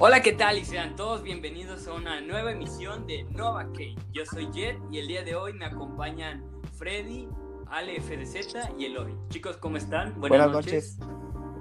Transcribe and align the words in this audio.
Hola, 0.00 0.22
¿qué 0.22 0.32
tal? 0.32 0.58
Y 0.58 0.64
sean 0.66 0.96
todos 0.96 1.22
bienvenidos 1.22 1.86
a 1.88 1.94
una 1.94 2.20
nueva 2.20 2.52
emisión 2.52 3.06
de 3.06 3.24
Nova 3.24 3.64
Kane. 3.72 3.96
Yo 4.12 4.26
soy 4.26 4.50
Jet 4.52 4.78
y 4.90 4.98
el 4.98 5.08
día 5.08 5.24
de 5.24 5.34
hoy 5.34 5.54
me 5.54 5.64
acompañan 5.64 6.44
Freddy, 6.76 7.26
Ale 7.68 8.00
FDZ 8.02 8.68
y 8.78 8.84
Eloy. 8.84 9.16
Chicos, 9.30 9.56
¿cómo 9.56 9.78
están? 9.78 10.20
Buenas, 10.20 10.50
noches. 10.50 10.98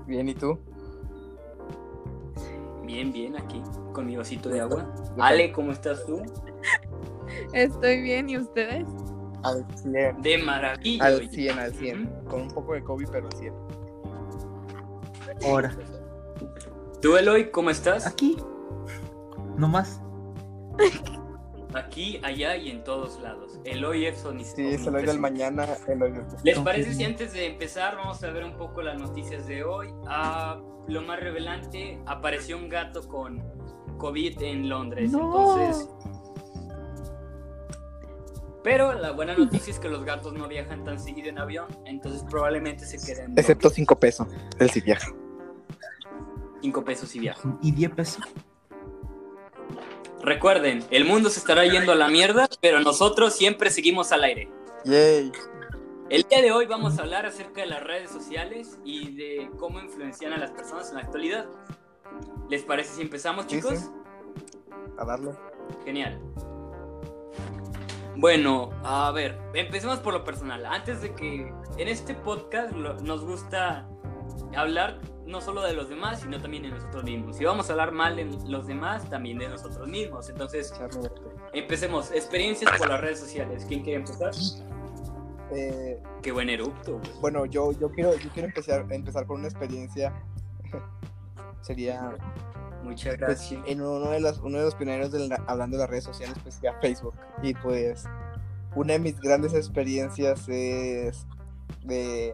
Bien, 0.07 0.27
¿y 0.27 0.35
tú? 0.35 0.59
Bien, 2.97 3.13
bien, 3.13 3.37
aquí, 3.37 3.61
con 3.93 4.07
mi 4.07 4.17
vasito 4.17 4.49
de 4.49 4.59
agua. 4.59 4.91
Ale, 5.19 5.51
¿cómo 5.51 5.71
estás 5.71 6.03
tú? 6.07 6.19
Estoy 7.53 8.01
bien, 8.01 8.27
¿y 8.27 8.39
ustedes? 8.39 8.87
Al 9.43 9.63
100. 9.75 10.23
De 10.23 10.39
maravilla. 10.39 11.05
Al 11.05 11.15
oye. 11.17 11.29
100, 11.29 11.59
al 11.59 11.73
100. 11.75 12.01
Ujú. 12.07 12.25
Con 12.25 12.41
un 12.41 12.47
poco 12.47 12.73
de 12.73 12.83
COVID, 12.83 13.07
pero 13.11 13.27
al 13.27 13.37
100. 13.37 13.53
Ahora, 15.45 15.77
¿Tú, 16.99 17.15
Eloy, 17.15 17.51
cómo 17.51 17.69
estás? 17.69 18.07
aquí, 18.07 18.35
nomás. 19.57 20.01
Aquí, 21.73 22.19
allá 22.23 22.55
y 22.55 22.69
en 22.69 22.83
todos 22.83 23.19
lados. 23.19 23.59
Eloy 23.65 24.05
es 24.05 24.25
omni- 24.25 24.43
Sí, 24.45 24.65
es 24.67 24.87
el 24.87 24.95
hoy 24.95 25.05
del 25.05 25.19
mañana, 25.19 25.67
el 25.87 26.01
hoy 26.01 26.13
¿Les 26.43 26.57
parece 26.59 26.93
si 26.93 27.03
antes 27.03 27.33
de 27.33 27.45
empezar 27.47 27.97
vamos 27.97 28.23
a 28.23 28.31
ver 28.31 28.45
un 28.45 28.55
poco 28.57 28.81
las 28.81 28.99
noticias 28.99 29.45
de 29.47 29.63
hoy? 29.63 29.89
Ah, 30.07 30.61
lo 30.87 31.01
más 31.01 31.19
revelante, 31.19 31.99
apareció 32.05 32.57
un 32.57 32.69
gato 32.69 33.07
con 33.07 33.43
COVID 33.97 34.41
en 34.41 34.69
Londres. 34.69 35.11
No. 35.11 35.59
Entonces... 35.59 35.89
Pero 38.63 38.93
la 38.93 39.11
buena 39.11 39.33
noticia 39.35 39.71
es 39.71 39.79
que 39.79 39.87
los 39.87 40.03
gatos 40.03 40.33
no 40.33 40.47
viajan 40.47 40.83
tan 40.83 40.99
seguido 40.99 41.29
en 41.29 41.39
avión, 41.39 41.67
entonces 41.85 42.23
probablemente 42.29 42.85
se 42.85 42.97
queden 42.97 43.31
Excepto 43.37 43.69
5 43.69 43.97
pesos. 43.97 44.27
Él 44.59 44.69
sí 44.69 44.81
viaja. 44.81 45.07
5 46.61 46.83
pesos 46.83 47.15
y 47.15 47.19
viajan. 47.19 47.57
Y 47.61 47.71
10 47.71 47.91
pesos. 47.91 48.23
Recuerden, 50.21 50.83
el 50.91 51.05
mundo 51.05 51.29
se 51.29 51.39
estará 51.39 51.65
yendo 51.65 51.91
a 51.91 51.95
la 51.95 52.07
mierda, 52.07 52.49
pero 52.61 52.79
nosotros 52.79 53.33
siempre 53.35 53.69
seguimos 53.69 54.11
al 54.11 54.23
aire. 54.23 54.49
Yay. 54.83 55.31
El 56.09 56.23
día 56.23 56.41
de 56.41 56.51
hoy 56.51 56.65
vamos 56.65 56.97
a 56.97 57.01
hablar 57.03 57.25
acerca 57.25 57.61
de 57.61 57.67
las 57.67 57.83
redes 57.83 58.09
sociales 58.09 58.79
y 58.85 59.11
de 59.15 59.49
cómo 59.57 59.79
influencian 59.79 60.33
a 60.33 60.37
las 60.37 60.51
personas 60.51 60.89
en 60.89 60.95
la 60.95 61.01
actualidad. 61.01 61.45
¿Les 62.49 62.63
parece 62.63 62.95
si 62.95 63.01
empezamos, 63.01 63.47
chicos? 63.47 63.77
sí. 63.77 63.85
A 64.97 65.05
darle. 65.05 65.31
Genial. 65.85 66.19
Bueno, 68.15 68.71
a 68.83 69.11
ver, 69.11 69.37
empecemos 69.53 69.99
por 69.99 70.13
lo 70.13 70.23
personal. 70.23 70.65
Antes 70.65 71.01
de 71.01 71.13
que 71.13 71.53
en 71.77 71.87
este 71.87 72.15
podcast 72.15 72.71
nos 72.71 73.23
gusta 73.23 73.87
hablar 74.55 74.99
no 75.27 75.41
solo 75.41 75.61
de 75.61 75.73
los 75.73 75.89
demás, 75.89 76.21
sino 76.21 76.41
también 76.41 76.63
de 76.63 76.69
nosotros 76.69 77.03
mismos. 77.03 77.37
Si 77.37 77.43
vamos 77.45 77.69
a 77.69 77.73
hablar 77.73 77.91
mal 77.91 78.15
de 78.15 78.25
los 78.47 78.65
demás, 78.65 79.09
también 79.09 79.37
de 79.37 79.49
nosotros 79.49 79.87
mismos. 79.87 80.29
Entonces, 80.29 80.73
empecemos. 81.53 82.11
Experiencias 82.11 82.71
por 82.77 82.87
las 82.89 83.01
redes 83.01 83.19
sociales. 83.19 83.65
¿Quién 83.67 83.83
quiere 83.83 83.99
empezar? 83.99 84.31
Eh, 85.51 86.01
Qué 86.21 86.31
buen 86.31 86.49
erupto. 86.49 86.99
bueno, 87.21 87.45
yo, 87.45 87.71
yo 87.73 87.89
quiero, 87.91 88.15
yo 88.17 88.29
quiero 88.33 88.47
empezar, 88.49 88.85
empezar 88.89 89.25
con 89.25 89.39
una 89.39 89.47
experiencia. 89.47 90.13
Sería 91.61 92.15
Muchas 92.83 93.17
pues, 93.17 93.19
gracias. 93.19 93.61
en 93.65 93.81
uno 93.81 94.09
de 94.09 94.19
los, 94.21 94.39
uno 94.39 94.57
de 94.59 94.63
los 94.65 94.75
pioneros 94.75 95.11
del- 95.11 95.33
hablando 95.47 95.75
de 95.77 95.83
las 95.83 95.89
redes 95.89 96.03
sociales, 96.05 96.35
pues 96.43 96.55
sería 96.55 96.73
Facebook. 96.79 97.15
Y 97.43 97.53
pues 97.53 98.05
una 98.75 98.93
de 98.93 98.99
mis 98.99 99.19
grandes 99.19 99.53
experiencias 99.53 100.47
es 100.47 101.25
de 101.83 102.33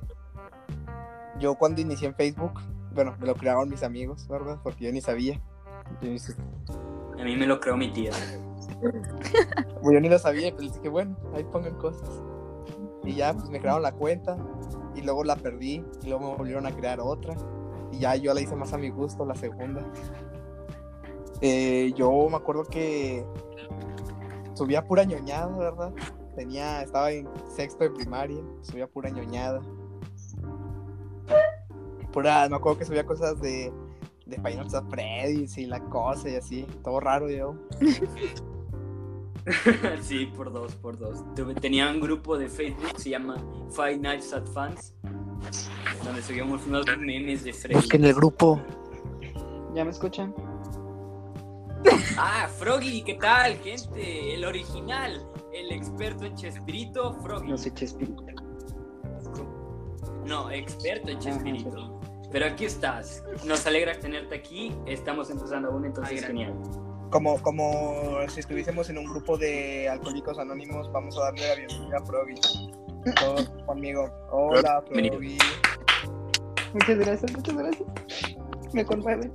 yo 1.40 1.56
cuando 1.56 1.82
inicié 1.82 2.08
en 2.10 2.16
Facebook, 2.16 2.60
bueno, 2.94 3.16
me 3.20 3.28
lo 3.28 3.36
crearon 3.36 3.70
mis 3.70 3.84
amigos, 3.84 4.28
¿verdad? 4.28 4.60
Porque 4.64 4.86
yo 4.86 4.92
ni 4.92 5.02
sabía. 5.02 5.42
Yo 6.02 6.10
ni, 6.10 6.18
A 7.22 7.24
mí 7.24 7.36
me 7.36 7.48
lo 7.48 7.60
creó 7.60 7.76
mi 7.76 7.92
tía. 7.92 8.12
yo 8.82 10.00
ni 10.00 10.10
lo 10.10 10.20
sabía, 10.20 10.48
y 10.48 10.52
pues 10.52 10.74
dije, 10.74 10.90
bueno, 10.90 11.16
ahí 11.34 11.44
pongan 11.44 11.76
cosas. 11.76 12.10
Y 13.04 13.16
ya, 13.16 13.34
pues 13.34 13.50
me 13.50 13.60
crearon 13.60 13.82
la 13.82 13.92
cuenta, 13.92 14.38
y 14.96 15.02
luego 15.02 15.24
la 15.24 15.36
perdí, 15.36 15.84
y 16.04 16.08
luego 16.08 16.32
me 16.32 16.38
volvieron 16.38 16.66
a 16.66 16.76
crear 16.76 17.00
otra. 17.00 17.36
Y 17.92 18.00
ya 18.00 18.16
yo 18.16 18.34
la 18.34 18.42
hice 18.42 18.56
más 18.56 18.74
a 18.74 18.78
mi 18.78 18.90
gusto, 18.90 19.26
la 19.26 19.36
segunda. 19.36 19.82
Eh, 21.42 21.92
yo 21.96 22.30
me 22.30 22.38
acuerdo 22.38 22.64
que 22.64 23.26
subía 24.54 24.86
pura 24.86 25.04
ñoñada, 25.04 25.56
¿verdad? 25.58 25.94
Tenía, 26.36 26.82
estaba 26.84 27.12
en 27.12 27.28
sexto 27.48 27.84
de 27.84 27.92
primaria, 27.92 28.42
subía 28.62 28.88
pura 28.88 29.10
ñoñada. 29.10 29.62
Pura, 32.14 32.48
me 32.48 32.56
acuerdo 32.56 32.78
que 32.78 32.86
subía 32.86 33.06
cosas 33.06 33.42
de, 33.42 33.74
de 34.28 34.36
Final 34.36 34.68
Freddy's 34.90 35.58
y 35.58 35.66
la 35.66 35.80
cosa 35.90 36.30
y 36.30 36.36
así, 36.36 36.66
todo 36.84 37.00
raro 37.00 37.30
yo. 37.30 37.56
sí, 40.02 40.28
por 40.28 40.54
dos, 40.54 40.76
por 40.76 40.98
dos. 40.98 41.24
Tenía 41.60 41.90
un 41.90 42.00
grupo 42.00 42.38
de 42.38 42.48
Facebook, 42.48 42.98
se 42.98 43.10
llama 43.10 43.36
Five 43.72 43.98
Nights 43.98 44.32
at 44.32 44.46
Fans, 44.54 44.94
donde 46.06 46.22
subíamos 46.22 46.66
unos 46.68 46.86
memes 47.00 47.44
de 47.44 47.52
Freddy. 47.52 47.76
Busquen 47.76 48.06
el 48.06 48.14
grupo. 48.14 48.62
¿Ya 49.74 49.84
me 49.84 49.90
escuchan? 49.90 50.36
Ah, 52.16 52.48
Froggy, 52.60 53.02
¿qué 53.02 53.16
tal, 53.16 53.58
gente? 53.58 54.36
El 54.36 54.46
original, 54.46 55.26
el 55.52 55.72
experto 55.72 56.26
en 56.26 56.36
Chespirito, 56.36 57.14
Froggy. 57.22 57.50
No 57.50 57.58
soy 57.58 57.74
Chespirito. 57.74 58.24
No, 60.26 60.52
experto 60.52 61.10
en 61.10 61.20
Chespirito. 61.20 61.93
Pero 62.34 62.48
aquí 62.48 62.66
estás. 62.66 63.24
Nos 63.46 63.66
alegra 63.68 63.94
tenerte 64.00 64.34
aquí. 64.34 64.76
Estamos 64.88 65.30
empezando 65.30 65.70
aún, 65.70 65.86
entonces 65.86 66.20
Ay, 66.20 66.28
genial. 66.28 66.54
Como, 67.12 67.40
como 67.44 68.18
si 68.28 68.40
estuviésemos 68.40 68.90
en 68.90 68.98
un 68.98 69.06
grupo 69.06 69.38
de 69.38 69.88
alcohólicos 69.88 70.40
anónimos, 70.40 70.92
vamos 70.92 71.16
a 71.20 71.26
darle 71.26 71.48
la 71.48 71.56
bienvenida 71.56 71.98
a 71.98 72.06
Froggy. 72.06 72.72
Todos 73.20 73.50
conmigo. 73.68 74.10
Hola. 74.32 74.84
Froggy. 74.88 75.38
Muchas 76.74 76.98
gracias, 76.98 77.32
muchas 77.34 77.56
gracias. 77.56 77.88
Me 78.74 78.84
conmueve. 78.84 79.30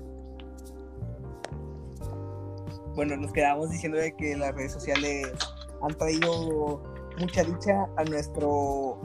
Bueno, 2.97 3.17
nos 3.17 3.33
quedamos 3.33 3.71
diciendo 3.71 3.99
de 3.99 4.13
que 4.17 4.37
las 4.37 4.53
redes 4.57 4.73
sociales 4.73 5.29
han 5.83 5.97
traído 5.97 6.83
mucha 7.21 7.45
dicha 7.45 7.87
a 7.97 8.03
nuestro 8.03 9.01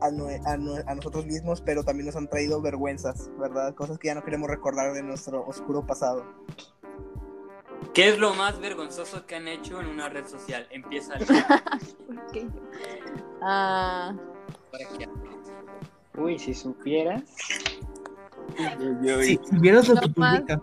a, 0.00 0.94
nosotros 0.94 1.26
mismos, 1.26 1.60
pero 1.60 1.84
también 1.84 2.06
nos 2.06 2.16
han 2.16 2.28
traído 2.28 2.60
vergüenzas, 2.60 3.30
¿verdad? 3.38 3.74
Cosas 3.74 3.98
que 3.98 4.08
ya 4.08 4.14
no 4.14 4.24
queremos 4.24 4.48
recordar 4.48 4.92
de 4.92 5.02
nuestro 5.02 5.46
oscuro 5.46 5.86
pasado. 5.86 6.24
¿Qué 7.94 8.08
es 8.08 8.18
lo 8.18 8.34
más 8.34 8.60
vergonzoso 8.60 9.26
que 9.26 9.36
han 9.36 9.48
hecho 9.48 9.80
en 9.80 9.86
una 9.86 10.08
red 10.08 10.26
social? 10.26 10.66
Empieza 10.70 11.14
el- 11.14 11.26
¿Por 11.26 12.26
qué 12.32 12.42
yo? 12.42 12.60
Para 13.40 14.18
que 14.98 15.08
Uy, 16.18 16.38
si 16.38 16.54
supieras. 16.54 17.22
Si 19.22 19.38
vieras 19.52 19.88
lo 19.88 19.96
que 20.00 20.08
más. 20.16 20.40
publica. 20.40 20.62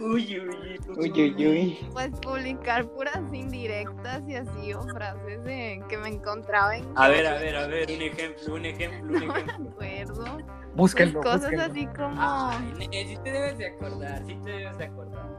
Uy, 0.00 0.38
uy, 0.40 0.78
Uy, 0.96 1.12
uy, 1.12 1.46
uy. 1.46 1.88
pues 1.92 2.10
publicar 2.20 2.86
puras 2.88 3.20
indirectas 3.32 4.22
y 4.28 4.34
así 4.36 4.72
o 4.74 4.82
frases 4.82 5.42
de 5.44 5.82
que 5.88 5.98
me 5.98 6.08
encontraba 6.08 6.76
en 6.76 6.84
A 6.96 7.08
ver, 7.08 7.26
a 7.26 7.34
ver, 7.34 7.56
a 7.56 7.66
ver, 7.66 7.88
un 7.90 8.02
ejemplo, 8.02 8.54
un 8.54 8.64
ejemplo, 8.66 9.00
un 9.00 9.12
no 9.26 9.32
me 9.34 9.40
ejemplo. 9.40 9.70
acuerdo. 9.70 10.24
Pues 10.38 10.74
Búsquenlo, 10.74 11.20
cosas 11.20 11.40
búsquenlo. 11.42 11.64
así 11.64 11.86
como 11.88 12.14
Ay, 12.18 12.72
ne- 12.90 13.06
sí 13.06 13.16
te 13.24 13.32
debes 13.32 13.58
de 13.58 13.66
acordar, 13.66 14.24
sí 14.26 14.36
te 14.44 14.50
debes 14.50 14.78
de 14.78 14.84
acordar. 14.84 15.36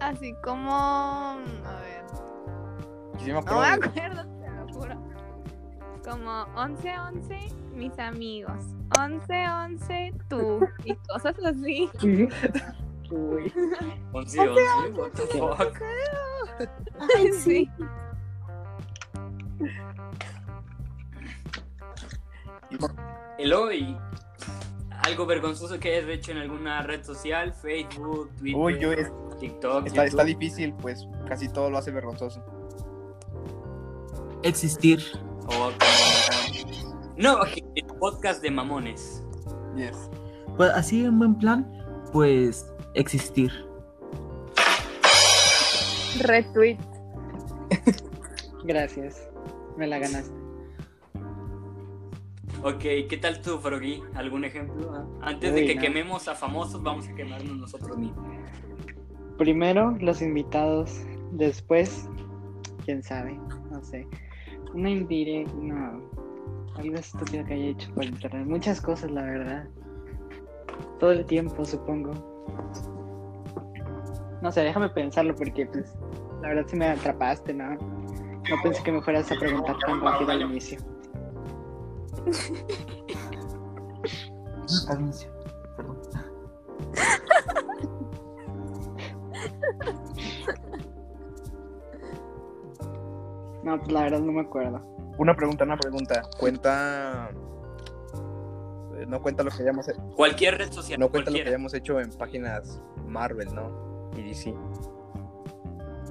así 0.00 0.32
como 0.44 0.72
a 0.74 1.80
ver, 1.82 2.04
Sí 3.18 3.26
me 3.26 3.32
no 3.32 3.38
acuerdo 3.40 3.60
me 3.60 3.66
de- 3.66 3.86
acuerdo, 3.86 4.40
te 4.40 4.50
lo 4.50 4.68
juro. 4.68 5.10
Como 6.04 6.42
11 6.56 6.98
11 6.98 7.38
mis 7.74 7.98
amigos, 7.98 8.64
11 8.98 9.46
11 9.48 10.12
tú 10.28 10.66
y 10.84 10.94
cosas 11.08 11.34
así. 11.44 11.90
Uy. 13.10 13.52
11, 14.12 14.38
11, 14.40 14.92
what 14.96 15.10
the 15.12 15.26
fuck. 15.26 15.82
Ay, 17.16 17.32
sí. 17.32 17.70
Eloy, 23.38 23.96
algo 25.04 25.26
vergonzoso 25.26 25.78
que 25.78 25.96
hayas 25.96 26.08
hecho 26.08 26.32
en 26.32 26.38
alguna 26.38 26.82
red 26.82 27.02
social, 27.04 27.52
Facebook, 27.52 28.30
Twitter, 28.38 28.60
Uy, 28.60 28.78
yo 28.78 28.92
es- 28.92 29.10
TikTok, 29.38 29.86
está, 29.86 30.04
está 30.04 30.22
difícil, 30.24 30.74
pues 30.74 31.08
casi 31.26 31.48
todo 31.48 31.70
lo 31.70 31.78
hace 31.78 31.90
vergonzoso. 31.90 32.44
Existir. 34.42 35.00
O 35.46 35.48
como- 35.48 35.70
No, 37.16 37.34
ok, 37.40 37.48
el 37.74 37.86
podcast 37.98 38.42
de 38.42 38.50
mamones. 38.50 39.24
Yes. 39.76 40.10
Pues 40.58 40.70
así 40.72 41.04
en 41.06 41.18
buen 41.18 41.36
plan, 41.38 41.66
pues 42.12 42.70
existir. 42.94 43.50
Retweet. 46.20 46.78
Gracias. 48.64 49.28
Me 49.76 49.86
la 49.86 49.98
ganaste. 49.98 50.40
Ok, 52.62 52.80
¿qué 53.08 53.18
tal 53.20 53.40
tú, 53.40 53.58
Froggy? 53.58 54.02
¿Algún 54.14 54.44
ejemplo? 54.44 54.92
ah? 54.94 55.06
Antes 55.22 55.54
de 55.54 55.64
que 55.64 55.76
no. 55.76 55.80
quememos 55.80 56.28
a 56.28 56.34
famosos, 56.34 56.82
vamos 56.82 57.08
a 57.08 57.14
quemarnos 57.14 57.56
nosotros 57.56 57.96
mismos. 57.96 58.26
Primero 59.38 59.96
los 60.00 60.20
invitados, 60.20 61.00
después, 61.32 62.06
quién 62.84 63.02
sabe, 63.02 63.40
no 63.70 63.82
sé. 63.82 64.06
Una 64.74 64.90
indirecta, 64.90 65.54
no. 65.54 66.02
Algo 66.76 66.96
estúpido 66.96 67.44
que 67.46 67.54
haya 67.54 67.66
hecho 67.68 67.90
por 67.94 68.04
internet. 68.04 68.46
Muchas 68.46 68.80
cosas, 68.80 69.10
la 69.10 69.22
verdad. 69.22 69.68
Todo 70.98 71.12
el 71.12 71.24
tiempo, 71.24 71.64
supongo. 71.64 72.29
No 74.42 74.50
sé, 74.50 74.62
déjame 74.62 74.88
pensarlo 74.88 75.34
porque, 75.34 75.66
pues, 75.66 75.96
la 76.40 76.48
verdad 76.48 76.64
sí 76.66 76.76
me 76.76 76.88
atrapaste, 76.88 77.52
¿no? 77.52 77.74
No 77.74 78.56
pensé 78.62 78.82
que 78.82 78.92
me 78.92 79.02
fueras 79.02 79.30
a 79.30 79.34
preguntar 79.36 79.76
tan 79.78 80.00
rápido 80.00 80.30
al 80.30 80.42
inicio. 80.42 80.78
Anuncio. 84.88 85.30
Perdón. 85.76 85.98
No, 93.62 93.78
pues 93.78 93.92
la 93.92 94.02
verdad 94.02 94.20
no 94.20 94.32
me 94.32 94.40
acuerdo. 94.40 94.80
Una 95.18 95.36
pregunta, 95.36 95.64
una 95.64 95.76
pregunta. 95.76 96.22
Cuenta. 96.38 97.30
No 99.06 99.22
cuenta 99.22 99.42
lo 99.42 99.50
que 99.50 99.62
hayamos 99.62 99.88
hecho. 99.88 100.00
Cualquier 100.16 100.58
red 100.58 100.72
social. 100.72 100.98
No 100.98 101.10
cuenta 101.10 101.30
lo 101.30 101.36
que 101.36 101.48
hayamos 101.48 101.74
hecho 101.74 102.00
en 102.00 102.10
páginas 102.10 102.80
Marvel, 103.06 103.54
¿no? 103.54 104.10
Y 104.16 104.22
DC. 104.22 104.54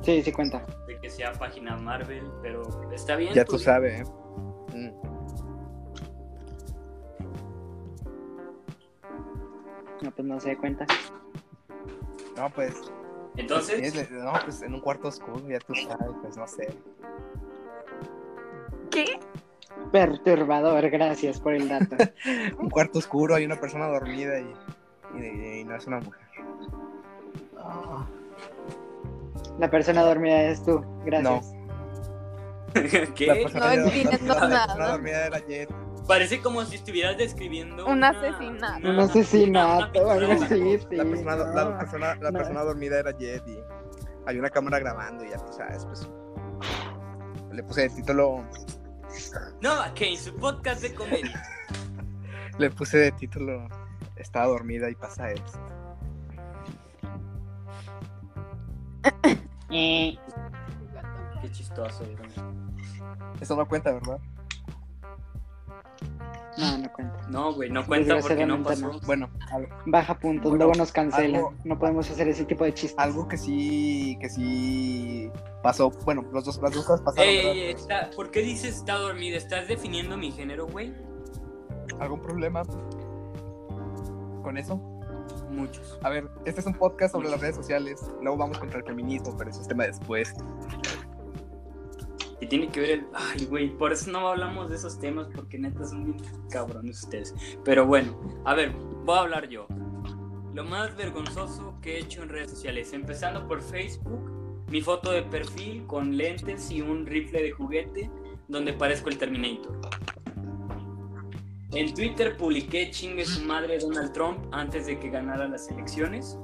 Sí, 0.01 0.23
sí 0.23 0.31
cuenta. 0.31 0.65
De 0.87 0.99
que 0.99 1.09
sea 1.09 1.33
página 1.33 1.75
Marvel, 1.77 2.23
pero 2.41 2.63
está 2.93 3.15
bien. 3.15 3.33
Ya 3.33 3.45
tú 3.45 3.51
pues, 3.51 3.63
sabes, 3.63 4.01
¿eh? 4.01 4.03
Mm. 4.73 5.09
No, 10.01 10.11
pues 10.11 10.27
no 10.27 10.39
sé, 10.39 10.57
cuenta. 10.57 10.85
No, 12.37 12.49
pues. 12.51 12.73
Entonces, 13.35 14.11
No, 14.11 14.33
pues 14.43 14.61
en 14.61 14.73
un 14.73 14.81
cuarto 14.81 15.09
oscuro, 15.09 15.47
ya 15.47 15.59
tú 15.59 15.73
sabes, 15.75 16.15
pues 16.21 16.37
no 16.37 16.47
sé. 16.47 16.67
¿Qué? 18.89 19.19
Perturbador, 19.91 20.89
gracias 20.89 21.39
por 21.39 21.53
el 21.53 21.67
dato. 21.69 21.95
Un 22.59 22.69
cuarto 22.69 22.99
oscuro, 22.99 23.35
hay 23.35 23.45
una 23.45 23.59
persona 23.59 23.87
dormida 23.87 24.39
y, 24.39 24.53
y- 25.19 25.59
y 25.61 25.63
no 25.63 25.75
es 25.75 25.87
una 25.87 25.99
mujer. 25.99 26.21
La 29.59 29.69
persona 29.69 30.01
dormida 30.03 30.41
es 30.43 30.63
tú, 30.63 30.83
gracias. 31.05 31.53
¿qué? 33.15 33.41
persona, 33.43 33.75
No 33.75 33.85
entiendo 33.85 34.17
la 34.35 34.47
nada. 34.47 34.65
persona 34.67 34.87
dormida 34.91 35.25
era 35.27 35.39
Jet. 35.47 35.69
Parece 36.07 36.41
como 36.41 36.63
si 36.65 36.75
estuvieras 36.75 37.17
describiendo 37.17 37.85
Un 37.85 37.93
una- 37.93 38.09
asesinato. 38.09 38.89
Un 38.89 38.99
asesinato, 38.99 40.09
algo 40.11 40.31
así. 40.43 40.79
La 40.91 41.03
persona, 41.03 41.35
la 41.35 41.65
no. 41.65 41.77
persona, 41.77 42.15
la 42.15 42.31
no. 42.31 42.37
persona 42.37 42.63
dormida 42.63 42.99
era 42.99 43.11
Jet 43.17 43.43
y 43.47 43.57
hay 44.25 44.37
una 44.39 44.49
cámara 44.49 44.79
grabando 44.79 45.23
y 45.25 45.29
ya 45.29 45.37
tú 45.37 45.51
sabes, 45.53 45.85
pues. 45.85 46.09
Le 47.51 47.63
puse 47.63 47.81
de 47.81 47.89
título, 47.89 48.43
No, 49.61 49.93
que 49.93 50.11
en 50.11 50.17
su 50.17 50.35
podcast 50.35 50.81
de 50.81 50.93
comedia. 50.93 51.43
le 52.57 52.69
puse 52.69 52.97
de 52.97 53.11
título 53.11 53.67
Estaba 54.15 54.47
dormida 54.47 54.89
y 54.89 54.95
pasa 54.95 55.31
esto. 55.31 55.59
Eh, 59.71 60.17
Qué 61.41 61.51
chistoso, 61.51 62.03
bro. 62.03 62.25
Eso 63.39 63.55
no 63.55 63.67
cuenta, 63.67 63.91
¿verdad? 63.93 64.19
No, 66.59 66.77
no 66.77 66.93
cuenta. 66.93 67.27
No, 67.29 67.53
güey, 67.53 67.69
no 67.69 67.85
cuenta 67.85 68.19
porque 68.19 68.45
no 68.45 68.61
pasó. 68.63 68.99
Bueno, 69.05 69.29
al- 69.51 69.67
Baja 69.85 70.19
puntos, 70.19 70.49
Bueno, 70.51 70.65
luego 70.65 70.77
nos 70.77 70.91
cancelan. 70.91 71.35
algo- 71.35 71.53
No 71.63 71.79
podemos 71.79 72.09
hacer 72.09 72.27
ese 72.27 72.45
tipo 72.45 72.63
de 72.63 72.73
chistes. 72.73 72.99
algo 72.99 73.27
que 73.27 73.37
sí, 73.37 74.17
que 74.19 74.29
sí 74.29 75.31
pasó. 75.63 75.89
Bueno, 76.05 76.25
los 76.33 76.43
dos, 76.45 76.61
las 76.61 76.73
dos 76.73 76.85
cosas 76.85 77.01
pasaron. 77.01 77.29
Ey, 77.29 77.71
está- 77.71 78.09
¿por 78.15 78.31
qué 78.31 78.41
dices 78.41 78.75
está 78.77 78.95
dormida? 78.95 79.37
¿Estás 79.37 79.67
definiendo 79.67 80.17
mi 80.17 80.31
género, 80.31 80.67
güey? 80.67 80.93
¿Algún 81.99 82.21
problema 82.21 82.63
con 84.43 84.57
eso? 84.57 84.77
Muchos. 85.51 85.97
A 86.03 86.09
ver, 86.09 86.29
este 86.45 86.61
es 86.61 86.67
un 86.67 86.73
podcast 86.73 87.13
sobre 87.13 87.29
las 87.29 87.39
redes 87.41 87.55
sociales. 87.55 87.99
Luego 88.21 88.37
vamos 88.37 88.57
contra 88.59 88.79
el 88.79 88.85
feminismo, 88.85 89.35
pero 89.37 89.49
eso 89.49 89.61
es 89.61 89.67
tema 89.67 89.85
después. 89.85 90.33
Y 92.41 92.47
tiene 92.47 92.69
que 92.69 92.79
ver 92.79 92.89
el. 92.91 93.07
Ay, 93.13 93.45
güey, 93.45 93.69
por 93.69 93.91
eso 93.91 94.09
no 94.11 94.27
hablamos 94.27 94.69
de 94.69 94.77
esos 94.77 94.99
temas, 94.99 95.27
porque 95.33 95.59
neta 95.59 95.85
son 95.85 96.05
bien 96.05 96.17
cabrones 96.49 97.03
ustedes. 97.03 97.35
Pero 97.63 97.85
bueno, 97.85 98.19
a 98.45 98.53
ver, 98.53 98.71
voy 99.03 99.17
a 99.17 99.21
hablar 99.21 99.49
yo. 99.49 99.67
Lo 100.53 100.63
más 100.63 100.95
vergonzoso 100.95 101.75
que 101.81 101.95
he 101.95 101.99
hecho 101.99 102.23
en 102.23 102.29
redes 102.29 102.51
sociales, 102.51 102.93
empezando 102.93 103.47
por 103.47 103.61
Facebook, 103.61 104.31
mi 104.69 104.81
foto 104.81 105.11
de 105.11 105.23
perfil 105.23 105.85
con 105.85 106.15
lentes 106.15 106.71
y 106.71 106.81
un 106.81 107.05
rifle 107.05 107.43
de 107.43 107.51
juguete 107.51 108.09
donde 108.47 108.73
parezco 108.73 109.09
el 109.09 109.17
Terminator. 109.17 109.79
En 111.71 111.93
Twitter 111.93 112.35
publiqué 112.35 112.89
chingue 112.89 113.25
su 113.25 113.43
madre 113.45 113.77
Donald 113.77 114.11
Trump 114.11 114.39
antes 114.51 114.87
de 114.87 114.99
que 114.99 115.09
ganara 115.09 115.47
las 115.47 115.69
elecciones. 115.69 116.37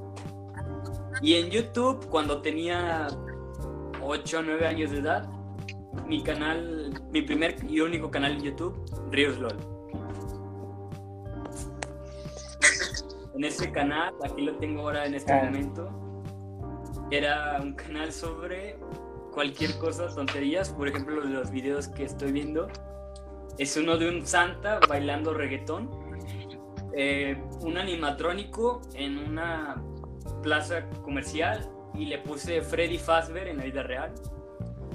Y 1.20 1.34
en 1.34 1.50
YouTube, 1.50 2.06
cuando 2.08 2.42
tenía 2.42 3.08
8 4.02 4.38
o 4.38 4.42
9 4.42 4.66
años 4.66 4.90
de 4.92 4.98
edad, 4.98 5.28
mi 6.06 6.22
canal, 6.22 6.92
mi 7.10 7.22
primer 7.22 7.56
y 7.68 7.80
único 7.80 8.10
canal 8.10 8.32
en 8.32 8.42
YouTube, 8.42 8.74
Rios 9.10 9.38
LOL. 9.38 9.56
En 13.34 13.44
ese 13.44 13.70
canal, 13.70 14.14
aquí 14.24 14.42
lo 14.42 14.56
tengo 14.56 14.82
ahora 14.82 15.04
en 15.06 15.14
este 15.14 15.32
Ah. 15.32 15.44
momento, 15.44 15.90
era 17.10 17.60
un 17.62 17.74
canal 17.74 18.10
sobre 18.12 18.78
cualquier 19.32 19.76
cosa, 19.78 20.08
tonterías, 20.14 20.70
por 20.70 20.88
ejemplo 20.88 21.20
los 21.20 21.50
videos 21.50 21.88
que 21.88 22.04
estoy 22.04 22.32
viendo, 22.32 22.68
es 23.58 23.76
uno 23.76 23.98
de 23.98 24.08
un 24.08 24.26
santa 24.26 24.80
bailando 24.88 25.34
reggaetón, 25.34 25.90
eh, 26.94 27.36
un 27.60 27.76
animatrónico 27.76 28.80
en 28.94 29.18
una 29.18 29.82
plaza 30.42 30.88
comercial 31.02 31.68
y 31.94 32.06
le 32.06 32.18
puse 32.18 32.62
Freddy 32.62 32.96
Fazbear 32.98 33.48
en 33.48 33.58
la 33.58 33.64
vida 33.64 33.82
real. 33.82 34.14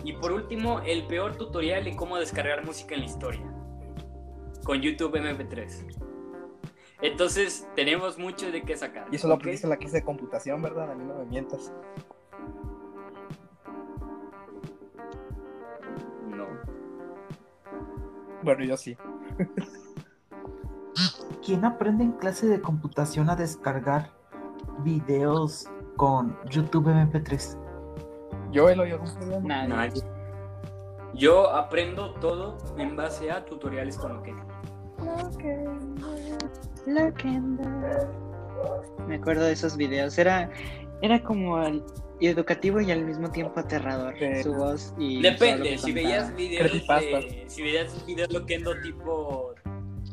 Y 0.03 0.13
por 0.13 0.31
último, 0.31 0.79
el 0.81 1.05
peor 1.07 1.35
tutorial 1.35 1.83
de 1.83 1.95
cómo 1.95 2.17
descargar 2.17 2.65
música 2.65 2.95
en 2.95 3.01
la 3.01 3.05
historia. 3.05 3.53
Con 4.63 4.81
YouTube 4.81 5.15
MP3. 5.15 6.01
Entonces, 7.01 7.67
tenemos 7.75 8.17
mucho 8.19 8.51
de 8.51 8.61
qué 8.61 8.77
sacar. 8.77 9.07
Y 9.11 9.15
eso 9.15 9.27
lo 9.27 9.33
aprendiste 9.35 9.65
en 9.65 9.71
la 9.71 9.77
clase 9.77 9.97
de 9.97 10.03
computación, 10.03 10.61
¿verdad? 10.61 10.91
A 10.91 10.95
mí 10.95 11.03
no 11.03 11.15
me 11.15 11.25
mientas. 11.25 11.73
No. 16.29 16.45
Bueno, 18.43 18.63
yo 18.63 18.77
sí. 18.77 18.95
¿Quién 21.43 21.65
aprende 21.65 22.03
en 22.03 22.11
clase 22.11 22.47
de 22.47 22.61
computación 22.61 23.29
a 23.31 23.35
descargar 23.35 24.11
videos 24.83 25.67
con 25.97 26.37
YouTube 26.49 26.85
MP3? 26.87 27.57
Yo 28.51 28.65
oído 28.65 28.81
algún 28.83 29.13
problema. 29.15 29.47
Nadie. 29.47 29.69
Nadie. 29.69 30.03
Yo 31.13 31.49
aprendo 31.51 32.13
todo 32.15 32.57
en 32.77 32.95
base 32.95 33.31
a 33.31 33.43
tutoriales 33.45 33.97
con 33.97 34.15
lo 34.15 34.23
que. 34.23 34.33
Me 39.07 39.15
acuerdo 39.15 39.43
de 39.43 39.51
esos 39.53 39.75
videos. 39.77 40.17
Era, 40.17 40.49
era 41.01 41.21
como 41.21 41.61
el- 41.63 41.83
educativo 42.19 42.79
y 42.79 42.91
al 42.91 43.03
mismo 43.03 43.31
tiempo 43.31 43.59
aterrador. 43.59 44.13
Sí. 44.19 44.43
Su 44.43 44.53
voz 44.53 44.93
y. 44.97 45.21
Depende, 45.21 45.77
si 45.77 45.91
veías 45.91 46.33
videos 46.35 46.71
de, 46.87 47.45
si 47.47 47.61
veías 47.63 48.05
videos 48.05 48.31
loquendo 48.31 48.79
tipo 48.81 49.55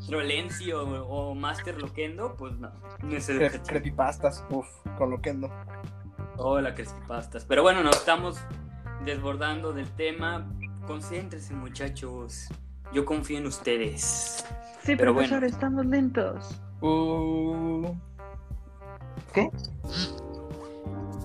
Trolenci 0.07 0.73
o, 0.73 0.83
o 1.07 1.35
Master 1.35 1.79
Loquendo, 1.81 2.35
pues 2.37 2.55
no, 2.59 2.71
no 3.03 3.17
es 3.17 3.31
creepypastas, 3.67 4.43
uff, 4.51 4.67
con 4.97 5.11
lo 5.11 5.21
que 5.21 5.35
no. 5.35 5.49
Hola, 6.41 6.73
creepypastas. 6.73 7.45
Pero 7.45 7.63
bueno, 7.65 7.83
nos 7.83 7.97
estamos 7.97 8.39
desbordando 9.05 9.73
del 9.73 9.91
tema. 9.91 10.49
Concéntrense, 10.87 11.53
muchachos. 11.53 12.47
Yo 12.93 13.05
confío 13.05 13.39
en 13.39 13.47
ustedes. 13.47 14.45
Sí, 14.85 14.95
Pero 14.97 15.15
profesor, 15.15 15.41
bueno. 15.41 15.53
estamos 15.53 15.87
lentos. 15.87 16.63
Uh, 16.81 17.93
¿Qué? 19.35 19.51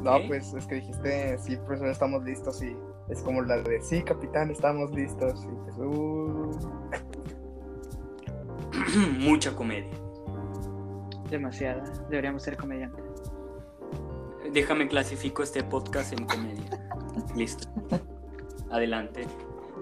no, 0.02 0.18
pues 0.28 0.52
es 0.56 0.66
que 0.66 0.76
dijiste, 0.76 1.38
sí, 1.38 1.58
profesor, 1.58 1.90
estamos 1.90 2.24
listos 2.24 2.64
y 2.64 2.76
es 3.08 3.22
como 3.22 3.44
la 3.44 3.58
de, 3.58 3.84
sí, 3.84 4.02
capitán, 4.02 4.50
estamos 4.50 4.90
listos. 4.96 5.46
Y 5.46 5.56
pues, 5.64 5.78
uh, 5.78 6.60
Mucha 9.20 9.56
comedia. 9.56 9.94
Demasiada. 11.30 11.84
Deberíamos 12.10 12.42
ser 12.42 12.58
comediantes. 12.58 13.13
Déjame 14.54 14.88
clasifico 14.88 15.44
este 15.44 15.64
podcast 15.64 16.14
en 16.14 16.26
comedia. 16.26 16.90
Listo. 17.36 17.68
Adelante. 18.72 19.26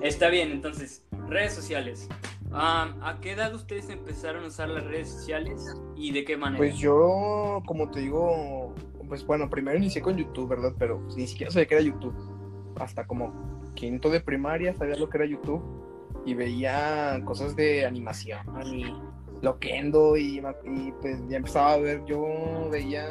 Está 0.02 0.30
bien, 0.30 0.52
entonces, 0.52 1.04
redes 1.28 1.54
sociales. 1.54 2.08
Ah, 2.52 2.96
¿A 3.02 3.20
qué 3.22 3.32
edad 3.32 3.54
ustedes 3.54 3.90
empezaron 3.90 4.44
a 4.44 4.48
usar 4.48 4.70
las 4.70 4.84
redes 4.86 5.10
sociales 5.10 5.64
y 5.96 6.12
de 6.12 6.24
qué 6.24 6.38
manera? 6.38 6.58
Pues 6.58 6.78
yo, 6.78 7.62
como 7.66 7.90
te 7.92 8.02
digo, 8.02 8.74
pues 9.08 9.26
bueno, 9.26 9.50
primero 9.50 9.78
inicié 9.78 10.02
con 10.02 10.18
YouTube, 10.18 10.50
¿verdad? 10.50 10.74
Pero 10.78 11.02
pues, 11.04 11.16
ni 11.16 11.28
siquiera 11.28 11.52
sabía 11.52 11.68
que 11.68 11.76
era 11.76 11.84
YouTube. 11.84 12.16
Hasta 12.78 13.06
como 13.06 13.72
quinto 13.76 14.10
de 14.10 14.20
primaria 14.20 14.74
sabía 14.74 14.96
lo 14.96 15.10
que 15.10 15.18
era 15.18 15.26
YouTube 15.26 15.64
y 16.26 16.34
veía 16.34 17.22
cosas 17.26 17.56
de 17.56 17.86
animación 17.86 18.40
y 18.66 18.86
Loquendo 19.42 20.16
y, 20.18 20.40
pues 21.02 21.18
ya 21.28 21.38
empezaba 21.38 21.74
a 21.74 21.78
ver, 21.78 22.06
yo 22.06 22.70
veía 22.72 23.04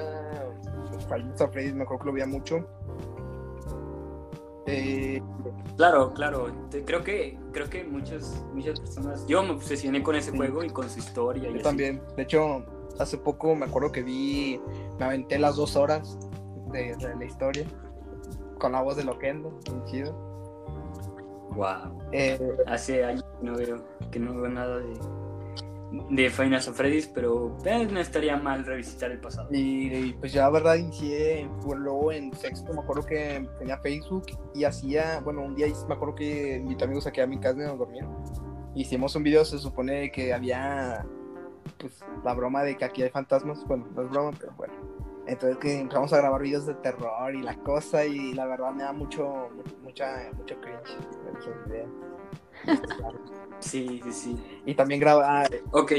pues, 1.10 1.20
Five 1.20 1.24
Nights 1.24 1.40
at 1.42 1.50
Freddy's, 1.52 1.74
me 1.74 1.82
acuerdo 1.82 2.00
que 2.00 2.06
lo 2.06 2.12
veía 2.12 2.26
mucho. 2.26 2.66
Eh, 4.66 5.22
Claro, 5.76 6.12
claro. 6.12 6.48
Creo 6.84 7.02
que 7.02 7.38
creo 7.52 7.70
que 7.70 7.84
muchas 7.84 8.44
muchas 8.52 8.78
personas. 8.80 9.26
Yo 9.26 9.42
me 9.42 9.52
obsesioné 9.52 10.02
con 10.02 10.14
ese 10.14 10.30
Sí. 10.30 10.36
juego 10.36 10.62
y 10.62 10.68
con 10.70 10.88
su 10.90 10.98
historia. 10.98 11.42
y 11.44 11.46
yo 11.46 11.54
así. 11.54 11.62
también, 11.62 12.02
de 12.16 12.22
hecho, 12.22 12.64
hace 12.98 13.16
poco 13.16 13.54
me 13.54 13.64
acuerdo 13.66 13.90
que 13.90 14.02
vi, 14.02 14.60
me 14.98 15.06
aventé 15.06 15.38
las 15.38 15.56
dos 15.56 15.76
horas 15.76 16.18
de, 16.70 16.94
de 16.96 17.16
la 17.16 17.24
historia 17.24 17.64
con 18.58 18.72
la 18.72 18.82
voz 18.82 18.96
de 18.96 19.04
Loquendo, 19.04 19.58
bien 19.64 19.84
chido. 19.86 20.12
Wow. 21.56 21.98
Eh, 22.12 22.38
Hace 22.66 23.02
años 23.04 23.24
que 23.40 23.46
no 23.46 23.56
veo 23.56 23.76
que 24.10 24.18
no 24.20 24.34
veo 24.34 24.48
nada 24.50 24.78
de 24.78 24.92
de 25.90 26.30
Nights 26.48 26.68
at 26.68 26.74
Freddy's, 26.74 27.08
pero 27.08 27.56
eh, 27.64 27.86
no 27.90 28.00
estaría 28.00 28.36
mal 28.36 28.64
revisitar 28.64 29.10
el 29.10 29.20
pasado. 29.20 29.48
Y, 29.50 29.92
y, 29.92 30.12
pues 30.14 30.32
ya, 30.32 30.48
verdad, 30.50 30.76
inicié 30.76 31.48
luego 31.64 32.12
en 32.12 32.32
sexto, 32.34 32.72
me 32.72 32.80
acuerdo 32.80 33.04
que 33.04 33.46
tenía 33.58 33.78
Facebook 33.78 34.26
y 34.54 34.64
hacía, 34.64 35.20
bueno, 35.20 35.42
un 35.42 35.54
día 35.54 35.66
me 35.88 35.94
acuerdo 35.94 36.14
que 36.14 36.56
invité 36.56 36.84
amigos 36.84 37.06
aquí 37.06 37.20
a 37.20 37.26
mi 37.26 37.38
casa 37.38 37.60
y 37.60 37.64
nos 37.64 37.78
dormían. 37.78 38.08
Hicimos 38.74 39.16
un 39.16 39.24
video, 39.24 39.44
se 39.44 39.58
supone 39.58 40.12
que 40.12 40.32
había, 40.32 41.04
pues, 41.78 42.00
la 42.24 42.34
broma 42.34 42.62
de 42.62 42.76
que 42.76 42.84
aquí 42.84 43.02
hay 43.02 43.10
fantasmas, 43.10 43.64
bueno, 43.66 43.88
no 43.94 44.02
es 44.02 44.10
broma, 44.10 44.30
pero 44.38 44.52
bueno. 44.56 44.74
Entonces 45.26 45.58
que 45.58 45.78
empezamos 45.78 46.12
a 46.12 46.16
grabar 46.16 46.42
videos 46.42 46.66
de 46.66 46.74
terror 46.74 47.34
y 47.34 47.42
la 47.42 47.54
cosa 47.58 48.04
y 48.04 48.32
la 48.32 48.46
verdad 48.46 48.72
me 48.72 48.82
da 48.82 48.92
mucho, 48.92 49.48
mucha, 49.82 50.30
mucho 50.36 50.60
cringe 50.60 50.98
esos. 51.38 52.09
Sí, 53.60 54.00
sí, 54.04 54.12
sí. 54.12 54.62
Y 54.64 54.74
también 54.74 55.00
grabar, 55.00 55.48
Ok, 55.72 55.92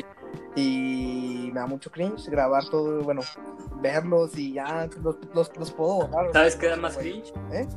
y 0.55 1.49
me 1.53 1.59
da 1.59 1.67
mucho 1.67 1.91
cringe 1.91 2.27
grabar 2.29 2.67
todo, 2.69 3.01
bueno, 3.03 3.21
verlos 3.81 4.37
y 4.37 4.53
ya 4.53 4.89
los, 5.03 5.17
los, 5.33 5.55
los 5.57 5.71
puedo 5.71 6.07
borrar. 6.07 6.31
¿sabes 6.33 6.55
qué 6.55 6.67
da 6.67 6.77
más 6.77 6.97
cringe? 6.97 7.31
¿Eh? 7.51 7.67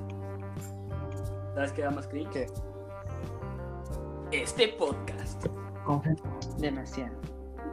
¿Sabes 1.55 1.73
qué 1.73 1.83
da 1.83 1.91
más 1.91 2.07
cringe? 2.07 2.31
¿Qué? 2.31 2.47
Este 4.33 4.69
podcast. 4.69 5.45
Demasiado. 6.59 7.13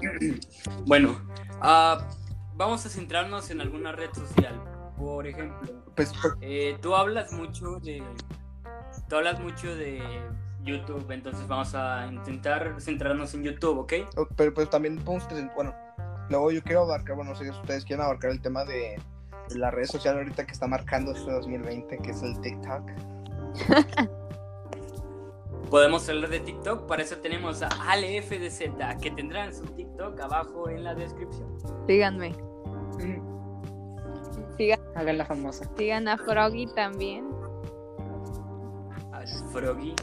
Bueno, 0.86 1.20
ah, 1.60 2.08
vamos 2.56 2.84
a 2.86 2.88
centrarnos 2.88 3.50
en 3.50 3.60
alguna 3.60 3.92
red 3.92 4.10
social. 4.12 4.60
Por 4.96 5.26
ejemplo, 5.26 5.72
Pues, 5.94 6.12
por- 6.14 6.36
eh, 6.40 6.76
tú 6.82 6.94
hablas 6.94 7.32
mucho 7.32 7.78
de. 7.80 8.02
Tú 9.08 9.16
hablas 9.16 9.38
mucho 9.40 9.74
de 9.74 10.02
YouTube, 10.64 11.10
entonces 11.12 11.46
vamos 11.46 11.74
a 11.74 12.06
intentar 12.12 12.74
centrarnos 12.80 13.32
en 13.34 13.42
YouTube, 13.44 13.78
¿ok? 13.78 13.92
pero 14.36 14.52
pues 14.52 14.68
también 14.68 14.96
podemos 14.98 15.26
bueno, 15.54 15.74
luego 16.28 16.50
yo 16.50 16.62
quiero 16.62 16.82
abarcar, 16.82 17.16
bueno, 17.16 17.30
no 17.30 17.36
sé 17.36 17.44
si 17.44 17.50
ustedes 17.50 17.84
quieren 17.86 18.04
abarcar 18.04 18.32
el 18.32 18.40
tema 18.42 18.64
de, 18.64 19.00
de 19.48 19.58
la 19.58 19.70
red 19.70 19.86
social 19.86 20.16
ahorita 20.18 20.44
que 20.44 20.52
está 20.52 20.66
marcando 20.66 21.12
este 21.12 21.30
2020, 21.30 21.98
que 21.98 22.10
es 22.10 22.22
el 22.22 22.38
TikTok. 22.40 22.82
Podemos 25.70 26.08
hablar 26.08 26.30
de 26.30 26.40
TikTok, 26.40 26.86
para 26.86 27.02
eso 27.02 27.16
tenemos 27.18 27.62
a 27.62 27.68
AleFDZ, 27.90 28.60
que 29.02 29.10
tendrán 29.10 29.54
su 29.54 29.64
TikTok 29.64 30.18
abajo 30.20 30.68
en 30.70 30.84
la 30.84 30.94
descripción. 30.94 31.46
Síganme. 31.86 32.30
mm, 32.98 34.56
Sigan, 34.56 34.80
Hagan 34.96 35.18
la 35.18 35.26
famosa. 35.26 35.70
sigan 35.76 36.08
a 36.08 36.16
Froggy 36.16 36.66
también. 36.74 37.28
Al 39.12 39.28
Froggy, 39.52 39.94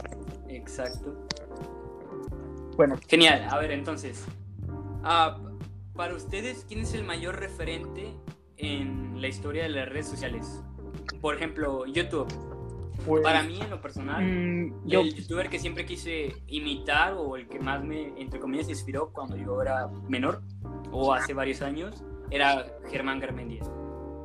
exacto. 0.47 1.25
Bueno, 2.77 2.95
Genial, 3.07 3.47
a 3.49 3.57
ver 3.57 3.71
entonces. 3.71 4.23
ah, 5.03 5.37
para 5.95 6.13
ustedes, 6.13 6.65
¿quién 6.67 6.81
es 6.81 6.93
el 6.93 7.03
mayor 7.05 7.39
referente 7.39 8.13
en 8.57 9.19
la 9.21 9.27
historia 9.29 9.63
de 9.63 9.69
las 9.69 9.89
redes 9.89 10.07
sociales? 10.07 10.61
Por 11.21 11.35
ejemplo, 11.35 11.85
YouTube. 11.85 12.27
Pues, 13.05 13.23
Para 13.23 13.43
mí, 13.43 13.59
en 13.61 13.69
lo 13.69 13.81
personal, 13.81 14.23
Mm, 14.23 14.87
yo, 14.87 15.01
el 15.01 15.13
youtuber 15.13 15.49
que 15.49 15.59
siempre 15.59 15.85
quise 15.85 16.35
imitar 16.47 17.13
o 17.13 17.35
el 17.35 17.47
que 17.47 17.59
más 17.59 17.83
me, 17.83 18.19
entre 18.19 18.39
comillas, 18.39 18.69
inspiró 18.69 19.11
cuando 19.11 19.35
yo 19.37 19.61
era 19.61 19.87
menor 20.07 20.41
o 20.91 21.13
hace 21.13 21.33
varios 21.33 21.61
años 21.61 22.03
era 22.31 22.65
Germán 22.89 23.19
Garmendia. 23.19 23.61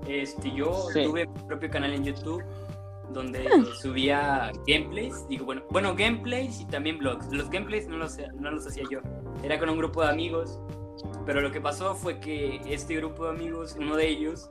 Este, 0.07 0.51
yo 0.55 0.73
Sí. 0.93 1.05
tuve 1.05 1.27
mi 1.27 1.43
propio 1.47 1.71
canal 1.71 1.93
en 1.93 2.05
YouTube 2.05 2.43
donde 3.13 3.45
subía 3.81 4.53
gameplays, 4.69 5.27
digo, 5.29 5.45
bueno, 5.45 5.63
bueno, 5.71 5.95
gameplays 5.97 6.61
y 6.61 6.65
también 6.67 6.99
vlogs. 6.99 7.31
Los 7.33 7.51
gameplays 7.51 7.89
no 7.89 7.97
los, 7.97 8.17
no 8.39 8.51
los 8.53 8.67
hacía 8.67 8.85
yo, 8.91 9.01
era 9.43 9.59
con 9.59 9.69
un 9.69 9.77
grupo 9.79 10.03
de 10.03 10.11
amigos, 10.11 10.61
pero 11.27 11.41
lo 11.41 11.51
que 11.51 11.61
pasó 11.61 11.95
fue 11.97 12.21
que 12.21 12.61
este 12.67 12.95
grupo 12.97 13.25
de 13.25 13.31
amigos, 13.31 13.77
uno 13.79 13.97
de 13.97 14.09
ellos, 14.09 14.51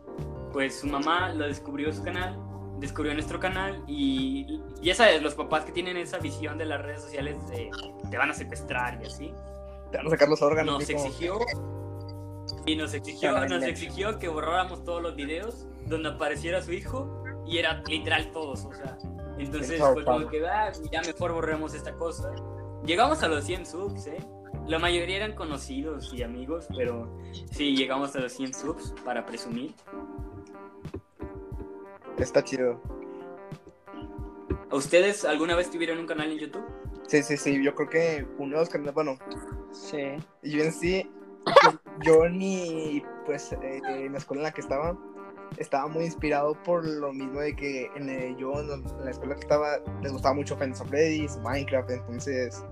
pues 0.52 0.80
su 0.82 0.88
mamá 0.88 1.34
lo 1.34 1.46
descubrió 1.48 1.94
su 1.94 2.04
canal, 2.04 2.38
descubrió 2.80 3.14
nuestro 3.14 3.40
canal 3.40 3.84
y 3.88 4.60
ya 4.82 4.96
sabes, 4.96 5.22
los 5.22 5.36
papás 5.36 5.66
que 5.66 5.72
tienen 5.72 5.98
esa 5.98 6.18
visión 6.20 6.58
de 6.58 6.66
las 6.66 6.82
redes 6.82 7.02
sociales 7.02 7.36
de 7.50 7.70
te 8.10 8.18
van 8.18 8.30
a 8.32 8.34
secuestrar 8.34 9.00
y 9.02 9.06
así, 9.08 9.34
te 9.92 9.98
van 9.98 10.08
a 10.08 10.10
sacar 10.10 10.30
los 10.30 10.42
órganos. 10.42 10.80
nos 10.80 10.90
como- 10.90 11.06
exigió 11.06 11.40
y 12.66 12.76
nos 12.76 12.94
exigió, 12.94 13.48
nos 13.48 13.64
exigió 13.64 14.18
que 14.20 14.28
borráramos 14.28 14.84
todos 14.84 15.02
los 15.02 15.16
videos 15.16 15.68
donde 15.88 16.10
apareciera 16.10 16.62
su 16.62 16.72
hijo 16.74 17.24
y 17.46 17.58
era 17.58 17.82
literal 17.88 18.32
todos, 18.32 18.66
o 18.66 18.74
sea, 18.74 18.98
entonces 19.38 19.80
fue 19.80 19.94
como 19.94 20.06
Pablo. 20.06 20.30
que 20.30 20.48
ah, 20.48 20.72
ya 20.92 21.02
mejor 21.02 21.34
borremos 21.34 21.74
esta 21.74 21.94
cosa. 21.94 22.32
Llegamos 22.86 23.24
a 23.24 23.28
los 23.28 23.44
100 23.46 23.66
subs, 23.66 24.08
¿eh? 24.08 24.18
La 24.68 24.78
mayoría 24.80 25.18
eran 25.18 25.34
conocidos 25.34 26.14
y 26.14 26.22
amigos, 26.22 26.68
pero 26.76 27.18
sí, 27.52 27.76
llegamos 27.76 28.16
a 28.16 28.20
los 28.20 28.34
100 28.34 28.54
subs 28.54 28.94
para 29.04 29.26
presumir. 29.26 29.74
Está 32.20 32.44
chido. 32.44 32.82
¿A 34.70 34.76
ustedes 34.76 35.26
alguna 35.26 35.56
vez 35.56 35.72
tuvieron 35.72 36.00
un 36.00 36.06
canal 36.06 36.32
en 36.32 36.38
YouTube? 36.38 36.66
Sí, 37.08 37.24
sí, 37.24 37.38
sí, 37.38 37.64
yo 37.64 37.74
creo 37.74 37.90
que 37.90 38.28
uno 38.38 38.56
de 38.56 38.60
los 38.60 38.70
canales, 38.70 38.94
bueno, 38.94 39.18
sí. 39.72 40.16
yo 40.44 40.64
en 40.64 40.72
sí, 40.72 41.10
yo 42.06 42.30
ni, 42.30 43.04
pues, 43.26 43.52
eh, 43.54 43.82
en 43.88 44.12
la 44.12 44.20
escuela 44.20 44.42
en 44.42 44.44
la 44.44 44.52
que 44.52 44.62
estaba, 44.62 44.96
estaba 45.58 45.88
muy 45.88 46.06
inspirado 46.06 46.54
por 46.64 46.86
lo 46.86 47.12
mismo 47.12 47.40
de 47.40 47.56
que 47.56 47.90
en, 47.96 48.10
eh, 48.10 48.36
yo 48.38 48.54
en 48.60 48.84
la 49.04 49.10
escuela 49.10 49.34
que 49.34 49.42
estaba 49.42 49.80
les 50.04 50.12
gustaba 50.12 50.36
mucho 50.36 50.56
Nights 50.58 50.82
at 50.82 50.88
Freddy's, 50.88 51.38
Minecraft, 51.38 51.90
entonces, 51.90 52.64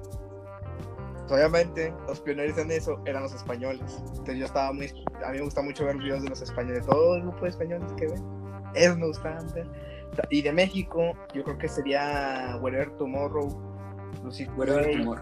obviamente, 1.29 1.91
los 2.07 2.19
pioneros 2.19 2.59
en 2.59 2.69
eso 2.69 3.01
eran 3.05 3.23
los 3.23 3.33
españoles. 3.33 4.03
Entonces 4.09 4.37
yo 4.37 4.45
estaba 4.45 4.71
muy, 4.71 4.87
a 5.25 5.31
mí 5.31 5.37
me 5.37 5.45
gusta 5.45 5.63
mucho 5.63 5.85
ver 5.85 5.97
videos 5.97 6.21
de 6.21 6.29
los 6.29 6.41
españoles, 6.43 6.85
todo 6.85 7.15
el 7.15 7.23
grupo 7.23 7.45
de 7.45 7.49
españoles 7.49 7.91
que 7.93 8.05
ven, 8.05 8.36
esos 8.73 8.97
me 8.97 9.07
ver. 9.53 9.67
Y 10.29 10.41
de 10.41 10.51
México, 10.51 11.13
yo 11.33 11.43
creo 11.43 11.57
que 11.57 11.67
sería 11.67 12.57
Wherever 12.61 12.89
Tomorrow, 12.97 13.49
Lucy 14.23 14.45
Wherever. 14.55 15.19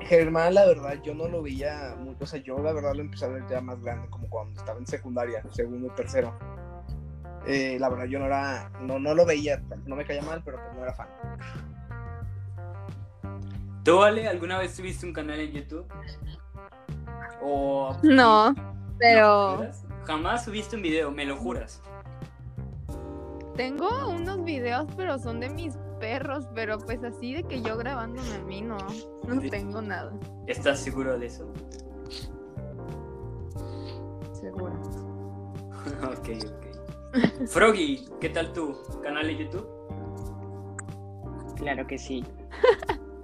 Germán, 0.00 0.54
la 0.54 0.66
verdad, 0.66 0.94
yo 1.02 1.14
no 1.14 1.28
lo 1.28 1.42
veía 1.42 1.96
mucho. 1.98 2.24
O 2.24 2.26
sea, 2.26 2.40
yo 2.40 2.58
la 2.58 2.72
verdad 2.72 2.94
lo 2.94 3.02
empecé 3.02 3.24
a 3.24 3.28
ver 3.28 3.46
ya 3.48 3.60
más 3.60 3.80
grande, 3.82 4.08
como 4.08 4.28
cuando 4.28 4.58
estaba 4.58 4.78
en 4.78 4.86
secundaria, 4.86 5.42
segundo, 5.50 5.92
tercero. 5.94 6.36
Eh, 7.46 7.76
la 7.78 7.88
verdad, 7.88 8.06
yo 8.06 8.18
no 8.18 8.26
era, 8.26 8.70
no, 8.80 8.98
no 8.98 9.14
lo 9.14 9.24
veía, 9.24 9.62
no 9.84 9.96
me 9.96 10.04
caía 10.04 10.22
mal, 10.22 10.42
pero 10.44 10.58
pues 10.58 10.74
no 10.76 10.82
era 10.82 10.92
fan. 10.94 11.08
¿Tú, 13.84 14.02
Ale, 14.02 14.26
alguna 14.26 14.58
vez 14.58 14.74
tuviste 14.74 15.06
un 15.06 15.12
canal 15.12 15.38
en 15.38 15.52
YouTube? 15.52 15.86
¿O 17.42 17.96
No, 18.02 18.54
pero. 18.98 19.64
Jamás 20.04 20.44
subiste 20.44 20.76
un 20.76 20.82
video, 20.82 21.10
me 21.10 21.24
lo 21.24 21.36
juras. 21.36 21.82
Tengo 23.56 24.10
unos 24.10 24.44
videos, 24.44 24.86
pero 24.96 25.18
son 25.18 25.40
de 25.40 25.48
mis 25.50 25.76
perros, 25.98 26.46
pero 26.54 26.78
pues 26.78 27.02
así 27.02 27.34
de 27.34 27.42
que 27.44 27.62
yo 27.62 27.76
grabándome 27.76 28.34
a 28.34 28.44
mí 28.44 28.60
no, 28.62 28.76
no 29.26 29.40
tengo 29.50 29.80
nada, 29.80 30.12
¿Estás 30.46 30.80
seguro 30.80 31.18
de 31.18 31.26
eso? 31.26 31.50
seguro. 34.32 34.74
ok, 36.04 36.28
ok. 36.44 37.48
Froggy, 37.48 38.04
¿qué 38.20 38.28
tal 38.28 38.52
tu 38.52 38.76
canal 39.02 39.26
de 39.26 39.38
YouTube? 39.38 39.66
Claro 41.56 41.86
que 41.86 41.98
sí. 41.98 42.22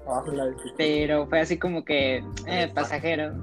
Descripción. 0.07 0.75
Pero 0.77 1.27
fue 1.27 1.41
así 1.41 1.59
como 1.59 1.85
que 1.85 2.25
eh, 2.47 2.71
pasajero. 2.75 3.35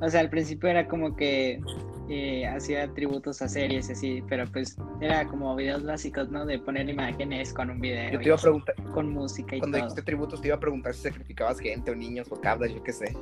O 0.00 0.08
sea, 0.08 0.20
al 0.20 0.30
principio 0.30 0.68
era 0.68 0.86
como 0.86 1.16
que 1.16 1.60
eh, 2.08 2.46
hacía 2.46 2.92
tributos 2.92 3.40
a 3.42 3.48
series 3.48 3.90
así, 3.90 4.22
pero 4.28 4.44
pues 4.52 4.76
era 5.00 5.26
como 5.26 5.54
videos 5.56 5.84
básicos, 5.84 6.30
¿no? 6.30 6.44
De 6.44 6.58
poner 6.58 6.88
imágenes 6.88 7.52
con 7.52 7.70
un 7.70 7.80
video. 7.80 8.12
Yo 8.12 8.18
te 8.18 8.24
y 8.24 8.26
iba 8.26 8.36
a 8.36 8.40
preguntar, 8.40 8.74
con 8.92 9.10
música 9.10 9.56
y 9.56 9.60
cuando 9.60 9.78
todo. 9.78 9.86
dijiste 9.86 10.02
tributos, 10.02 10.40
te 10.40 10.48
iba 10.48 10.56
a 10.56 10.60
preguntar 10.60 10.94
si 10.94 11.02
sacrificabas 11.02 11.58
gente 11.58 11.90
o 11.90 11.94
niños 11.94 12.28
o 12.30 12.40
cabras, 12.40 12.72
yo 12.72 12.82
qué 12.82 12.92
sé. 12.92 13.16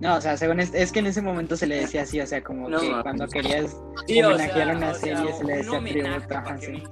No, 0.00 0.16
o 0.16 0.20
sea, 0.20 0.36
según 0.36 0.60
es, 0.60 0.74
es 0.74 0.92
que 0.92 0.98
en 0.98 1.06
ese 1.06 1.22
momento 1.22 1.56
se 1.56 1.66
le 1.66 1.76
decía 1.76 2.02
así, 2.02 2.20
o 2.20 2.26
sea, 2.26 2.42
como 2.42 2.68
No, 2.68 2.80
que 2.80 2.90
cuando 3.02 3.26
querías 3.26 3.80
Sí, 4.06 4.22
o 4.22 4.28
homenajear 4.28 4.66
sea, 4.66 4.76
una 4.76 4.90
o 4.90 4.94
sea, 4.94 5.16
serie 5.16 5.32
se 5.32 5.44
le 5.44 5.56
decía 5.56 5.78
tributo, 5.80 6.34
ajá, 6.34 6.58
sí. 6.58 6.82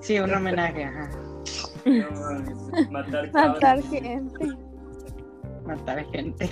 Sí, 0.00 0.18
un 0.18 0.34
homenaje, 0.34 0.84
ajá. 0.84 1.10
No 1.86 2.90
matar. 2.90 3.32
Matar 3.32 3.82
gente. 3.84 4.56
Matar 5.64 6.04
gente. 6.12 6.50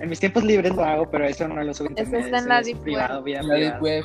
En 0.00 0.08
mis 0.08 0.18
tiempos 0.20 0.42
libres 0.44 0.74
lo 0.74 0.82
hago, 0.84 1.10
pero 1.10 1.26
eso 1.26 1.46
no 1.46 1.62
lo 1.62 1.74
subo 1.74 1.88
Eso 1.90 2.00
internet. 2.00 2.24
está 2.26 2.38
en 2.38 2.48
la 2.48 2.60
es 2.60 2.66
deep 2.66 2.78
privado, 2.82 3.22
vida 3.22 3.40
En 3.40 3.48
la 3.48 3.54
privada. 3.54 3.72
Deep 3.74 3.82
Web. 3.82 4.04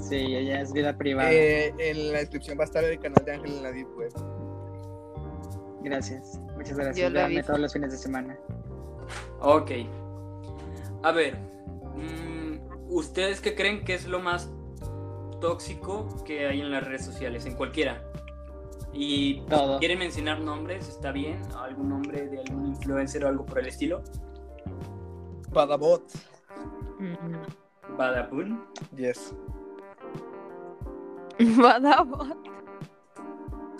Sí, 0.00 0.16
ella 0.16 0.60
es 0.60 0.72
vida 0.72 0.96
privada. 0.96 1.32
Eh, 1.32 1.74
en 1.78 2.12
la 2.12 2.18
descripción 2.20 2.56
va 2.58 2.62
a 2.62 2.66
estar 2.66 2.84
el 2.84 2.98
canal 3.00 3.24
de 3.24 3.32
Ángel 3.32 3.52
en 3.56 3.62
la 3.62 3.72
Deep 3.72 3.88
Web. 3.96 4.12
Gracias. 5.82 6.40
Muchas 6.56 6.70
Yo 6.70 6.76
gracias. 6.76 7.10
lo 7.10 7.14
Véanme 7.18 7.34
visto. 7.36 7.46
todos 7.48 7.60
los 7.60 7.72
fines 7.72 7.90
de 7.92 7.98
semana. 7.98 8.36
Ok. 9.40 9.70
A 11.02 11.12
ver. 11.12 11.36
mm, 11.96 12.60
¿Ustedes 12.88 13.40
qué 13.40 13.54
creen 13.54 13.84
que 13.84 13.94
es 13.94 14.06
lo 14.06 14.20
más 14.20 14.48
tóxico 15.40 16.22
que 16.24 16.46
hay 16.46 16.60
en 16.60 16.70
las 16.70 16.84
redes 16.86 17.04
sociales? 17.04 17.46
En 17.46 17.54
cualquiera. 17.56 18.02
Y 18.92 19.40
Todo. 19.48 19.78
quieren 19.78 19.98
mencionar 19.98 20.40
nombres, 20.40 20.88
está 20.88 21.10
bien. 21.12 21.40
¿Algún 21.58 21.88
nombre 21.88 22.28
de 22.28 22.38
algún 22.40 22.66
influencer 22.68 23.24
o 23.24 23.28
algo 23.28 23.44
por 23.46 23.58
el 23.58 23.66
estilo? 23.66 24.02
Badabot. 25.52 26.02
Badabun. 27.98 28.64
Yes. 28.96 29.34
Badabot. 31.58 32.36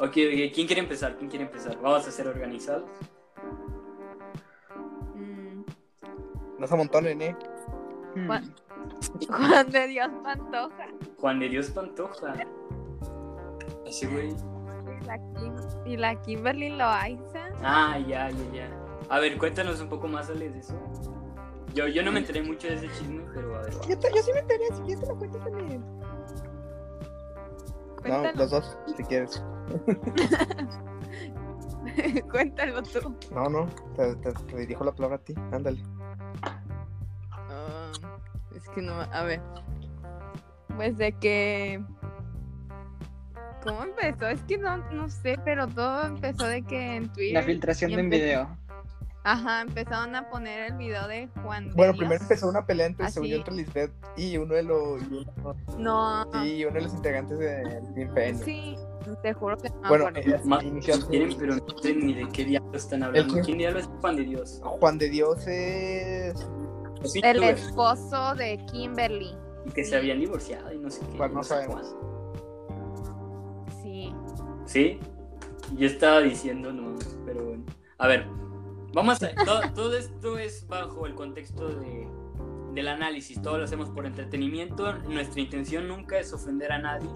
Ok, 0.01 0.09
ok, 0.09 0.53
¿quién 0.55 0.67
quiere 0.67 0.81
empezar? 0.81 1.17
¿Quién 1.17 1.31
quiere 1.31 1.45
empezar? 1.45 1.79
Vamos 1.81 2.07
a 2.07 2.11
ser 2.11 2.27
organizados. 2.27 2.89
Mm, 5.15 5.63
No 6.59 6.67
se 6.67 6.75
amontonen, 6.75 7.23
eh. 7.23 7.37
Hmm. 8.17 8.27
Juan- 8.27 8.55
Juan 9.29 9.71
de 9.71 9.87
Dios 9.89 10.09
Pantoja. 10.25 10.87
Juan 11.19 11.39
de 11.41 11.49
Dios 11.49 11.71
Pantoja. 11.71 12.35
Ese 13.87 14.07
güey. 14.09 14.31
Y 14.31 15.05
la, 15.07 15.19
Kim- 15.19 15.57
y 15.87 15.97
la 15.97 16.23
Kimberly 16.23 16.71
Loaiza. 16.71 17.49
Ah, 17.63 17.99
ya, 17.99 18.31
ya, 18.31 18.53
ya. 18.53 18.71
A 19.09 19.19
ver, 19.21 19.39
cuéntanos 19.39 19.81
un 19.81 19.89
poco 19.89 20.09
más, 20.09 20.31
Ale, 20.31 20.51
de 20.51 20.59
eso. 20.59 20.75
Yo, 21.75 21.87
yo 21.89 22.03
no 22.03 22.13
me 22.13 22.21
enteré 22.21 22.43
mucho 22.43 22.69
de 22.69 22.75
ese 22.75 22.89
chisme, 22.99 23.23
pero 23.35 23.57
a 23.57 23.63
ver. 23.63 23.73
Yo, 23.73 24.23
sí 24.23 24.33
me 24.33 24.41
enteré, 24.41 24.65
si 24.75 24.83
quieres 24.83 25.01
te 25.01 25.07
lo 25.07 25.17
cuento 25.17 25.39
también. 25.39 25.81
No, 25.81 26.03
Cuéntalo, 28.03 28.33
los 28.37 28.51
dos, 28.51 28.79
si 28.97 29.03
quieres. 29.05 29.43
cuéntalo 32.31 32.83
tú. 32.83 33.17
No, 33.33 33.49
no, 33.49 33.67
te, 33.97 34.15
te- 34.17 34.33
te 34.33 34.57
dirijo 34.59 34.85
la 34.85 34.93
palabra 34.93 35.17
a 35.17 35.21
ti, 35.21 35.35
ándale. 35.53 35.83
Ah, 37.31 37.93
es 38.55 38.69
que 38.71 38.83
no, 38.83 39.01
a 39.01 39.23
ver. 39.23 39.41
Pues 40.77 40.97
de 40.97 41.13
que... 41.13 41.83
¿Cómo 43.63 43.85
empezó? 43.85 44.27
Es 44.27 44.43
que 44.43 44.59
no, 44.59 44.77
no 44.91 45.09
sé, 45.09 45.39
pero 45.45 45.69
todo 45.69 46.07
empezó 46.07 46.47
de 46.47 46.63
que 46.63 46.97
en 46.97 47.13
Twitter... 47.13 47.35
La 47.35 47.43
filtración 47.43 47.93
de 47.93 48.03
un 48.03 48.11
video. 48.11 48.59
Ajá, 49.25 49.61
empezaron 49.63 50.17
a 50.17 50.29
poner 50.29 50.73
el 50.73 50.77
video 50.79 51.07
de 51.07 51.29
Juan 51.43 51.69
de 51.69 51.75
Bueno, 51.75 51.93
Dios. 51.93 51.99
primero 52.01 52.23
empezó 52.23 52.49
una 52.49 52.67
pelea 52.67 52.87
entre, 52.87 53.09
según 53.11 53.29
yo, 53.29 53.35
Así. 53.37 53.41
entre 53.41 53.55
Lisbeth 53.55 53.93
y 54.17 54.37
uno 54.37 54.55
de 54.55 54.63
los, 54.65 55.03
y 55.03 55.27
uno, 55.39 55.55
No, 55.79 56.45
y 56.45 56.65
uno 56.65 56.75
de 56.75 56.81
los 56.83 56.93
integrantes 56.95 57.39
de 57.39 57.81
Team 57.95 58.13
Fénix. 58.15 58.45
sí, 58.45 58.77
te 59.23 59.33
juro 59.33 59.57
que 59.59 59.69
no 59.71 59.89
Bueno, 59.89 60.07
acuerdo. 60.09 60.29
eh, 60.29 61.01
quieren, 61.09 61.37
pero 61.39 61.55
no 61.57 61.79
sé 61.81 61.95
ni 61.95 62.15
de 62.15 62.29
qué 62.31 62.45
diablo 62.47 62.77
están 62.77 63.03
hablando. 63.05 63.35
¿Quién 63.45 63.59
diablo 63.59 63.79
es 63.79 63.87
Juan 64.01 64.17
de 64.17 64.23
Dios? 64.25 64.61
Juan 64.65 64.99
de 64.99 65.09
Dios 65.09 65.47
es. 65.47 66.35
Los 67.01 67.17
El 67.17 67.43
esposo 67.45 68.35
de 68.35 68.59
Kimberly. 68.73 69.37
Y 69.67 69.71
que 69.71 69.85
se 69.85 69.97
habían 69.97 70.19
divorciado 70.19 70.73
y 70.73 70.79
no 70.79 70.91
sé 70.91 71.01
qué. 71.11 71.17
Bueno, 71.17 71.35
no 71.35 71.43
sé 71.45 71.49
sabemos. 71.51 71.95
Sí. 73.83 74.13
¿Sí? 74.67 74.99
Yo 75.77 75.87
estaba 75.87 76.21
diciendo 76.21 76.73
no, 76.73 76.97
pero 77.25 77.45
bueno. 77.45 77.65
A 77.99 78.07
ver, 78.09 78.27
vamos 78.95 79.23
a. 79.23 79.35
Todo, 79.45 79.61
todo 79.75 79.97
esto 79.97 80.39
es 80.39 80.67
bajo 80.69 81.07
el 81.07 81.15
contexto 81.15 81.69
de, 81.69 82.09
del 82.75 82.89
análisis. 82.89 83.41
Todo 83.43 83.59
lo 83.59 83.65
hacemos 83.65 83.89
por 83.91 84.07
entretenimiento. 84.07 84.93
Nuestra 85.09 85.41
intención 85.41 85.89
nunca 85.89 86.19
es 86.19 86.33
ofender 86.33 86.73
a 86.73 86.79
nadie. 86.79 87.09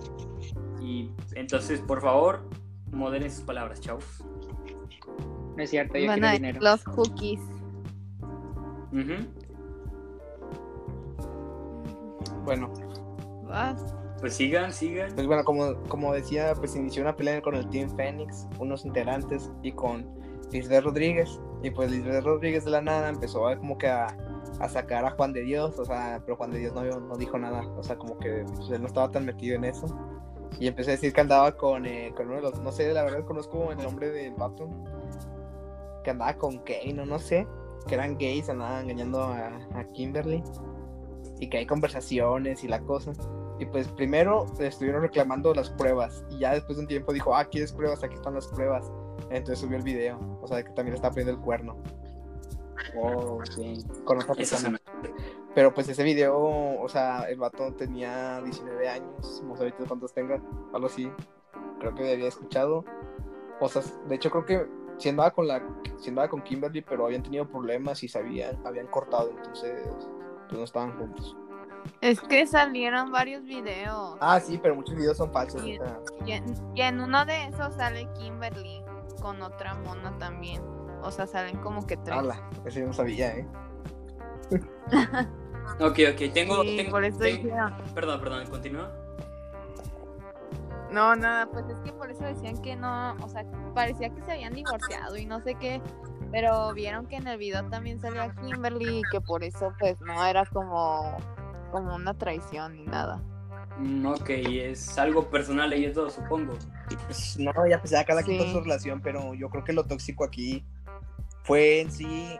Y 0.80 1.10
entonces, 1.34 1.80
por 1.80 2.00
favor, 2.00 2.48
moderen 2.92 3.30
sus 3.30 3.42
palabras, 3.44 3.80
chavos. 3.80 4.24
No 5.56 5.62
es 5.62 5.70
cierto, 5.70 5.96
yo 5.98 6.06
Van 6.08 6.20
quiero 6.20 6.34
dinero. 6.34 6.58
los 6.60 6.84
cookies. 6.84 7.40
Bueno, 12.44 12.72
Vas. 13.44 13.94
Pues 14.20 14.34
sigan, 14.34 14.72
sigan. 14.72 15.12
pues 15.14 15.26
bueno, 15.26 15.44
como, 15.44 15.74
como 15.88 16.12
decía, 16.14 16.54
pues 16.54 16.74
inició 16.74 17.02
una 17.02 17.16
pelea 17.16 17.42
con 17.42 17.54
el 17.54 17.68
Team 17.68 17.94
Fénix, 17.96 18.46
unos 18.58 18.84
integrantes, 18.86 19.50
y 19.62 19.72
con 19.72 20.06
Lisbeth 20.52 20.84
Rodríguez. 20.84 21.38
Y 21.66 21.70
pues 21.72 21.90
Lisbeth 21.90 22.22
Rodríguez 22.22 22.64
de 22.64 22.70
la 22.70 22.80
nada 22.80 23.08
empezó 23.08 23.48
a, 23.48 23.56
como 23.56 23.76
que 23.76 23.88
a, 23.88 24.06
sacar 24.68 25.04
a 25.04 25.10
Juan 25.10 25.32
de 25.32 25.42
Dios, 25.42 25.76
o 25.80 25.84
sea, 25.84 26.22
pero 26.24 26.36
Juan 26.36 26.52
de 26.52 26.60
Dios 26.60 26.72
no, 26.72 27.16
dijo 27.16 27.36
nada, 27.40 27.66
o 27.76 27.82
sea, 27.82 27.96
como 27.96 28.16
que 28.20 28.44
pues, 28.54 28.70
él 28.70 28.82
no 28.82 28.86
estaba 28.86 29.10
tan 29.10 29.26
metido 29.26 29.56
en 29.56 29.64
eso. 29.64 29.86
Y 30.60 30.68
empecé 30.68 30.90
a 30.90 30.94
decir 30.94 31.12
que 31.12 31.20
andaba 31.20 31.56
con, 31.56 31.84
eh, 31.84 32.12
con 32.16 32.28
uno 32.28 32.36
de 32.36 32.42
los, 32.42 32.60
no 32.60 32.70
sé, 32.70 32.92
la 32.92 33.02
verdad 33.02 33.24
conozco 33.24 33.72
el 33.72 33.78
nombre 33.78 34.12
del 34.12 34.34
vato, 34.34 34.68
que 36.04 36.10
andaba 36.10 36.34
con 36.34 36.58
Kane, 36.58 37.00
o 37.02 37.04
no 37.04 37.18
sé, 37.18 37.48
que 37.88 37.96
eran 37.96 38.16
gays, 38.16 38.48
andaban 38.48 38.84
engañando 38.84 39.24
a, 39.24 39.48
a 39.74 39.84
Kimberly, 39.92 40.44
y 41.40 41.48
que 41.48 41.58
hay 41.58 41.66
conversaciones 41.66 42.62
y 42.62 42.68
la 42.68 42.78
cosa. 42.78 43.10
Y 43.58 43.66
pues 43.66 43.88
primero 43.88 44.46
estuvieron 44.60 45.02
reclamando 45.02 45.52
las 45.52 45.70
pruebas, 45.70 46.24
y 46.30 46.38
ya 46.38 46.52
después 46.52 46.76
de 46.78 46.82
un 46.82 46.88
tiempo 46.88 47.12
dijo, 47.12 47.34
ah, 47.34 47.44
¿quieres 47.44 47.72
pruebas? 47.72 48.04
Aquí 48.04 48.14
están 48.14 48.34
las 48.34 48.46
pruebas. 48.46 48.88
Entonces 49.30 49.58
subió 49.58 49.76
el 49.76 49.82
video, 49.82 50.18
o 50.40 50.46
sea, 50.46 50.62
que 50.62 50.70
también 50.70 50.92
le 50.92 50.96
estaba 50.96 51.12
poniendo 51.12 51.32
el 51.32 51.40
cuerno 51.44 51.76
Oh, 52.96 53.38
ok. 53.40 54.04
con 54.04 54.18
otra 54.18 54.34
persona. 54.34 54.80
Pero 55.54 55.72
pues 55.74 55.88
ese 55.88 56.02
video, 56.02 56.36
o 56.80 56.88
sea, 56.88 57.28
el 57.28 57.38
vato 57.38 57.72
tenía 57.74 58.40
19 58.42 58.88
años, 58.88 59.42
no 59.44 59.56
sé 59.56 59.64
ahorita 59.64 59.84
cuántos 59.88 60.12
tenga, 60.12 60.40
algo 60.72 60.86
así. 60.86 61.10
Creo 61.80 61.94
que 61.94 62.12
había 62.12 62.28
escuchado. 62.28 62.84
O 63.60 63.68
sea, 63.68 63.82
de 64.08 64.14
hecho 64.14 64.30
creo 64.30 64.44
que 64.44 64.66
si 64.98 65.08
andaba 65.08 65.30
con 65.30 65.46
la 65.48 65.62
si 65.98 66.10
andaba 66.10 66.28
con 66.28 66.42
Kimberly, 66.42 66.82
pero 66.82 67.06
habían 67.06 67.22
tenido 67.22 67.48
problemas 67.48 68.02
y 68.02 68.08
se 68.08 68.18
habían, 68.18 68.64
habían 68.66 68.86
cortado, 68.86 69.30
entonces 69.30 69.80
pues 70.48 70.58
no 70.58 70.64
estaban 70.64 70.96
juntos. 70.98 71.36
Es 72.02 72.20
que 72.20 72.46
salieron 72.46 73.10
varios 73.12 73.44
videos. 73.44 74.16
Ah, 74.20 74.38
sí, 74.40 74.58
pero 74.62 74.74
muchos 74.74 74.94
videos 74.94 75.16
son 75.16 75.32
falsos. 75.32 75.62
Sí. 75.62 75.78
o 75.78 75.84
sea, 75.86 76.00
Y, 76.26 76.32
en, 76.32 76.44
y 76.74 76.82
en 76.82 77.00
uno 77.00 77.24
de 77.24 77.44
esos 77.46 77.74
sale 77.74 78.06
Kimberly 78.18 78.82
con 79.26 79.42
otra 79.42 79.74
mona 79.74 80.16
también. 80.18 80.62
O 81.02 81.10
sea, 81.10 81.26
salen 81.26 81.56
como 81.56 81.84
que 81.84 81.96
tres. 81.96 82.16
ala, 82.16 82.48
ese 82.64 82.78
yo 82.80 82.86
no 82.86 82.92
sabía, 82.92 83.34
¿eh? 83.36 83.46
Ok, 85.80 85.98
ok. 86.12 86.32
Tengo. 86.32 86.62
Sí, 86.62 86.76
tengo- 86.76 86.92
por 86.92 87.04
eso 87.04 87.18
tengo-. 87.18 87.50
Perdón, 87.92 88.20
perdón, 88.20 88.46
continúa. 88.48 88.92
No, 90.92 91.16
nada, 91.16 91.46
pues 91.50 91.68
es 91.68 91.80
que 91.80 91.92
por 91.92 92.08
eso 92.08 92.22
decían 92.22 92.62
que 92.62 92.76
no, 92.76 93.14
o 93.20 93.28
sea, 93.28 93.44
parecía 93.74 94.10
que 94.10 94.22
se 94.22 94.30
habían 94.32 94.54
divorciado 94.54 95.16
y 95.16 95.26
no 95.26 95.40
sé 95.40 95.56
qué, 95.56 95.82
pero 96.30 96.72
vieron 96.72 97.06
que 97.06 97.16
en 97.16 97.26
el 97.26 97.36
video 97.38 97.68
también 97.68 97.98
salía 97.98 98.32
Kimberly 98.36 99.00
y 99.00 99.02
que 99.10 99.20
por 99.20 99.42
eso 99.42 99.72
pues 99.80 100.00
no 100.00 100.24
era 100.24 100.46
como, 100.46 101.16
como 101.72 101.96
una 101.96 102.14
traición 102.14 102.76
ni 102.76 102.84
nada. 102.84 103.20
Ok, 104.06 104.30
es 104.30 104.96
algo 104.98 105.28
personal 105.28 105.72
ellos 105.72 105.94
dos, 105.94 106.14
supongo. 106.14 106.54
Pues, 107.06 107.36
no, 107.38 107.52
ya 107.68 107.78
pues 107.78 107.90
ya 107.90 108.04
cada 108.04 108.22
quien 108.22 108.38
con 108.38 108.52
su 108.52 108.60
relación, 108.60 109.00
pero 109.02 109.34
yo 109.34 109.50
creo 109.50 109.64
que 109.64 109.72
lo 109.72 109.84
tóxico 109.84 110.24
aquí 110.24 110.64
fue 111.42 111.80
en 111.82 111.90
sí 111.92 112.38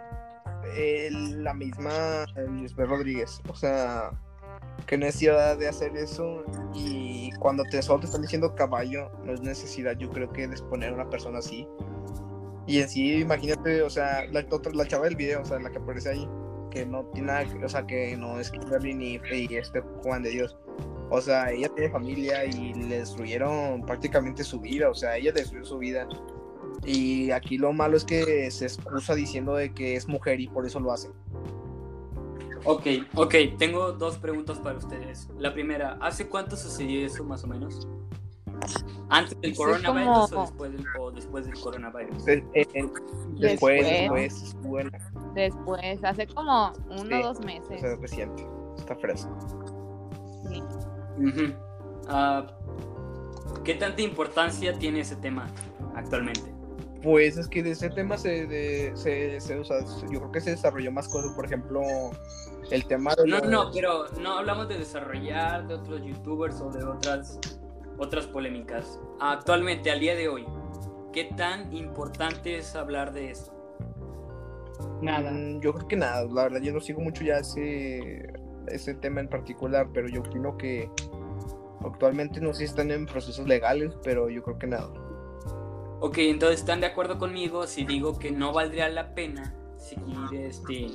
eh, 0.75 1.11
la 1.13 1.53
misma 1.53 2.25
Lisbeth 2.61 2.89
Rodríguez. 2.89 3.41
O 3.49 3.55
sea, 3.55 4.11
qué 4.87 4.97
necesidad 4.97 5.59
de 5.59 5.69
hacer 5.69 5.95
eso. 5.97 6.45
Y 6.75 7.31
cuando 7.39 7.65
te 7.65 7.83
solo 7.83 8.01
te 8.01 8.07
están 8.07 8.23
diciendo 8.23 8.55
caballo, 8.55 9.11
no 9.25 9.33
es 9.35 9.43
necesidad, 9.43 9.97
yo 9.99 10.09
creo 10.11 10.33
que 10.33 10.47
de 10.47 10.55
exponer 10.55 10.91
a 10.93 10.95
una 10.95 11.11
persona 11.11 11.39
así. 11.39 11.69
Y 12.67 12.81
en 12.81 12.89
sí, 12.89 13.21
imagínate, 13.21 13.83
o 13.83 13.91
sea, 13.91 14.25
la, 14.33 14.45
otra, 14.51 14.73
la 14.73 14.87
chava 14.87 15.05
del 15.05 15.17
video, 15.17 15.43
o 15.43 15.45
sea, 15.45 15.61
la 15.61 15.71
que 15.71 15.79
aparece 15.79 16.09
ahí, 16.11 16.29
que 16.71 16.85
no 16.85 17.05
tiene 17.13 17.29
nada, 17.29 17.45
que- 17.45 17.65
o 17.65 17.69
sea, 17.69 17.87
que 17.87 18.17
no 18.17 18.41
es 18.41 18.51
Kimberly 18.51 18.95
ni 18.95 19.21
y 19.33 19.55
este 19.55 19.81
Juan 20.03 20.23
de 20.23 20.31
Dios. 20.31 20.57
O 21.11 21.21
sea, 21.21 21.51
ella 21.53 21.69
tiene 21.69 21.91
familia 21.91 22.45
y 22.45 22.75
le 22.75 22.99
destruyeron 22.99 23.83
prácticamente 23.87 24.43
su 24.45 24.61
vida. 24.61 24.91
O 24.91 24.95
sea, 24.95 25.17
ella 25.17 25.33
destruyó 25.33 25.65
su 25.65 25.79
vida. 25.79 26.09
Y 26.85 27.31
aquí 27.31 27.59
lo 27.59 27.73
malo 27.73 27.97
es 27.97 28.05
que 28.05 28.51
se 28.51 28.65
excusa 28.67 29.15
diciendo 29.15 29.55
de 29.55 29.73
que 29.73 29.95
es 29.97 30.09
mujer 30.09 30.41
y 30.41 30.49
por 30.49 30.67
eso 30.67 30.81
lo 30.81 30.93
hace. 30.93 31.09
Ok, 32.65 32.83
ok, 33.15 33.35
tengo 33.59 33.93
dos 33.93 34.19
preguntas 34.19 34.59
para 34.59 34.77
ustedes. 34.79 35.29
La 35.39 35.55
primera, 35.55 35.97
¿hace 36.01 36.29
cuánto 36.29 36.57
sucedió 36.57 37.07
eso 37.07 37.23
más 37.25 37.45
o 37.45 37.47
menos? 37.47 37.87
¿Antes 39.09 39.41
del 39.41 39.55
coronavirus 39.55 40.31
como- 40.31 40.41
o, 40.43 40.45
después 40.47 40.73
del, 40.73 40.85
o 40.99 41.11
después 41.13 41.47
del 41.47 41.61
coronavirus? 41.61 42.27
Eh, 42.27 42.45
eh, 42.55 42.67
eh, 42.75 42.85
después, 43.39 43.85
Después. 43.85 43.85
después, 43.87 44.57
bueno, 44.65 44.91
Después, 45.35 46.03
hace 46.03 46.27
como 46.27 46.73
uno 46.91 47.03
Sí, 47.05 47.15
o 47.15 47.23
dos 47.29 47.39
o 47.39 47.43
meses. 47.43 47.81
sea, 47.81 47.97
reciente. 47.97 48.47
Está 48.79 48.97
fresco. 48.97 49.31
sí. 50.49 50.63
Ujú. 51.19 51.53
Ah, 52.09 52.47
¿Qué 53.65 53.75
tanta 53.75 54.03
importancia 54.03 54.79
tiene 54.79 55.01
ese 55.01 55.17
tema 55.17 55.47
actualmente? 55.95 56.53
Pues 57.03 57.37
es 57.37 57.47
que 57.49 57.63
de 57.63 57.73
ese 57.73 57.91
tema 57.91 58.17
se, 58.19 58.47
de- 58.47 58.93
se, 58.97 59.41
se- 59.41 59.59
o 59.59 59.65
sea, 59.65 59.79
yo 60.11 60.19
creo 60.21 60.33
que 60.33 60.41
se 60.41 60.51
desarrolló 60.51 60.91
más 60.93 61.09
cosas, 61.09 61.33
por 61.35 61.45
ejemplo, 61.45 61.81
el 62.71 62.85
tema 62.87 63.15
de 63.15 63.27
No, 63.27 63.39
los- 63.39 63.49
no, 63.49 63.71
pero 63.73 64.07
no 64.21 64.39
hablamos 64.39 64.69
de 64.69 64.79
desarrollar, 64.79 65.67
de 65.69 65.75
otros 65.75 66.03
youtubers 66.05 66.61
o 66.61 66.71
de 66.71 66.85
otras, 66.85 67.39
otras 67.99 68.27
polémicas. 68.27 68.99
Actualmente, 69.21 69.91
al 69.91 70.01
día 70.01 70.15
de 70.17 70.29
hoy, 70.29 70.47
¿qué 71.13 71.25
tan 71.37 71.73
importante 71.73 72.57
es 72.57 72.75
hablar 72.75 73.13
de 73.13 73.31
eso? 73.31 73.53
Nada. 75.01 75.31
Mm, 75.31 75.61
Yo 75.61 75.73
creo 75.75 75.89
que 75.89 75.97
nada, 75.97 76.25
la 76.25 76.45
verdad 76.45 76.61
yo 76.61 76.73
no 76.73 76.81
sigo 76.81 77.01
mucho 77.01 77.23
ya 77.25 77.39
ese, 77.39 78.23
ese 78.69 78.95
tema 78.95 79.21
en 79.21 79.29
particular, 79.29 79.89
pero 79.93 80.09
yo 80.09 80.21
opino 80.21 80.57
que 80.57 80.91
actualmente 81.85 82.41
no 82.41 82.53
sé 82.53 82.61
si 82.61 82.65
están 82.65 82.91
en 82.91 83.07
procesos 83.07 83.47
legales, 83.47 83.97
pero 84.03 84.29
yo 84.29 84.43
creo 84.43 84.59
que 84.59 84.67
nada. 84.67 84.93
Ok, 86.01 86.19
entonces 86.19 86.61
están 86.61 86.81
de 86.81 86.87
acuerdo 86.87 87.19
conmigo 87.19 87.67
si 87.67 87.85
digo 87.85 88.19
que 88.19 88.31
no 88.31 88.53
valdría 88.53 88.89
la 88.89 89.15
pena 89.15 89.55
seguir 89.79 90.19
este, 90.35 90.89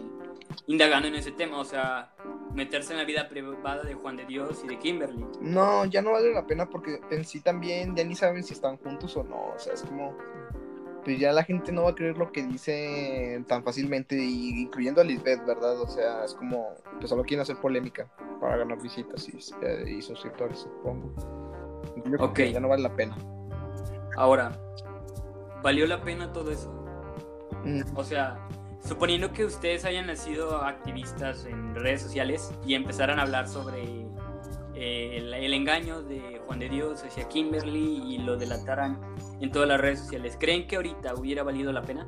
indagando 0.68 1.08
en 1.08 1.16
ese 1.16 1.32
tema, 1.32 1.60
o 1.60 1.66
sea, 1.66 2.14
meterse 2.54 2.94
en 2.94 3.00
la 3.00 3.06
vida 3.06 3.28
privada 3.28 3.84
de 3.84 3.94
Juan 3.94 4.18
de 4.18 4.26
Dios 4.26 4.62
y 4.64 4.68
de 4.68 4.78
Kimberly. 4.78 5.26
No, 5.42 5.86
ya 5.86 6.02
no 6.02 6.12
vale 6.12 6.34
la 6.34 6.46
pena 6.46 6.70
porque 6.70 7.00
en 7.10 7.26
sí 7.26 7.42
también 7.42 7.96
ya 7.96 8.04
ni 8.04 8.16
saben 8.16 8.44
si 8.44 8.54
están 8.54 8.78
juntos 8.78 9.16
o 9.18 9.24
no, 9.24 9.54
o 9.56 9.60
sea, 9.60 9.74
es 9.74 9.82
como, 9.82 10.16
pues 11.04 11.20
ya 11.20 11.32
la 11.32 11.44
gente 11.44 11.72
no 11.72 11.84
va 11.84 11.92
a 11.92 11.96
creer 11.96 12.18
lo 12.18 12.32
que 12.32 12.44
dicen 12.44 13.46
tan 13.46 13.64
fácilmente, 13.64 14.16
y 14.16 14.62
incluyendo 14.62 15.02
a 15.02 15.04
Lisbeth, 15.04 15.46
¿verdad? 15.46 15.80
O 15.82 15.88
sea, 15.88 16.24
es 16.26 16.34
como, 16.36 16.76
pues 17.00 17.10
solo 17.10 17.24
quieren 17.24 17.42
hacer 17.42 17.58
polémica 17.58 18.08
para 18.40 18.58
ganar 18.58 18.82
visitas 18.82 19.28
y, 19.30 19.38
eh, 19.66 19.86
y 19.98 20.02
suscriptores, 20.02 20.60
supongo. 20.60 21.14
Yo 22.06 22.24
Ok. 22.24 22.40
ya 22.52 22.60
no 22.60 22.68
vale 22.68 22.84
la 22.84 22.96
pena. 22.96 23.16
Ahora, 24.16 24.52
¿valió 25.64 25.88
la 25.88 26.02
pena 26.02 26.32
todo 26.34 26.52
eso? 26.52 26.70
Mm, 27.64 27.82
O 27.96 28.04
sea, 28.04 28.38
suponiendo 28.84 29.32
que 29.32 29.46
ustedes 29.46 29.86
hayan 29.86 30.08
nacido 30.08 30.62
activistas 30.64 31.46
en 31.46 31.76
redes 31.76 32.02
sociales 32.02 32.52
y 32.66 32.74
empezaran 32.76 33.20
a 33.20 33.24
hablar 33.24 33.48
sobre 33.48 34.06
eh, 34.84 35.18
el, 35.18 35.34
el 35.34 35.54
engaño 35.54 36.02
de 36.02 36.42
Juan 36.48 36.58
de 36.60 36.70
Dios 36.70 37.04
hacia 37.04 37.28
Kimberly 37.30 38.02
y 38.16 38.18
lo 38.18 38.36
delataran 38.36 39.00
en 39.40 39.52
todas 39.52 39.68
las 39.68 39.80
redes 39.80 40.00
sociales, 40.00 40.38
¿creen 40.40 40.66
que 40.68 40.76
ahorita 40.78 41.14
hubiera 41.16 41.44
valido 41.44 41.72
la 41.72 41.84
pena? 41.84 42.08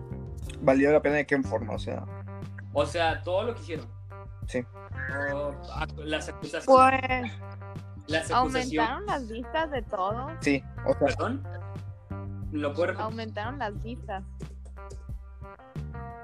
¿Valió 0.62 0.92
la 0.92 1.02
pena 1.02 1.18
de 1.18 1.26
qué 1.28 1.40
forma? 1.44 1.74
O 1.74 1.80
sea, 1.80 2.04
O 2.74 2.86
sea, 2.86 3.22
todo 3.22 3.44
lo 3.44 3.54
que 3.56 3.62
hicieron. 3.62 3.86
Sí. 4.48 4.66
O, 5.34 5.52
ac- 5.76 5.96
las 6.04 6.30
acusaciones. 6.30 6.66
Pues 6.66 7.32
las 8.08 8.32
acusaciones. 8.32 8.34
aumentaron 8.80 9.06
las 9.06 9.30
vistas 9.30 9.72
de 9.72 9.82
todo. 9.84 10.28
sí, 10.42 10.64
o 10.86 10.94
sea, 10.94 11.08
¿Perdón? 11.08 11.44
¿Lo 12.52 12.74
puedo? 12.74 13.00
Aumentaron 13.00 13.60
las 13.60 13.82
vistas 13.84 14.24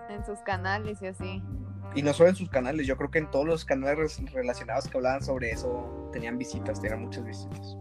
en 0.09 0.25
sus 0.25 0.39
canales 0.39 1.01
y 1.01 1.07
así. 1.07 1.43
Y 1.95 2.01
no 2.01 2.13
solo 2.13 2.29
en 2.29 2.35
sus 2.35 2.49
canales, 2.49 2.85
yo 2.85 2.95
creo 2.97 3.09
que 3.09 3.19
en 3.19 3.31
todos 3.31 3.45
los 3.45 3.65
canales 3.65 4.19
relacionados 4.31 4.87
que 4.87 4.97
hablaban 4.97 5.23
sobre 5.23 5.51
eso 5.51 6.09
tenían 6.11 6.37
visitas, 6.37 6.81
tenían 6.81 7.01
muchas 7.01 7.25
visitas. 7.25 7.77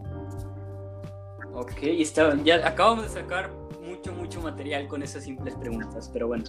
Ok, 1.53 1.83
está, 1.83 2.37
ya 2.43 2.67
acabamos 2.67 3.05
de 3.05 3.21
sacar 3.21 3.51
mucho, 3.83 4.13
mucho 4.13 4.41
material 4.41 4.87
con 4.87 5.03
esas 5.03 5.25
simples 5.25 5.55
preguntas, 5.57 6.09
pero 6.13 6.29
bueno, 6.29 6.45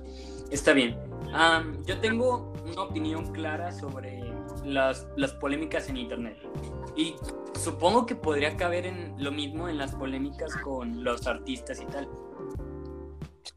está 0.52 0.74
bien. 0.74 0.98
Am, 1.34 1.84
yo 1.86 2.00
tengo 2.00 2.54
una 2.65 2.84
opinión 2.84 3.32
clara 3.32 3.72
sobre 3.72 4.22
las, 4.63 5.08
las 5.15 5.34
polémicas 5.34 5.89
en 5.89 5.98
Internet. 5.98 6.38
Y 6.95 7.15
supongo 7.56 8.06
que 8.06 8.15
podría 8.15 8.56
caber 8.58 8.86
en 8.86 9.15
lo 9.17 9.32
mismo 9.32 9.69
en 9.69 9.78
las 9.78 9.95
polémicas 9.95 10.56
con 10.58 11.04
los 11.04 11.28
artistas 11.28 11.82
y 11.82 11.86
tal. 11.86 12.08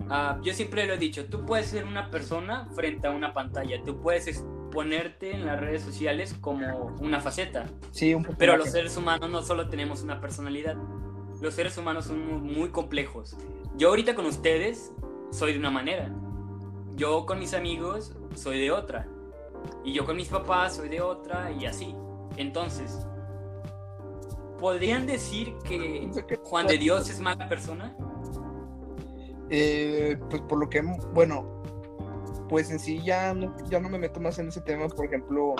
Ah, 0.09 0.39
yo 0.43 0.53
siempre 0.55 0.87
lo 0.87 0.95
he 0.95 0.99
dicho, 0.99 1.27
tú 1.27 1.45
puedes 1.45 1.67
ser 1.67 1.85
una 1.85 2.11
persona 2.11 2.69
frente 2.75 3.07
a 3.07 3.11
una 3.11 3.33
pantalla, 3.33 3.83
tú 3.85 4.01
puedes 4.01 4.27
exponerte 4.27 5.33
en 5.33 5.47
las 5.47 5.61
redes 5.61 5.83
sociales 5.83 6.35
como 6.41 6.87
una 7.01 7.21
faceta, 7.21 7.67
Sí, 7.91 8.15
un 8.15 8.23
poco. 8.25 8.37
pero 8.39 8.57
los 8.57 8.71
seres 8.71 8.97
humanos 8.97 9.31
no 9.31 9.43
solo 9.43 9.69
tenemos 9.69 10.03
una 10.03 10.21
personalidad. 10.21 10.77
Los 11.41 11.55
seres 11.55 11.77
humanos 11.79 12.07
son 12.07 12.27
mu- 12.27 12.39
muy 12.39 12.69
complejos. 12.71 13.37
Yo 13.77 13.89
ahorita 13.89 14.15
con 14.15 14.27
ustedes 14.27 14.93
soy 15.31 15.53
de 15.55 15.59
una 15.59 15.71
manera. 15.71 16.11
Yo 16.95 17.25
con 17.27 17.39
mis 17.39 17.55
amigos 17.55 18.15
soy 18.35 18.61
de 18.61 18.71
otra. 18.71 19.07
Y 19.85 19.93
yo 19.93 20.05
con 20.05 20.17
mis 20.17 20.29
papás 20.29 20.77
soy 20.77 20.89
de 20.89 21.01
otra 21.01 21.51
y 21.53 21.67
así. 21.67 21.95
Entonces, 22.37 23.07
¿podrían 24.59 25.07
decir 25.07 25.55
que 25.65 26.11
Juan 26.45 26.67
de 26.67 26.79
Dios 26.79 27.09
es 27.11 27.21
mala 27.21 27.49
persona? 27.49 27.97
Eh, 29.55 30.17
pues 30.31 30.41
por 30.43 30.59
lo 30.59 30.71
que, 30.71 30.81
bueno, 31.13 31.63
pues 32.49 32.71
en 32.71 32.79
sí 32.79 33.03
ya 33.03 33.35
no, 33.35 33.55
ya 33.69 33.81
no 33.81 33.91
me 33.91 33.99
meto 33.99 34.19
más 34.19 34.39
en 34.39 34.49
ese 34.49 34.63
tema, 34.63 34.89
por 34.89 35.05
ejemplo, 35.05 35.55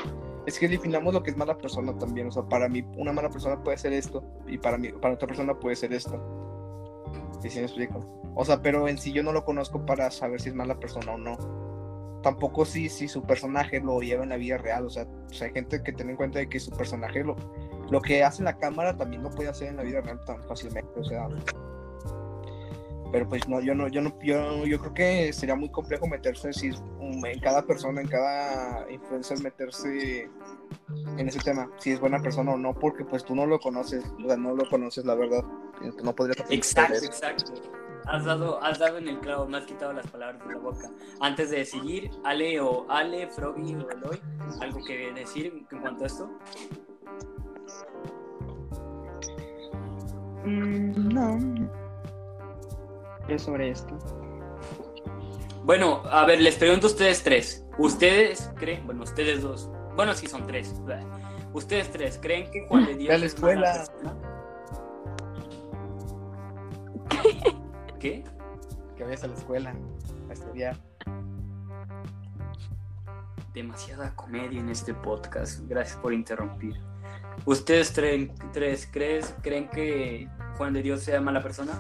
es 0.47 0.59
que 0.59 0.67
definamos 0.67 1.13
lo 1.13 1.23
que 1.23 1.31
es 1.31 1.37
mala 1.37 1.59
persona 1.59 1.97
también, 1.99 2.29
o 2.29 2.31
sea, 2.31 2.43
para 2.43 2.71
mí 2.71 2.83
una 2.97 3.13
mala 3.13 3.29
persona 3.29 3.63
puede 3.63 3.77
ser 3.77 3.93
esto, 3.93 4.25
y 4.47 4.57
para 4.57 4.79
mí, 4.79 4.89
para 4.93 5.13
otra 5.13 5.29
persona 5.29 5.53
puede 5.61 5.77
ser 5.77 5.93
esto. 5.93 6.19
¿Sí, 7.43 7.51
sí 7.51 7.59
me 7.59 7.67
explico? 7.67 8.03
O 8.35 8.47
sea, 8.47 8.63
pero 8.63 8.89
en 8.89 8.97
sí 8.97 9.13
yo 9.13 9.23
no 9.23 9.31
lo 9.31 9.45
conozco 9.45 9.85
para 9.85 10.11
saber 10.11 10.41
si 10.41 10.49
es 10.49 10.55
mala 10.55 10.81
persona 10.81 11.13
o 11.13 11.19
no. 11.19 11.37
Tampoco 12.23 12.65
si, 12.65 12.89
si 12.89 13.09
su 13.09 13.23
personaje 13.25 13.81
lo 13.81 14.01
lleva 14.01 14.23
en 14.23 14.31
la 14.31 14.37
vida 14.37 14.57
real, 14.57 14.87
o 14.87 14.91
sea, 14.91 15.07
sea, 15.27 15.49
hay 15.49 15.53
gente 15.53 15.83
que 15.83 15.93
tiene 15.93 16.13
en 16.13 16.17
cuenta 16.17 16.39
de 16.39 16.49
que 16.49 16.61
su 16.61 16.71
personaje 16.71 17.25
lo, 17.25 17.37
lo 17.91 18.01
que 18.01 18.25
hace 18.25 18.41
en 18.41 18.47
la 18.47 18.57
cámara 18.57 18.97
también 18.97 19.23
lo 19.23 19.31
puede 19.31 19.51
hacer 19.51 19.69
en 19.69 19.77
la 19.77 19.83
vida 19.83 20.01
real 20.01 20.19
tan 20.25 20.43
fácilmente, 20.45 20.99
o 20.99 21.05
sea, 21.05 21.29
pero 23.13 23.29
pues 23.29 23.47
no 23.47 23.61
yo 23.61 23.75
no 23.75 23.89
yo 23.89 24.01
no 24.01 24.19
yo, 24.23 24.65
yo 24.65 24.81
creo 24.81 24.95
que 24.95 25.33
sería 25.33 25.55
muy 25.55 25.69
complejo 25.69 26.07
meterse 26.07 26.53
si 26.53 26.71
um, 26.99 27.25
en 27.25 27.39
cada 27.41 27.63
persona 27.63 28.01
en 28.01 28.09
cada 28.09 28.91
influencer 28.91 29.41
meterse 29.43 30.29
en 31.19 31.29
ese 31.29 31.39
tema 31.41 31.71
si 31.79 31.93
es 31.93 32.01
buena 32.01 32.21
persona 32.21 32.53
o 32.53 32.57
no 32.57 32.75
porque 32.75 33.05
pues 33.05 33.23
tú 33.25 33.35
no 33.35 33.47
lo 33.47 33.61
conoces 33.61 34.03
o 34.25 34.27
sea 34.27 34.37
no 34.37 34.55
lo 34.55 34.69
conoces 34.69 35.05
la 35.05 35.15
verdad 35.15 35.45
no 36.03 36.15
podrías 36.15 36.51
Exacto, 36.51 37.05
exacto. 37.05 37.53
Has 38.07 38.25
dado, 38.25 38.63
has 38.63 38.79
dado 38.79 38.99
en 38.99 39.09
el 39.09 39.21
clavo, 39.21 39.47
me 39.47 39.59
has 39.59 39.65
quitado 39.65 39.93
las 39.93 40.07
palabras 40.09 40.45
de 40.45 40.55
la 40.55 40.59
boca. 40.59 40.91
Antes 41.21 41.51
de 41.51 41.65
seguir, 41.65 42.11
Ale 42.25 42.61
o 42.61 42.85
Ale, 42.91 43.29
Froggy 43.29 43.77
o 43.77 43.89
Eloy, 43.91 44.21
¿algo 44.61 44.85
que 44.85 45.13
decir 45.13 45.65
en 45.71 45.81
cuanto 45.81 46.03
a 46.03 46.07
esto? 46.09 46.31
Mm, 50.45 51.15
no. 51.15 51.82
¿Qué 53.27 53.39
sobre 53.39 53.71
esto? 53.71 53.99
Bueno, 55.65 56.03
a 56.11 56.27
ver, 56.27 56.41
les 56.41 56.57
pregunto 56.57 56.89
a 56.89 56.91
ustedes 56.91 57.23
tres. 57.23 57.65
¿Ustedes 57.79 58.51
creen, 58.57 58.85
bueno, 58.85 59.05
ustedes 59.05 59.43
dos, 59.43 59.71
bueno, 59.97 60.15
sí 60.15 60.27
son 60.27 60.47
tres. 60.47 60.75
¿Ustedes 61.53 61.91
tres 61.91 62.19
creen 62.21 62.51
que 62.51 62.67
Juan 62.67 62.87
de 62.87 62.95
Dios 62.97 63.21
la 63.21 63.27
es 63.27 63.35
escuela. 63.35 63.73
persona? 63.73 64.17
¿Qué? 68.01 68.25
que 68.97 69.05
vayas 69.05 69.25
a 69.25 69.29
la 69.29 69.35
escuela 69.35 69.75
a 70.29 70.33
estudiar 70.33 70.77
Demasiada 73.55 74.15
comedia 74.17 74.61
en 74.61 74.71
este 74.71 74.95
podcast. 74.95 75.61
Gracias 75.69 75.99
por 75.99 76.15
interrumpir. 76.15 76.81
¿Ustedes 77.45 77.93
tres, 77.93 78.31
tres 78.53 78.89
crees, 78.91 79.35
creen 79.43 79.69
que 79.69 80.27
Juan 80.57 80.73
de 80.73 80.83
Dios 80.83 81.03
sea 81.03 81.21
mala 81.21 81.43
persona? 81.43 81.73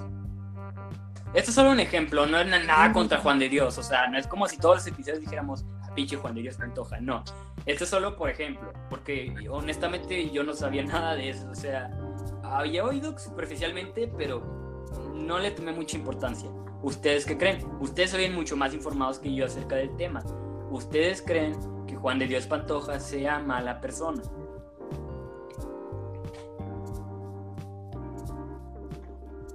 Esto 1.34 1.50
es 1.50 1.54
solo 1.54 1.70
un 1.70 1.80
ejemplo, 1.80 2.26
no 2.26 2.38
es 2.38 2.46
nada 2.46 2.92
contra 2.92 3.18
Juan 3.18 3.38
de 3.38 3.48
Dios, 3.48 3.78
o 3.78 3.82
sea, 3.82 4.06
no 4.08 4.18
es 4.18 4.26
como 4.26 4.46
si 4.48 4.58
todos 4.58 4.76
los 4.76 4.86
episodios 4.86 5.20
dijéramos, 5.20 5.64
a 5.82 5.94
pinche 5.94 6.16
Juan 6.16 6.34
de 6.34 6.42
Dios 6.42 6.58
me 6.58 6.66
antoja, 6.66 7.00
no. 7.00 7.24
Esto 7.64 7.84
es 7.84 7.90
solo 7.90 8.16
por 8.16 8.28
ejemplo, 8.28 8.70
porque 8.90 9.34
honestamente 9.48 10.30
yo 10.30 10.44
no 10.44 10.52
sabía 10.52 10.82
nada 10.84 11.14
de 11.14 11.30
eso, 11.30 11.48
o 11.50 11.54
sea, 11.54 11.90
había 12.42 12.84
oído 12.84 13.18
superficialmente, 13.18 14.12
pero 14.18 14.42
no 15.14 15.38
le 15.38 15.52
tomé 15.52 15.72
mucha 15.72 15.96
importancia. 15.96 16.50
¿Ustedes 16.82 17.24
qué 17.24 17.38
creen? 17.38 17.64
Ustedes 17.80 18.12
oyen 18.12 18.34
mucho 18.34 18.56
más 18.56 18.74
informados 18.74 19.18
que 19.18 19.32
yo 19.32 19.46
acerca 19.46 19.76
del 19.76 19.96
tema. 19.96 20.22
¿Ustedes 20.70 21.22
creen 21.22 21.56
que 21.86 21.96
Juan 21.96 22.18
de 22.18 22.26
Dios 22.26 22.46
Pantoja 22.46 23.00
sea 23.00 23.38
mala 23.38 23.80
persona? 23.80 24.22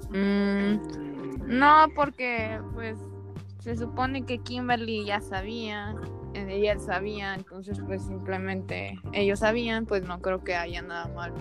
Mmm 0.09 1.06
no, 1.47 1.87
porque 1.95 2.59
pues 2.73 2.97
se 3.59 3.75
supone 3.77 4.25
que 4.25 4.39
Kimberly 4.39 5.05
ya 5.05 5.21
sabía, 5.21 5.95
eh, 6.33 6.45
ella 6.49 6.77
sabía, 6.77 7.35
entonces 7.35 7.81
pues 7.85 8.03
simplemente 8.03 8.99
ellos 9.13 9.39
sabían, 9.39 9.85
pues 9.85 10.03
no 10.03 10.21
creo 10.21 10.43
que 10.43 10.55
haya 10.55 10.81
nada 10.81 11.07
malo. 11.07 11.35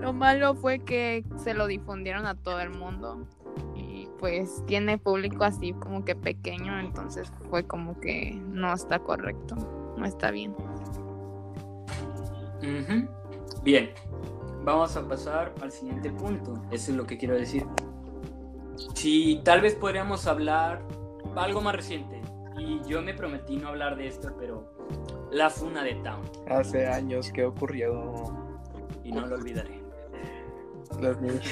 Lo 0.00 0.12
malo 0.12 0.54
fue 0.54 0.80
que 0.80 1.24
se 1.36 1.54
lo 1.54 1.66
difundieron 1.66 2.26
a 2.26 2.34
todo 2.34 2.60
el 2.60 2.70
mundo 2.70 3.26
y 3.76 4.08
pues 4.18 4.64
tiene 4.66 4.98
público 4.98 5.44
así 5.44 5.72
como 5.72 6.04
que 6.04 6.16
pequeño, 6.16 6.78
entonces 6.80 7.32
fue 7.48 7.64
como 7.64 7.98
que 8.00 8.32
no 8.48 8.72
está 8.74 8.98
correcto, 8.98 9.54
no 9.96 10.04
está 10.04 10.32
bien. 10.32 10.54
Bien, 13.62 13.90
vamos 14.64 14.96
a 14.96 15.06
pasar 15.06 15.54
al 15.62 15.70
siguiente 15.70 16.10
punto. 16.10 16.60
Eso 16.70 16.90
es 16.90 16.96
lo 16.96 17.06
que 17.06 17.16
quiero 17.16 17.34
decir. 17.34 17.64
Si 18.94 19.40
tal 19.44 19.60
vez 19.60 19.74
podríamos 19.74 20.26
hablar 20.26 20.82
algo 21.36 21.60
más 21.60 21.74
reciente. 21.74 22.20
Y 22.58 22.80
yo 22.88 23.02
me 23.02 23.14
prometí 23.14 23.56
no 23.56 23.68
hablar 23.68 23.96
de 23.96 24.06
esto, 24.06 24.34
pero 24.38 24.72
la 25.30 25.50
funa 25.50 25.82
de 25.82 25.94
Town. 25.96 26.22
Hace 26.48 26.86
años 26.86 27.30
que 27.32 27.44
ocurrió. 27.44 28.12
Y 29.02 29.12
no 29.12 29.26
lo 29.26 29.36
olvidaré. 29.36 29.82
Los 31.00 31.20
niños. 31.20 31.44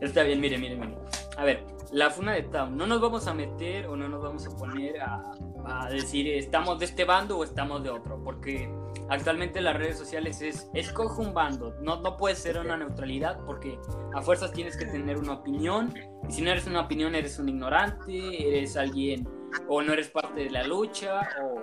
Está 0.00 0.22
bien, 0.22 0.40
mire, 0.40 0.58
mire, 0.58 0.76
mire. 0.76 0.96
A 1.36 1.44
ver, 1.44 1.64
la 1.92 2.10
funa 2.10 2.32
de 2.32 2.42
Town. 2.42 2.76
No 2.76 2.86
nos 2.86 3.00
vamos 3.00 3.26
a 3.26 3.34
meter 3.34 3.86
o 3.86 3.96
no 3.96 4.08
nos 4.08 4.22
vamos 4.22 4.46
a 4.46 4.56
poner 4.56 5.00
a, 5.00 5.32
a 5.64 5.90
decir 5.90 6.26
estamos 6.28 6.78
de 6.78 6.86
este 6.86 7.04
bando 7.04 7.38
o 7.38 7.44
estamos 7.44 7.82
de 7.82 7.90
otro. 7.90 8.22
Porque 8.24 8.72
actualmente 9.08 9.60
las 9.60 9.76
redes 9.76 9.98
sociales 9.98 10.40
es 10.42 10.68
escoge 10.74 11.20
un 11.20 11.34
bando. 11.34 11.74
No, 11.80 12.00
no 12.00 12.16
puede 12.16 12.34
ser 12.34 12.58
una 12.58 12.76
neutralidad 12.76 13.44
porque 13.44 13.78
a 14.14 14.22
fuerzas 14.22 14.52
tienes 14.52 14.76
que 14.76 14.86
tener 14.86 15.18
una 15.18 15.34
opinión. 15.34 15.94
Y 16.28 16.32
si 16.32 16.42
no 16.42 16.50
eres 16.50 16.66
una 16.66 16.80
opinión, 16.80 17.14
eres 17.14 17.38
un 17.38 17.48
ignorante, 17.48 18.48
eres 18.48 18.76
alguien 18.76 19.28
o 19.68 19.82
no 19.82 19.92
eres 19.92 20.08
parte 20.08 20.44
de 20.44 20.50
la 20.50 20.64
lucha 20.64 21.20
o, 21.42 21.60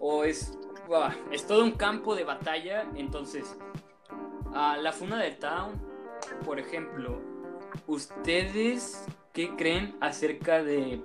o 0.00 0.24
es, 0.24 0.58
buah, 0.86 1.14
es 1.30 1.46
todo 1.46 1.62
un 1.62 1.72
campo 1.72 2.14
de 2.14 2.24
batalla. 2.24 2.86
Entonces, 2.96 3.58
a 4.54 4.78
la 4.78 4.92
funa 4.92 5.22
de 5.22 5.32
Town, 5.32 5.72
por 6.46 6.58
ejemplo, 6.58 7.31
¿ustedes 7.86 9.04
qué 9.32 9.54
creen 9.56 9.96
acerca 10.00 10.62
de 10.62 11.02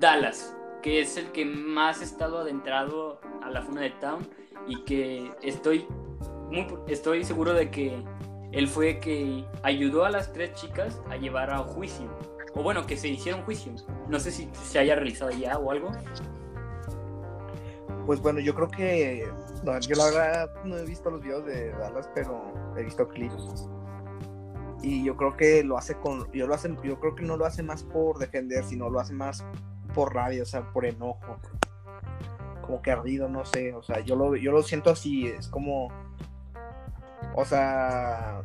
Dallas? 0.00 0.56
Que 0.82 1.00
es 1.00 1.16
el 1.16 1.32
que 1.32 1.44
más 1.44 2.00
ha 2.00 2.04
estado 2.04 2.38
adentrado 2.38 3.20
a 3.42 3.50
la 3.50 3.62
funa 3.62 3.82
de 3.82 3.90
Town 3.90 4.26
y 4.66 4.82
que 4.84 5.32
estoy, 5.42 5.86
muy, 6.50 6.66
estoy 6.86 7.24
seguro 7.24 7.52
de 7.52 7.70
que 7.70 8.02
él 8.52 8.68
fue 8.68 8.98
que 9.00 9.44
ayudó 9.62 10.04
a 10.04 10.10
las 10.10 10.32
tres 10.32 10.52
chicas 10.54 11.00
a 11.10 11.16
llevar 11.16 11.50
a 11.50 11.58
juicio. 11.58 12.08
O 12.54 12.62
bueno, 12.62 12.86
que 12.86 12.96
se 12.96 13.08
hiciera 13.08 13.36
un 13.36 13.44
juicio. 13.44 13.72
No 14.08 14.18
sé 14.18 14.30
si 14.30 14.48
se 14.52 14.78
haya 14.78 14.94
realizado 14.94 15.30
ya 15.30 15.58
o 15.58 15.70
algo. 15.70 15.90
Pues 18.06 18.20
bueno, 18.20 18.40
yo 18.40 18.54
creo 18.54 18.68
que. 18.68 19.30
Yo 19.86 19.96
la 19.96 20.04
verdad 20.06 20.50
no 20.64 20.78
he 20.78 20.84
visto 20.84 21.10
los 21.10 21.20
videos 21.20 21.44
de 21.44 21.72
Dallas, 21.72 22.08
pero 22.14 22.42
he 22.76 22.82
visto 22.82 23.06
clips. 23.06 23.68
Y 24.82 25.04
yo 25.04 25.16
creo 25.16 25.36
que 25.36 25.64
lo 25.64 25.76
hace 25.76 25.94
con. 25.96 26.30
Yo, 26.32 26.46
lo 26.46 26.54
hace, 26.54 26.74
yo 26.84 27.00
creo 27.00 27.14
que 27.14 27.24
no 27.24 27.36
lo 27.36 27.46
hace 27.46 27.62
más 27.62 27.82
por 27.82 28.18
defender, 28.18 28.64
sino 28.64 28.90
lo 28.90 29.00
hace 29.00 29.12
más 29.12 29.44
por 29.94 30.14
rabia, 30.14 30.42
o 30.42 30.46
sea, 30.46 30.72
por 30.72 30.86
enojo. 30.86 31.38
Como 32.62 32.82
que 32.82 32.90
ardido, 32.90 33.28
no 33.28 33.44
sé. 33.44 33.74
O 33.74 33.82
sea, 33.82 34.00
yo 34.00 34.14
lo, 34.14 34.36
yo 34.36 34.52
lo 34.52 34.62
siento 34.62 34.90
así. 34.90 35.26
Es 35.26 35.48
como. 35.48 35.88
O 37.34 37.44
sea. 37.44 38.42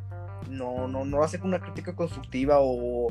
No, 0.49 0.87
no, 0.87 1.05
no 1.05 1.17
lo 1.17 1.23
hace 1.23 1.39
con 1.39 1.49
una 1.49 1.61
crítica 1.61 1.95
constructiva 1.95 2.57
o 2.59 3.07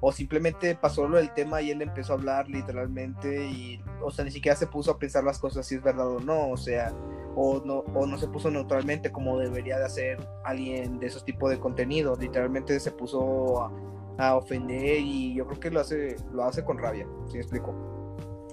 o 0.00 0.12
simplemente 0.12 0.74
pasó 0.74 1.08
lo 1.08 1.16
del 1.16 1.32
tema 1.32 1.62
y 1.62 1.70
él 1.70 1.82
empezó 1.82 2.12
a 2.12 2.16
hablar 2.16 2.48
literalmente 2.48 3.46
y, 3.46 3.82
o 4.02 4.10
sea, 4.10 4.24
ni 4.24 4.30
siquiera 4.30 4.56
se 4.56 4.66
puso 4.66 4.90
a 4.90 4.98
pensar 4.98 5.24
las 5.24 5.38
cosas 5.38 5.66
si 5.66 5.76
es 5.76 5.82
verdad 5.82 6.08
o 6.08 6.20
no, 6.20 6.50
o 6.50 6.56
sea, 6.56 6.92
o 7.38 7.60
no, 7.64 7.80
o 7.94 8.06
no 8.06 8.16
se 8.18 8.26
puso 8.28 8.50
neutralmente 8.50 9.12
como 9.12 9.38
debería 9.38 9.78
de 9.78 9.84
hacer 9.84 10.18
alguien 10.44 10.98
de 10.98 11.06
esos 11.06 11.24
tipos 11.24 11.50
de 11.50 11.60
contenido, 11.60 12.16
literalmente 12.18 12.80
se 12.80 12.90
puso 12.90 13.60
a, 13.62 13.70
a 14.18 14.36
ofender 14.36 14.98
y 15.00 15.34
yo 15.34 15.46
creo 15.46 15.60
que 15.60 15.70
lo 15.70 15.80
hace, 15.80 16.16
lo 16.32 16.44
hace 16.44 16.64
con 16.64 16.78
rabia, 16.78 17.06
¿sí 17.26 17.34
me 17.34 17.40
explico? 17.40 17.74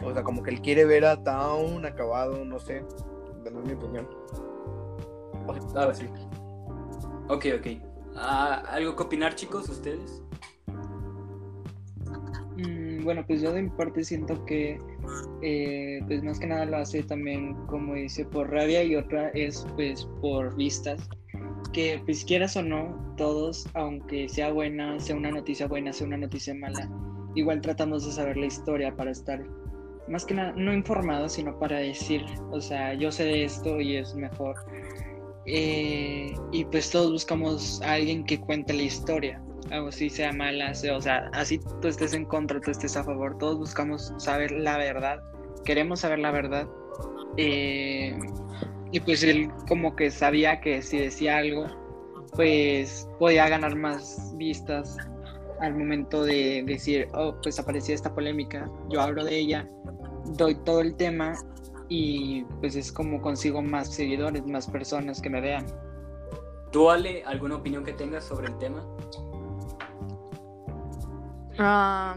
O 0.04 0.12
sea, 0.14 0.22
como 0.24 0.44
que 0.44 0.50
él 0.52 0.62
quiere 0.62 0.84
ver 0.84 1.06
a 1.06 1.24
Town 1.24 1.86
acabado, 1.86 2.44
no 2.44 2.60
sé, 2.60 2.84
no 3.50 3.62
es 3.62 3.66
mi 3.68 3.74
opinión. 3.74 4.06
O 5.48 5.54
sea, 5.72 5.82
A 5.82 5.86
ver. 5.88 5.96
sí. 5.96 6.10
Ok, 7.30 7.46
ok. 7.58 7.68
Ah, 8.18 8.64
¿Algo 8.70 8.96
que 8.98 9.04
opinar, 9.04 9.34
chicos, 9.36 9.70
ustedes? 9.70 10.22
Mm, 12.58 13.04
Bueno, 13.04 13.24
pues 13.26 13.42
yo 13.42 13.52
de 13.54 13.62
mi 13.64 13.70
parte 13.70 14.04
siento 14.04 14.44
que, 14.46 14.80
eh, 15.42 16.02
pues 16.08 16.24
más 16.24 16.40
que 16.40 16.48
nada 16.48 16.66
lo 16.66 16.78
hace 16.78 17.04
también, 17.04 17.56
como 17.68 17.96
dice, 17.96 18.26
por 18.26 18.50
rabia 18.50 18.84
y 18.84 18.96
otra 18.96 19.30
es 19.30 19.66
pues 19.76 20.08
por 20.22 20.56
vistas. 20.56 21.10
Que 21.72 22.02
pues 22.06 22.24
quieras 22.24 22.56
o 22.56 22.62
no, 22.62 23.16
todos, 23.18 23.68
aunque 23.74 24.30
sea 24.30 24.52
buena, 24.52 25.00
sea 25.00 25.16
una 25.16 25.32
noticia 25.32 25.68
buena, 25.68 25.92
sea 25.92 26.06
una 26.06 26.18
noticia 26.18 26.54
mala, 26.54 26.90
igual 27.36 27.62
tratamos 27.62 28.06
de 28.06 28.12
saber 28.12 28.38
la 28.38 28.46
historia 28.46 28.96
para 28.96 29.12
estar, 29.12 29.44
más 30.08 30.24
que 30.26 30.36
nada, 30.36 30.54
no 30.56 30.72
informados, 30.72 31.34
sino 31.34 31.58
para 31.58 31.78
decir, 31.78 32.24
o 32.52 32.62
sea, 32.62 32.94
yo 32.94 33.12
sé 33.12 33.26
de 33.26 33.46
esto 33.46 33.80
y 33.82 33.96
es 33.96 34.14
mejor. 34.14 34.56
Eh, 35.46 36.34
y 36.52 36.66
pues 36.66 36.92
todos 36.92 37.12
buscamos 37.12 37.82
a 37.82 37.94
alguien 37.94 38.24
que 38.24 38.40
cuente 38.40 38.72
la 38.74 38.84
historia 38.84 39.42
si 39.92 40.10
sea 40.10 40.32
mala, 40.34 40.74
sea- 40.74 40.98
o 40.98 41.02
sea, 41.02 41.30
así 41.34 41.60
tú 41.82 41.88
estés 41.88 42.14
en 42.14 42.26
contra, 42.26 42.60
tú 42.62 42.72
estés 42.72 42.96
a 42.98 43.04
favor, 43.04 43.38
todos 43.38 43.58
buscamos 43.58 44.14
saber 44.18 44.52
la 44.52 44.78
verdad, 44.78 45.22
queremos 45.66 46.02
saber 46.02 46.20
la 46.20 46.32
verdad. 46.32 46.68
eh, 47.38 48.16
y 48.92 49.00
pues 49.00 49.24
él 49.24 49.50
como 49.68 49.96
que 49.96 50.12
sabía 50.12 50.62
que 50.62 50.84
si 50.84 51.00
decía 51.00 51.38
algo, 51.38 51.66
pues 52.36 53.08
podía 53.18 53.50
ganar 53.50 53.76
más 53.76 54.32
vistas 54.38 54.96
al 55.60 55.76
momento 55.76 56.24
de 56.24 56.64
decir, 56.68 57.08
oh, 57.16 57.34
pues 57.42 57.58
apareció 57.60 57.96
esta 57.96 58.14
polémica, 58.14 58.70
yo 58.90 59.02
hablo 59.02 59.24
de 59.26 59.36
ella, 59.36 59.68
doy 60.38 60.54
todo 60.64 60.82
el 60.82 60.96
tema 60.96 61.34
y 61.90 62.44
pues 62.60 62.76
es 62.76 62.92
como 62.92 63.20
consigo 63.22 63.64
más 63.64 63.92
seguidores, 63.92 64.46
más 64.46 64.68
personas 64.68 65.20
que 65.22 65.30
me 65.32 65.42
vean. 65.42 65.66
¿Tú, 66.72 66.90
Ale, 66.92 67.24
alguna 67.26 67.56
opinión 67.56 67.84
que 67.84 67.94
tengas 67.94 68.24
sobre 68.26 68.48
el 68.48 68.58
tema? 68.60 68.84
Ah, 71.60 72.16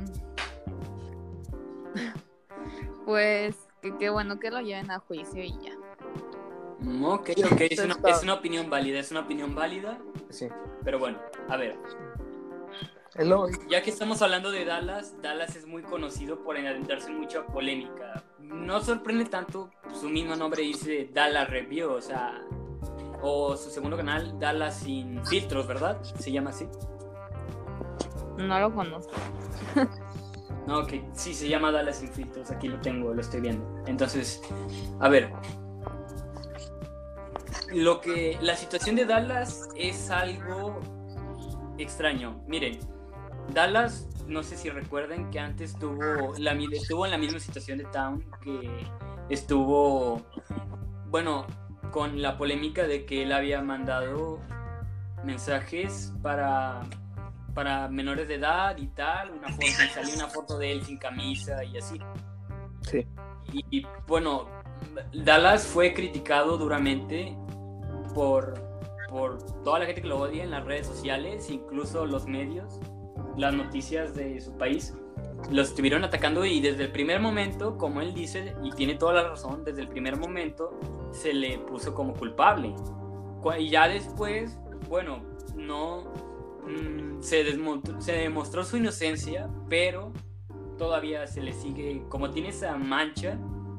pues 3.05 3.57
que 3.83 3.97
qué 3.99 4.11
bueno 4.11 4.39
que 4.39 4.51
lo 4.51 4.61
lleven 4.61 4.91
a 4.91 4.99
juicio 5.01 5.43
y 5.43 5.53
ya. 5.63 5.73
Ok, 7.07 7.31
ok, 7.51 7.61
es 7.71 7.79
una, 7.81 7.97
es 8.07 8.29
opinión 8.29 8.69
válida, 8.71 8.99
es 9.01 9.11
una 9.11 9.21
opinión 9.21 9.55
válida, 9.55 9.99
Sí. 10.31 10.49
pero 10.85 10.99
bueno, 10.99 11.19
a 11.49 11.57
ver, 11.57 11.77
Es 13.15 13.27
lo- 13.27 13.49
ya 13.69 13.83
que 13.83 13.91
estamos 13.91 14.21
hablando 14.23 14.51
de 14.51 14.65
Dallas, 14.65 15.15
Dallas 15.23 15.57
es 15.57 15.67
muy 15.67 15.83
conocido 15.83 16.43
por 16.45 16.57
adentrarse 16.67 17.11
en 17.11 17.19
mucha 17.19 17.47
polémica. 17.47 18.23
No 18.41 18.81
sorprende 18.81 19.25
tanto, 19.25 19.71
su 19.95 20.09
mismo 20.11 20.37
nombre 20.37 20.63
dice 20.63 21.09
Dallas 21.13 21.49
Review, 21.49 21.91
o 21.93 22.01
sea, 22.03 22.43
o 23.23 23.57
su 23.57 23.71
segundo 23.71 23.97
canal, 23.97 24.39
Dallas 24.39 24.79
sin 24.81 25.25
filtros, 25.27 25.67
¿verdad? 25.67 26.01
Se 26.03 26.31
llama 26.31 26.51
así. 26.51 26.69
No 28.39 28.59
lo 28.59 28.75
conozco. 28.75 29.13
No, 30.67 30.81
ok, 30.81 30.95
sí, 31.13 31.33
se 31.33 31.49
llama 31.49 31.71
Dallas 31.71 31.99
sin 31.99 32.09
filtros, 32.09 32.51
aquí 32.51 32.67
lo 32.67 32.81
tengo, 32.81 33.15
lo 33.15 33.21
estoy 33.21 33.41
viendo. 33.41 33.65
Entonces, 33.87 34.43
a 35.01 35.09
ver. 35.09 35.33
Lo 37.73 38.01
que. 38.01 38.37
La 38.41 38.57
situación 38.57 38.97
de 38.97 39.07
Dallas 39.07 39.69
es 39.77 40.11
algo 40.11 40.81
extraño. 41.79 42.43
Miren, 42.49 42.81
Dallas, 43.55 44.09
no 44.27 44.43
sé 44.43 44.57
si 44.57 44.71
recuerden 44.71 45.31
que 45.31 45.39
antes 45.39 45.79
tuvo, 45.79 46.35
la, 46.39 46.53
estuvo 46.73 47.05
en 47.05 47.13
la 47.13 47.19
misma 47.19 47.39
situación 47.39 47.79
de 47.79 47.85
Town 47.85 48.25
que 48.43 48.69
estuvo. 49.29 50.21
Bueno, 51.11 51.47
con 51.93 52.21
la 52.21 52.37
polémica 52.37 52.89
de 52.89 53.07
que 53.07 53.23
él 53.23 53.33
había 53.33 53.63
mandado 53.63 54.41
mensajes 55.25 56.13
para 56.23 56.83
para 57.57 57.89
menores 57.89 58.29
de 58.29 58.35
edad 58.35 58.77
y 58.77 58.87
tal, 58.89 59.31
una 59.31 59.49
foto, 59.49 59.65
y 59.67 59.71
salió 59.71 60.15
una 60.15 60.27
foto 60.29 60.59
de 60.59 60.73
él 60.73 60.85
sin 60.85 60.99
camisa 60.99 61.65
y 61.65 61.79
así. 61.79 61.99
Sí. 62.83 63.07
Y, 63.53 63.79
y, 63.79 63.87
bueno, 64.07 64.47
Dallas 65.25 65.67
fue 65.67 65.95
criticado 65.95 66.59
duramente 66.59 67.35
por, 68.15 68.55
por 69.09 69.43
toda 69.65 69.79
la 69.79 69.87
gente 69.87 70.03
que 70.03 70.09
lo 70.09 70.19
odia 70.21 70.45
en 70.45 70.51
las 70.51 70.65
redes 70.67 70.87
sociales, 70.87 71.49
incluso 71.49 72.05
los 72.05 72.27
medios, 72.27 72.79
las 73.39 73.55
noticias 73.55 74.15
de 74.15 74.39
su 74.41 74.57
país. 74.59 74.95
Los 75.51 75.69
estuvieron 75.69 76.05
atacando 76.05 76.45
y 76.45 76.61
desde 76.61 76.85
el 76.85 76.93
primer 76.93 77.21
momento, 77.21 77.79
como 77.79 78.03
él 78.03 78.13
dice, 78.13 78.55
y 78.63 78.71
tiene 78.73 78.97
toda 78.97 79.15
la 79.15 79.29
razón, 79.31 79.65
desde 79.65 79.81
el 79.81 79.89
primer 79.89 80.19
momento 80.19 80.79
se 81.11 81.33
le 81.33 81.59
puso 81.59 81.95
como 81.95 82.13
culpable. 82.13 82.75
Cu- 83.43 83.53
Y 83.59 83.71
ya 83.71 83.89
después, 83.89 84.59
bueno, 84.89 85.23
no, 85.55 86.05
mm, 86.67 87.23
se, 87.23 87.45
demostró 88.13 88.65
su 88.65 88.77
inocencia, 88.77 89.49
pero 89.69 90.13
todavía 90.79 91.27
se 91.27 91.43
le 91.43 91.53
sigue, 91.53 92.05
como 92.09 92.31
tiene 92.31 92.49
esa 92.49 92.77
mancha, 92.77 93.39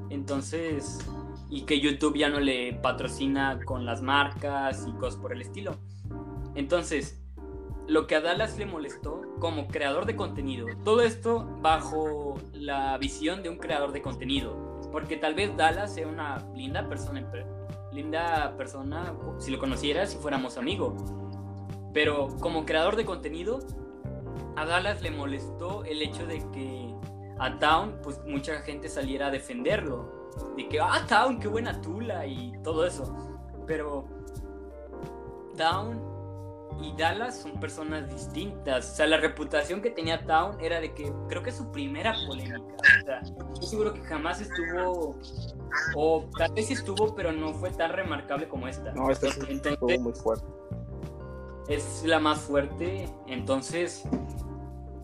entonces, 0.09 0.99
y 1.49 1.61
que 1.61 1.79
YouTube 1.79 2.17
ya 2.17 2.29
no 2.29 2.39
le 2.39 2.73
patrocina 2.73 3.59
con 3.65 3.85
las 3.85 4.01
marcas 4.01 4.85
y 4.87 4.91
cosas 4.93 5.19
por 5.19 5.33
el 5.33 5.41
estilo. 5.41 5.75
Entonces, 6.55 7.21
lo 7.87 8.07
que 8.07 8.15
a 8.15 8.21
Dallas 8.21 8.57
le 8.57 8.65
molestó 8.65 9.21
como 9.39 9.67
creador 9.67 10.05
de 10.05 10.15
contenido, 10.15 10.67
todo 10.83 11.01
esto 11.01 11.47
bajo 11.61 12.35
la 12.53 12.97
visión 12.97 13.43
de 13.43 13.49
un 13.49 13.57
creador 13.57 13.91
de 13.91 14.01
contenido, 14.01 14.79
porque 14.91 15.17
tal 15.17 15.35
vez 15.35 15.55
Dallas 15.55 15.93
sea 15.93 16.07
una 16.07 16.45
linda 16.55 16.89
persona, 16.89 17.25
linda 17.93 18.55
persona 18.57 19.13
si 19.37 19.51
lo 19.51 19.59
conociera, 19.59 20.05
si 20.05 20.17
fuéramos 20.17 20.57
amigos, 20.57 20.95
pero 21.97 22.27
como 22.39 22.63
creador 22.63 22.95
de 22.95 23.05
contenido, 23.05 23.57
a 24.55 24.67
Dallas 24.67 25.01
le 25.01 25.09
molestó 25.09 25.83
el 25.83 26.03
hecho 26.03 26.27
de 26.27 26.47
que 26.51 26.93
a 27.39 27.57
Town, 27.57 27.99
pues 28.03 28.21
mucha 28.23 28.59
gente 28.59 28.87
saliera 28.87 29.25
a 29.25 29.31
defenderlo, 29.31 30.29
de 30.55 30.69
que, 30.69 30.79
ah, 30.79 31.03
Town, 31.09 31.39
qué 31.39 31.47
buena 31.47 31.81
tula 31.81 32.27
y 32.27 32.53
todo 32.63 32.85
eso, 32.85 33.41
pero 33.65 34.05
Town 35.57 35.99
y 36.83 36.95
Dallas 36.95 37.41
son 37.41 37.59
personas 37.59 38.07
distintas. 38.13 38.91
O 38.91 38.95
sea, 38.97 39.07
la 39.07 39.17
reputación 39.17 39.81
que 39.81 39.89
tenía 39.89 40.23
Town 40.23 40.55
era 40.61 40.79
de 40.79 40.93
que 40.93 41.11
creo 41.27 41.41
que 41.41 41.49
es 41.49 41.57
su 41.57 41.71
primera 41.71 42.13
polémica. 42.27 42.75
O 43.01 43.05
sea, 43.05 43.19
estoy 43.21 43.67
seguro 43.67 43.95
que 43.95 44.01
jamás 44.01 44.39
estuvo, 44.39 45.17
o 45.95 46.29
tal 46.37 46.53
vez 46.53 46.69
estuvo, 46.69 47.15
pero 47.15 47.31
no 47.31 47.55
fue 47.55 47.71
tan 47.71 47.91
remarcable 47.91 48.47
como 48.47 48.67
esta. 48.67 48.93
No, 48.93 49.09
esta 49.09 49.31
sí 49.31 49.39
Entonces, 49.49 49.73
estuvo 49.73 49.99
muy 49.99 50.13
fuerte. 50.13 50.45
Es 51.67 52.03
la 52.05 52.19
más 52.19 52.41
fuerte, 52.41 53.09
entonces 53.27 54.03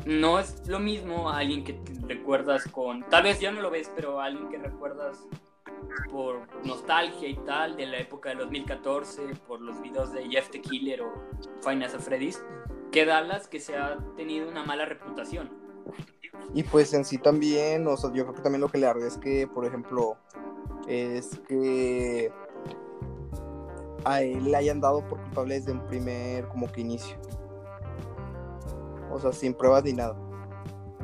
no 0.05 0.39
es 0.39 0.67
lo 0.67 0.79
mismo 0.79 1.29
alguien 1.29 1.63
que 1.63 1.79
recuerdas 2.07 2.67
con, 2.67 3.03
tal 3.09 3.23
vez 3.23 3.39
ya 3.39 3.51
no 3.51 3.61
lo 3.61 3.69
ves, 3.69 3.91
pero 3.95 4.19
alguien 4.19 4.49
que 4.49 4.57
recuerdas 4.57 5.25
por 6.11 6.47
nostalgia 6.65 7.27
y 7.27 7.35
tal, 7.37 7.75
de 7.75 7.85
la 7.85 7.99
época 7.99 8.29
de 8.29 8.35
2014, 8.35 9.21
por 9.47 9.61
los 9.61 9.81
videos 9.81 10.11
de 10.13 10.27
Jeff 10.29 10.49
the 10.49 10.61
Killer 10.61 11.01
o 11.01 11.11
Nights 11.65 11.95
at 11.95 12.01
Freddy's, 12.01 12.43
que 12.91 13.05
Dallas 13.05 13.47
que 13.47 13.59
se 13.59 13.75
ha 13.75 13.97
tenido 14.15 14.47
una 14.47 14.63
mala 14.63 14.85
reputación. 14.85 15.49
Y 16.53 16.63
pues 16.63 16.93
en 16.93 17.05
sí 17.05 17.17
también, 17.17 17.87
o 17.87 17.97
sea, 17.97 18.11
yo 18.13 18.23
creo 18.23 18.35
que 18.35 18.41
también 18.41 18.61
lo 18.61 18.69
que 18.69 18.77
le 18.77 18.87
arde 18.87 19.07
es 19.07 19.17
que, 19.17 19.47
por 19.47 19.65
ejemplo, 19.65 20.17
es 20.87 21.39
que 21.47 22.31
a 24.05 24.21
él 24.21 24.43
le 24.51 24.57
hayan 24.57 24.81
dado 24.81 25.07
por 25.07 25.19
culpable 25.21 25.55
desde 25.55 25.71
un 25.71 25.85
primer 25.87 26.47
como 26.47 26.71
que 26.71 26.81
inicio. 26.81 27.15
O 29.11 29.19
sea, 29.19 29.31
sin 29.31 29.53
pruebas 29.53 29.83
ni 29.83 29.93
nada. 29.93 30.15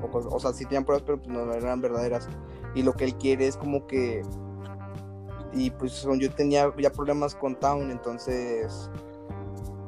O, 0.02 0.18
o 0.18 0.40
sea, 0.40 0.54
sí 0.54 0.66
tenían 0.66 0.86
pruebas, 0.86 1.04
pero 1.06 1.18
pues 1.22 1.30
no 1.30 1.54
eran 1.54 1.82
verdaderas. 1.82 2.28
Y 2.76 2.84
lo 2.84 2.94
que 2.94 3.06
él 3.06 3.16
quiere 3.16 3.48
es 3.48 3.58
como 3.58 3.86
que... 3.88 4.22
Y 5.54 5.72
pues 5.72 6.06
yo 6.20 6.32
tenía 6.32 6.72
ya 6.78 6.92
problemas 6.92 7.36
con 7.36 7.56
Town, 7.60 7.90
entonces... 7.92 8.90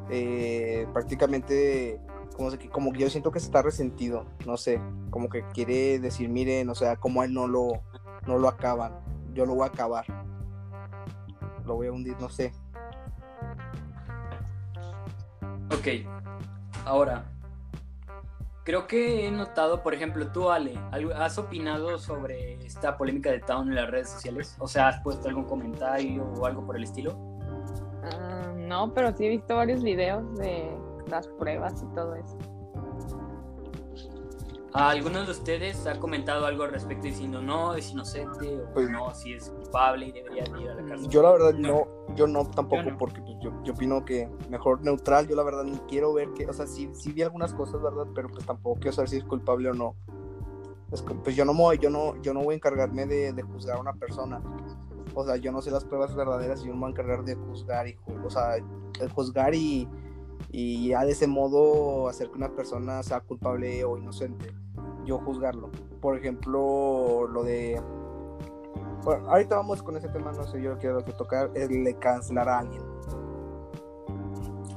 eh, 0.09 0.87
prácticamente 0.93 1.99
como, 2.35 2.51
se- 2.51 2.69
como 2.69 2.91
que 2.91 2.99
yo 2.99 3.09
siento 3.09 3.31
que 3.31 3.39
se 3.39 3.45
está 3.45 3.61
resentido, 3.61 4.25
no 4.45 4.57
sé, 4.57 4.81
como 5.09 5.29
que 5.29 5.43
quiere 5.53 5.99
decir, 5.99 6.29
miren, 6.29 6.69
o 6.69 6.75
sea, 6.75 6.95
como 6.95 7.23
él 7.23 7.33
no 7.33 7.47
lo, 7.47 7.83
no 8.25 8.37
lo 8.37 8.47
acaban, 8.47 8.93
yo 9.33 9.45
lo 9.45 9.53
voy 9.55 9.63
a 9.65 9.67
acabar, 9.67 10.05
lo 11.65 11.75
voy 11.75 11.87
a 11.87 11.91
hundir, 11.91 12.15
no 12.19 12.29
sé. 12.29 12.51
Ok, 15.73 15.87
ahora, 16.85 17.23
creo 18.63 18.87
que 18.87 19.27
he 19.27 19.31
notado, 19.31 19.81
por 19.83 19.93
ejemplo, 19.93 20.27
tú, 20.31 20.49
Ale, 20.49 20.77
¿algo- 20.91 21.13
¿has 21.13 21.37
opinado 21.37 21.97
sobre 21.97 22.55
esta 22.65 22.97
polémica 22.97 23.31
de 23.31 23.39
Town 23.39 23.69
en 23.69 23.75
las 23.75 23.89
redes 23.89 24.09
sociales? 24.09 24.55
O 24.59 24.67
sea, 24.67 24.89
¿has 24.89 24.99
puesto 25.01 25.27
algún 25.29 25.45
comentario 25.45 26.23
o 26.23 26.45
algo 26.45 26.65
por 26.65 26.75
el 26.77 26.83
estilo? 26.83 27.17
Ah, 28.03 28.51
no, 28.55 28.93
pero 28.93 29.15
sí 29.15 29.25
he 29.25 29.29
visto 29.29 29.55
varios 29.55 29.81
videos 29.83 30.35
de 30.37 30.77
las 31.07 31.27
pruebas 31.27 31.81
y 31.83 31.93
todo 31.95 32.15
eso. 32.15 32.37
¿A 34.73 34.89
¿Alguno 34.89 35.25
de 35.25 35.31
ustedes 35.31 35.85
ha 35.85 35.99
comentado 35.99 36.45
algo 36.45 36.63
al 36.63 36.71
respecto 36.71 37.03
diciendo 37.07 37.41
no, 37.41 37.75
es 37.75 37.91
inocente 37.91 38.57
o 38.57 38.73
Pues- 38.73 38.89
no, 38.89 39.13
si 39.13 39.33
es 39.33 39.49
culpable 39.49 40.07
y 40.07 40.11
debería 40.13 40.43
de 40.45 40.61
ir 40.61 40.69
a 40.69 40.75
la 40.75 40.85
cárcel? 40.87 41.09
Yo 41.09 41.21
la 41.21 41.31
verdad 41.31 41.53
No. 41.55 41.67
no, 42.07 42.15
yo 42.15 42.25
no 42.27 42.45
tampoco 42.49 42.83
Yo 42.83 42.91
no. 42.91 42.97
porque 42.97 43.21
pues, 43.21 43.35
yo, 43.41 43.51
yo 43.63 43.73
opino 43.73 44.05
que 44.05 44.29
mejor 44.49 44.81
neutral, 44.81 45.27
yo 45.27 45.35
la 45.35 45.43
verdad 45.43 45.63
ni 45.65 45.77
quiero 45.89 46.13
ver 46.13 46.29
que, 46.33 46.45
o 46.47 46.53
sea, 46.53 46.67
sí, 46.67 46.89
sí 46.93 47.11
vi 47.11 47.21
algunas 47.21 47.53
cosas, 47.53 47.81
¿verdad? 47.81 48.05
Pero 48.15 48.29
pues 48.29 48.45
tampoco 48.45 48.79
quiero 48.79 48.93
saber 48.93 49.09
si 49.09 49.17
es 49.17 49.23
culpable 49.25 49.69
o 49.69 49.73
no. 49.73 49.95
Es 50.91 51.01
que, 51.01 51.13
pues 51.15 51.35
yo 51.35 51.43
no, 51.43 51.53
voy- 51.53 51.77
yo 51.77 51.89
no, 51.89 52.21
yo 52.21 52.33
no 52.33 52.41
voy 52.41 52.53
a 52.53 52.55
encargarme 52.55 53.05
de, 53.05 53.33
de 53.33 53.41
juzgar 53.43 53.77
a 53.77 53.81
una 53.81 53.93
persona. 53.93 54.41
O 55.13 55.25
sea, 55.25 55.35
yo 55.35 55.51
no 55.51 55.61
sé 55.61 55.69
las 55.71 55.83
pruebas 55.83 56.15
verdaderas 56.15 56.63
y 56.63 56.67
yo 56.67 56.73
me 56.73 56.79
voy 56.79 56.87
a 56.87 56.91
encargar 56.91 57.25
de 57.25 57.35
juzgar 57.35 57.87
y, 57.89 57.97
o 58.25 58.29
sea, 58.29 58.51
de 58.55 59.09
juzgar 59.13 59.53
y, 59.53 59.87
y 60.49 60.89
ya 60.89 61.03
de 61.05 61.11
ese 61.11 61.27
modo 61.27 62.07
hacer 62.09 62.29
que 62.29 62.37
una 62.37 62.49
persona 62.55 63.03
sea 63.03 63.19
culpable 63.21 63.83
o 63.83 63.97
inocente. 63.97 64.53
Yo 65.05 65.19
juzgarlo. 65.19 65.69
Por 65.99 66.17
ejemplo, 66.17 67.27
lo 67.27 67.43
de 67.43 67.81
bueno, 69.03 69.29
ahorita 69.29 69.55
vamos 69.55 69.81
con 69.81 69.97
ese 69.97 70.09
tema, 70.09 70.31
no 70.31 70.45
sé, 70.45 70.61
yo 70.61 70.77
quiero 70.77 71.03
que 71.03 71.11
tocar 71.13 71.49
el 71.55 71.83
de 71.83 71.97
cancelar 71.97 72.47
a 72.47 72.59
alguien. 72.59 72.83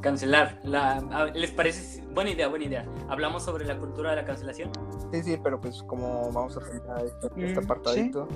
Cancelar. 0.01 0.61
La, 0.65 1.31
¿Les 1.35 1.51
parece? 1.51 2.03
Buena 2.13 2.31
idea, 2.31 2.49
buena 2.49 2.65
idea. 2.65 2.87
Hablamos 3.09 3.43
sobre 3.43 3.65
la 3.67 3.79
cultura 3.79 4.11
de 4.11 4.17
la 4.17 4.25
cancelación. 4.25 4.71
Sí, 5.13 5.23
sí, 5.23 5.39
pero 5.43 5.61
pues 5.61 5.83
como 5.83 6.31
vamos 6.33 6.57
a 6.57 6.61
terminar 6.61 7.05
este, 7.05 7.27
este 7.27 7.61
Mm, 7.61 7.65
apartadito 7.65 8.29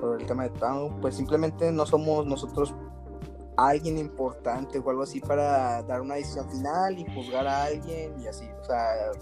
sobre 0.00 0.22
el 0.22 0.26
tema 0.26 0.44
de 0.44 0.50
Town, 0.50 1.00
pues 1.00 1.14
simplemente 1.14 1.70
no 1.72 1.86
somos 1.86 2.26
nosotros 2.26 2.74
alguien 3.56 3.98
importante 3.98 4.78
o 4.78 4.90
algo 4.90 5.02
así 5.02 5.20
para 5.20 5.82
dar 5.82 6.02
una 6.02 6.16
decisión 6.16 6.50
final 6.50 6.98
y 6.98 7.06
juzgar 7.14 7.46
a 7.46 7.64
alguien 7.64 8.20
y 8.20 8.26
así. 8.26 8.46
O 8.60 8.64
sea, 8.64 9.12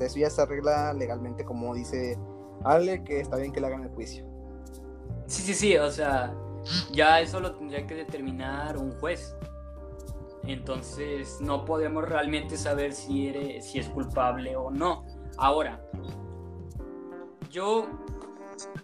eso 0.00 0.18
ya 0.18 0.30
se 0.30 0.42
arregla 0.42 0.92
legalmente 0.92 1.44
como 1.44 1.74
dice 1.74 2.18
Ale, 2.64 3.04
que 3.04 3.20
está 3.20 3.36
bien 3.36 3.52
que 3.52 3.60
le 3.60 3.66
hagan 3.68 3.82
el 3.84 3.90
juicio. 3.90 4.24
Sí, 5.26 5.42
sí, 5.42 5.54
sí, 5.54 5.76
o 5.76 5.90
sea, 5.90 6.34
ya 6.92 7.20
eso 7.20 7.40
lo 7.40 7.54
tendría 7.54 7.86
que 7.86 7.94
determinar 7.94 8.76
un 8.76 8.92
juez. 8.98 9.34
Entonces 10.44 11.38
no 11.40 11.64
podemos 11.64 12.08
realmente 12.08 12.56
saber 12.56 12.92
si, 12.92 13.28
eres, 13.28 13.66
si 13.66 13.78
es 13.78 13.88
culpable 13.88 14.56
o 14.56 14.70
no. 14.70 15.04
Ahora, 15.36 15.80
yo 17.50 17.86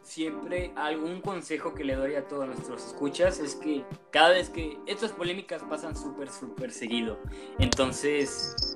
siempre 0.02 0.72
algún 0.76 1.20
consejo 1.20 1.72
que 1.72 1.84
le 1.84 1.94
doy 1.94 2.16
a 2.16 2.26
todos 2.26 2.46
nuestros 2.46 2.84
escuchas 2.86 3.38
es 3.38 3.54
que 3.54 3.84
cada 4.10 4.30
vez 4.30 4.50
que 4.50 4.78
estas 4.86 5.12
polémicas 5.12 5.62
pasan 5.62 5.96
súper, 5.96 6.30
súper 6.30 6.72
seguido. 6.72 7.18
Entonces, 7.58 8.74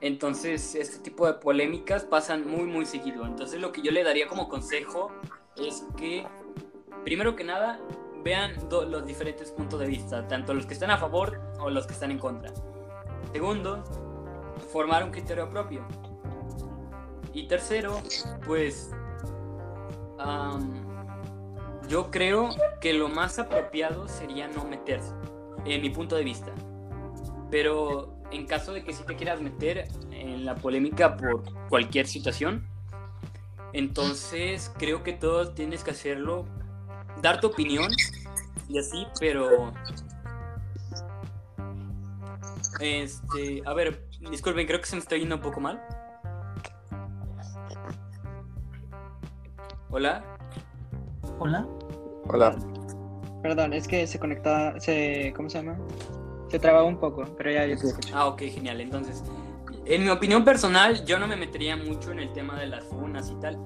entonces 0.00 0.74
este 0.74 0.98
tipo 0.98 1.26
de 1.26 1.34
polémicas 1.34 2.04
pasan 2.04 2.48
muy, 2.48 2.64
muy 2.64 2.86
seguido. 2.86 3.26
Entonces 3.26 3.60
lo 3.60 3.72
que 3.72 3.82
yo 3.82 3.90
le 3.90 4.04
daría 4.04 4.28
como 4.28 4.48
consejo 4.48 5.12
es 5.56 5.84
que, 5.96 6.26
primero 7.04 7.36
que 7.36 7.44
nada, 7.44 7.80
vean 8.24 8.52
los 8.70 9.06
diferentes 9.06 9.50
puntos 9.50 9.78
de 9.80 9.86
vista, 9.86 10.26
tanto 10.26 10.54
los 10.54 10.66
que 10.66 10.74
están 10.74 10.90
a 10.90 10.98
favor 10.98 11.40
o 11.60 11.70
los 11.70 11.86
que 11.86 11.92
están 11.92 12.10
en 12.10 12.18
contra. 12.18 12.52
Segundo, 13.32 13.84
formar 14.72 15.04
un 15.04 15.10
criterio 15.10 15.48
propio. 15.50 15.86
Y 17.32 17.46
tercero, 17.48 18.00
pues, 18.46 18.90
yo 21.88 22.10
creo 22.10 22.50
que 22.80 22.94
lo 22.94 23.08
más 23.08 23.38
apropiado 23.38 24.08
sería 24.08 24.48
no 24.48 24.64
meterse, 24.64 25.12
en 25.64 25.82
mi 25.82 25.90
punto 25.90 26.16
de 26.16 26.24
vista. 26.24 26.52
Pero 27.50 28.13
en 28.34 28.46
caso 28.46 28.72
de 28.72 28.82
que 28.82 28.92
si 28.92 29.04
te 29.04 29.14
quieras 29.14 29.40
meter 29.40 29.88
en 30.10 30.44
la 30.44 30.56
polémica 30.56 31.16
por 31.16 31.42
cualquier 31.68 32.06
situación, 32.06 32.66
entonces 33.72 34.72
creo 34.76 35.02
que 35.02 35.12
todos 35.12 35.54
tienes 35.54 35.84
que 35.84 35.92
hacerlo, 35.92 36.44
dar 37.22 37.40
tu 37.40 37.48
opinión 37.48 37.90
y 38.68 38.78
así, 38.78 39.06
pero... 39.20 39.72
Este, 42.80 43.62
a 43.64 43.72
ver, 43.72 44.04
disculpen, 44.30 44.66
creo 44.66 44.80
que 44.80 44.86
se 44.86 44.96
me 44.96 45.02
está 45.02 45.16
yendo 45.16 45.36
un 45.36 45.40
poco 45.40 45.60
mal. 45.60 45.80
Hola. 49.90 50.24
Hola. 51.38 51.66
Hola. 52.26 52.56
Perdón, 53.42 53.74
es 53.74 53.86
que 53.86 54.08
se 54.08 54.18
conectaba, 54.18 54.80
se, 54.80 55.32
¿cómo 55.36 55.48
se 55.48 55.58
llama? 55.58 55.78
Se 56.54 56.60
trababa 56.60 56.84
un 56.84 56.98
poco, 56.98 57.24
pero 57.36 57.50
ya, 57.50 57.66
ya 57.66 57.76
te 57.76 57.88
escucho. 57.88 58.16
Ah, 58.16 58.28
ok, 58.28 58.42
genial. 58.42 58.80
Entonces, 58.80 59.24
en 59.86 60.04
mi 60.04 60.08
opinión 60.08 60.44
personal, 60.44 61.04
yo 61.04 61.18
no 61.18 61.26
me 61.26 61.34
metería 61.34 61.76
mucho 61.76 62.12
en 62.12 62.20
el 62.20 62.32
tema 62.32 62.60
de 62.60 62.68
las 62.68 62.84
funas 62.84 63.28
y 63.28 63.34
tal. 63.40 63.58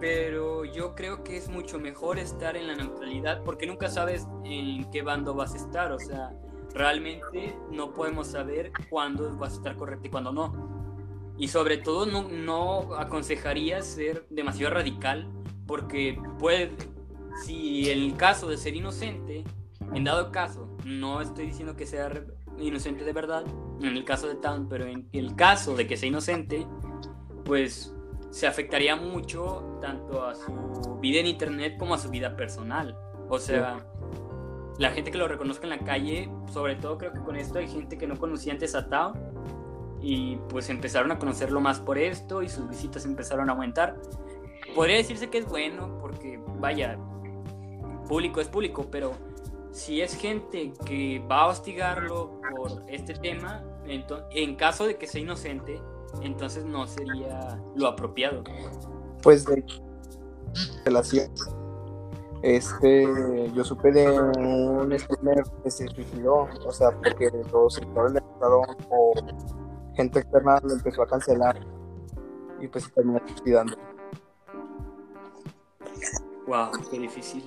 Pero 0.00 0.64
yo 0.64 0.96
creo 0.96 1.22
que 1.22 1.36
es 1.36 1.48
mucho 1.48 1.78
mejor 1.78 2.18
estar 2.18 2.56
en 2.56 2.66
la 2.66 2.74
neutralidad 2.74 3.44
porque 3.44 3.64
nunca 3.68 3.88
sabes 3.88 4.26
en 4.44 4.90
qué 4.90 5.02
bando 5.02 5.34
vas 5.34 5.54
a 5.54 5.58
estar. 5.58 5.92
O 5.92 6.00
sea, 6.00 6.32
realmente 6.74 7.56
no 7.70 7.92
podemos 7.92 8.26
saber 8.26 8.72
cuándo 8.88 9.36
vas 9.36 9.52
a 9.52 9.56
estar 9.58 9.76
correcto 9.76 10.08
y 10.08 10.10
cuándo 10.10 10.32
no. 10.32 11.32
Y 11.38 11.46
sobre 11.46 11.76
todo 11.76 12.06
no, 12.06 12.28
no 12.28 12.96
aconsejaría 12.96 13.82
ser 13.82 14.26
demasiado 14.30 14.74
radical 14.74 15.28
porque 15.64 16.20
puede, 16.40 16.72
si 17.44 17.88
el 17.88 18.16
caso 18.16 18.48
de 18.48 18.56
ser 18.56 18.74
inocente, 18.74 19.44
en 19.94 20.02
dado 20.02 20.32
caso, 20.32 20.69
no 20.84 21.20
estoy 21.20 21.46
diciendo 21.46 21.76
que 21.76 21.86
sea 21.86 22.10
inocente 22.58 23.04
de 23.04 23.12
verdad, 23.12 23.44
en 23.80 23.96
el 23.96 24.04
caso 24.04 24.28
de 24.28 24.34
Town, 24.34 24.68
pero 24.68 24.86
en 24.86 25.08
el 25.12 25.34
caso 25.36 25.76
de 25.76 25.86
que 25.86 25.96
sea 25.96 26.08
inocente, 26.08 26.66
pues 27.44 27.94
se 28.30 28.46
afectaría 28.46 28.96
mucho 28.96 29.78
tanto 29.80 30.24
a 30.24 30.34
su 30.34 30.98
vida 31.00 31.20
en 31.20 31.26
internet 31.26 31.76
como 31.78 31.94
a 31.94 31.98
su 31.98 32.10
vida 32.10 32.36
personal. 32.36 32.96
O 33.28 33.38
sea, 33.38 33.84
la 34.78 34.90
gente 34.90 35.10
que 35.10 35.18
lo 35.18 35.28
reconozca 35.28 35.64
en 35.64 35.70
la 35.70 35.78
calle, 35.78 36.30
sobre 36.52 36.76
todo 36.76 36.98
creo 36.98 37.12
que 37.12 37.20
con 37.20 37.36
esto 37.36 37.58
hay 37.58 37.68
gente 37.68 37.98
que 37.98 38.06
no 38.06 38.16
conocía 38.16 38.52
antes 38.52 38.74
a 38.74 38.88
Tao 38.88 39.14
y 40.00 40.36
pues 40.48 40.70
empezaron 40.70 41.10
a 41.12 41.18
conocerlo 41.18 41.60
más 41.60 41.80
por 41.80 41.98
esto 41.98 42.42
y 42.42 42.48
sus 42.48 42.68
visitas 42.68 43.04
empezaron 43.04 43.48
a 43.50 43.52
aumentar. 43.52 43.96
Podría 44.74 44.96
decirse 44.96 45.28
que 45.28 45.38
es 45.38 45.46
bueno 45.46 45.98
porque, 46.00 46.40
vaya, 46.58 46.96
público 48.08 48.40
es 48.40 48.48
público, 48.48 48.86
pero 48.90 49.12
si 49.72 50.00
es 50.00 50.14
gente 50.14 50.72
que 50.84 51.24
va 51.30 51.42
a 51.42 51.46
hostigarlo 51.48 52.40
por 52.56 52.82
este 52.88 53.14
tema, 53.14 53.62
ento- 53.86 54.26
en 54.30 54.56
caso 54.56 54.86
de 54.86 54.96
que 54.96 55.06
sea 55.06 55.20
inocente, 55.20 55.80
entonces 56.22 56.64
no 56.64 56.86
sería 56.86 57.60
lo 57.76 57.86
apropiado. 57.88 58.42
Pues 59.22 59.44
de 59.46 59.64
relación. 60.84 61.30
Este, 62.42 63.50
yo 63.52 63.62
supe 63.64 63.92
de 63.92 64.18
un 64.18 64.98
streamer 64.98 65.44
que 65.62 65.70
se 65.70 65.86
suicidó, 65.88 66.48
o 66.66 66.72
sea, 66.72 66.90
porque 66.90 67.30
los 67.52 67.74
sectores 67.74 68.12
le 68.12 68.18
empezaron 68.20 68.64
o 68.90 69.12
gente 69.94 70.20
externa 70.20 70.58
lo 70.62 70.72
empezó 70.72 71.02
a 71.02 71.06
cancelar 71.06 71.60
y 72.58 72.66
pues 72.68 72.84
se 72.84 72.90
terminó 72.92 73.20
suicidando. 73.26 73.76
Wow, 76.46 76.70
qué 76.90 76.98
difícil. 76.98 77.44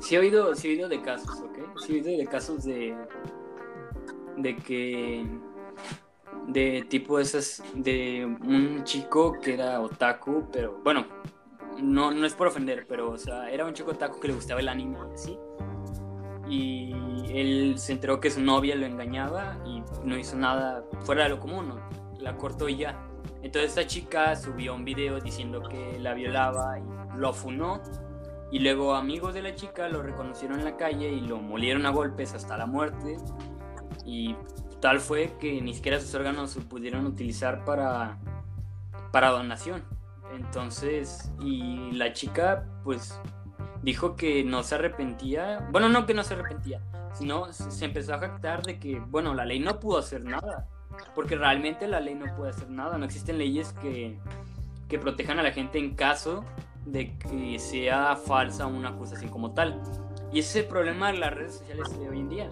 Sí 0.00 0.16
he 0.16 0.18
oído, 0.18 0.54
sí 0.54 0.68
he 0.68 0.70
oído 0.72 0.88
de 0.88 1.00
casos, 1.02 1.40
¿ok? 1.40 1.78
Sí 1.80 1.98
he 1.98 2.02
oído 2.02 2.18
de 2.18 2.26
casos 2.26 2.64
de. 2.64 2.96
de 4.36 4.56
que. 4.56 5.26
de 6.48 6.86
tipo 6.88 7.18
esas. 7.18 7.62
de 7.74 8.24
un 8.24 8.84
chico 8.84 9.38
que 9.40 9.54
era 9.54 9.80
otaku, 9.80 10.48
pero 10.52 10.80
bueno, 10.82 11.06
no, 11.80 12.10
no 12.10 12.26
es 12.26 12.34
por 12.34 12.46
ofender, 12.46 12.86
pero 12.88 13.10
o 13.10 13.18
sea, 13.18 13.50
era 13.50 13.64
un 13.64 13.74
chico 13.74 13.92
otaku 13.92 14.20
que 14.20 14.28
le 14.28 14.34
gustaba 14.34 14.60
el 14.60 14.68
anime 14.68 14.98
y 15.10 15.14
así. 15.14 15.38
Y 16.48 16.92
él 17.32 17.74
se 17.78 17.92
enteró 17.92 18.20
que 18.20 18.30
su 18.30 18.40
novia 18.40 18.74
lo 18.74 18.84
engañaba 18.84 19.56
y 19.64 19.82
no 20.04 20.18
hizo 20.18 20.36
nada 20.36 20.84
fuera 21.04 21.24
de 21.24 21.30
lo 21.30 21.40
común, 21.40 21.68
¿no? 21.68 22.02
la 22.22 22.36
cortó 22.36 22.68
y 22.68 22.76
ya. 22.76 22.96
Entonces 23.42 23.70
esta 23.70 23.86
chica 23.86 24.36
subió 24.36 24.74
un 24.74 24.84
video 24.84 25.20
diciendo 25.20 25.62
que 25.62 25.98
la 25.98 26.14
violaba 26.14 26.78
y 26.78 27.18
lo 27.18 27.32
funó. 27.32 27.82
Y 28.52 28.58
luego 28.58 28.94
amigos 28.94 29.32
de 29.32 29.40
la 29.40 29.54
chica 29.54 29.88
lo 29.88 30.02
reconocieron 30.02 30.58
en 30.58 30.66
la 30.66 30.76
calle 30.76 31.10
y 31.10 31.22
lo 31.22 31.38
molieron 31.38 31.86
a 31.86 31.90
golpes 31.90 32.34
hasta 32.34 32.58
la 32.58 32.66
muerte. 32.66 33.16
Y 34.04 34.36
tal 34.78 35.00
fue 35.00 35.32
que 35.40 35.62
ni 35.62 35.72
siquiera 35.72 35.98
sus 35.98 36.14
órganos 36.14 36.50
se 36.50 36.60
pudieron 36.60 37.06
utilizar 37.06 37.64
para, 37.64 38.18
para 39.10 39.30
donación. 39.30 39.82
Entonces, 40.34 41.32
y 41.40 41.92
la 41.92 42.12
chica 42.12 42.66
pues 42.84 43.18
dijo 43.82 44.16
que 44.16 44.44
no 44.44 44.62
se 44.62 44.74
arrepentía. 44.74 45.66
Bueno, 45.70 45.88
no 45.88 46.04
que 46.04 46.12
no 46.12 46.22
se 46.22 46.34
arrepentía, 46.34 46.82
sino 47.14 47.50
se 47.54 47.82
empezó 47.86 48.12
a 48.12 48.18
jactar 48.18 48.62
de 48.64 48.78
que, 48.78 49.00
bueno, 49.00 49.32
la 49.32 49.46
ley 49.46 49.60
no 49.60 49.80
pudo 49.80 49.96
hacer 49.96 50.24
nada. 50.24 50.68
Porque 51.14 51.36
realmente 51.36 51.88
la 51.88 52.00
ley 52.00 52.14
no 52.14 52.26
puede 52.36 52.50
hacer 52.50 52.68
nada. 52.68 52.98
No 52.98 53.06
existen 53.06 53.38
leyes 53.38 53.72
que, 53.80 54.18
que 54.88 54.98
protejan 54.98 55.38
a 55.38 55.42
la 55.42 55.52
gente 55.52 55.78
en 55.78 55.94
caso 55.94 56.44
de 56.84 57.16
que 57.18 57.58
sea 57.58 58.16
falsa 58.16 58.66
una 58.66 58.90
acusación 58.90 59.30
como 59.30 59.52
tal. 59.52 59.80
Y 60.32 60.40
ese 60.40 60.58
es 60.58 60.64
el 60.64 60.70
problema 60.70 61.12
de 61.12 61.18
las 61.18 61.32
redes 61.34 61.56
sociales 61.56 61.98
de 61.98 62.08
hoy 62.08 62.20
en 62.20 62.28
día. 62.28 62.50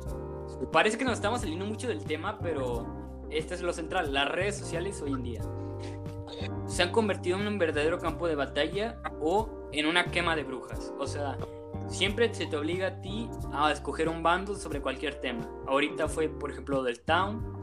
Parece 0.72 0.98
que 0.98 1.04
nos 1.04 1.14
estamos 1.14 1.40
saliendo 1.40 1.64
mucho 1.64 1.88
del 1.88 2.04
tema, 2.04 2.38
pero 2.40 2.86
este 3.30 3.54
es 3.54 3.62
lo 3.62 3.72
central. 3.72 4.12
Las 4.12 4.28
redes 4.28 4.58
sociales 4.58 5.00
hoy 5.02 5.12
en 5.12 5.22
día 5.22 5.42
se 6.66 6.82
han 6.82 6.92
convertido 6.92 7.38
en 7.38 7.46
un 7.46 7.58
verdadero 7.58 7.98
campo 7.98 8.28
de 8.28 8.34
batalla 8.36 9.00
o 9.20 9.68
en 9.72 9.86
una 9.86 10.04
quema 10.04 10.36
de 10.36 10.44
brujas. 10.44 10.92
O 10.98 11.06
sea, 11.06 11.36
siempre 11.88 12.32
se 12.32 12.46
te 12.46 12.56
obliga 12.56 12.86
a 12.86 13.00
ti 13.00 13.28
a 13.52 13.72
escoger 13.72 14.08
un 14.08 14.22
bando 14.22 14.54
sobre 14.54 14.80
cualquier 14.80 15.16
tema. 15.16 15.48
Ahorita 15.66 16.08
fue, 16.08 16.28
por 16.28 16.50
ejemplo, 16.50 16.82
del 16.82 17.00
Town. 17.00 17.59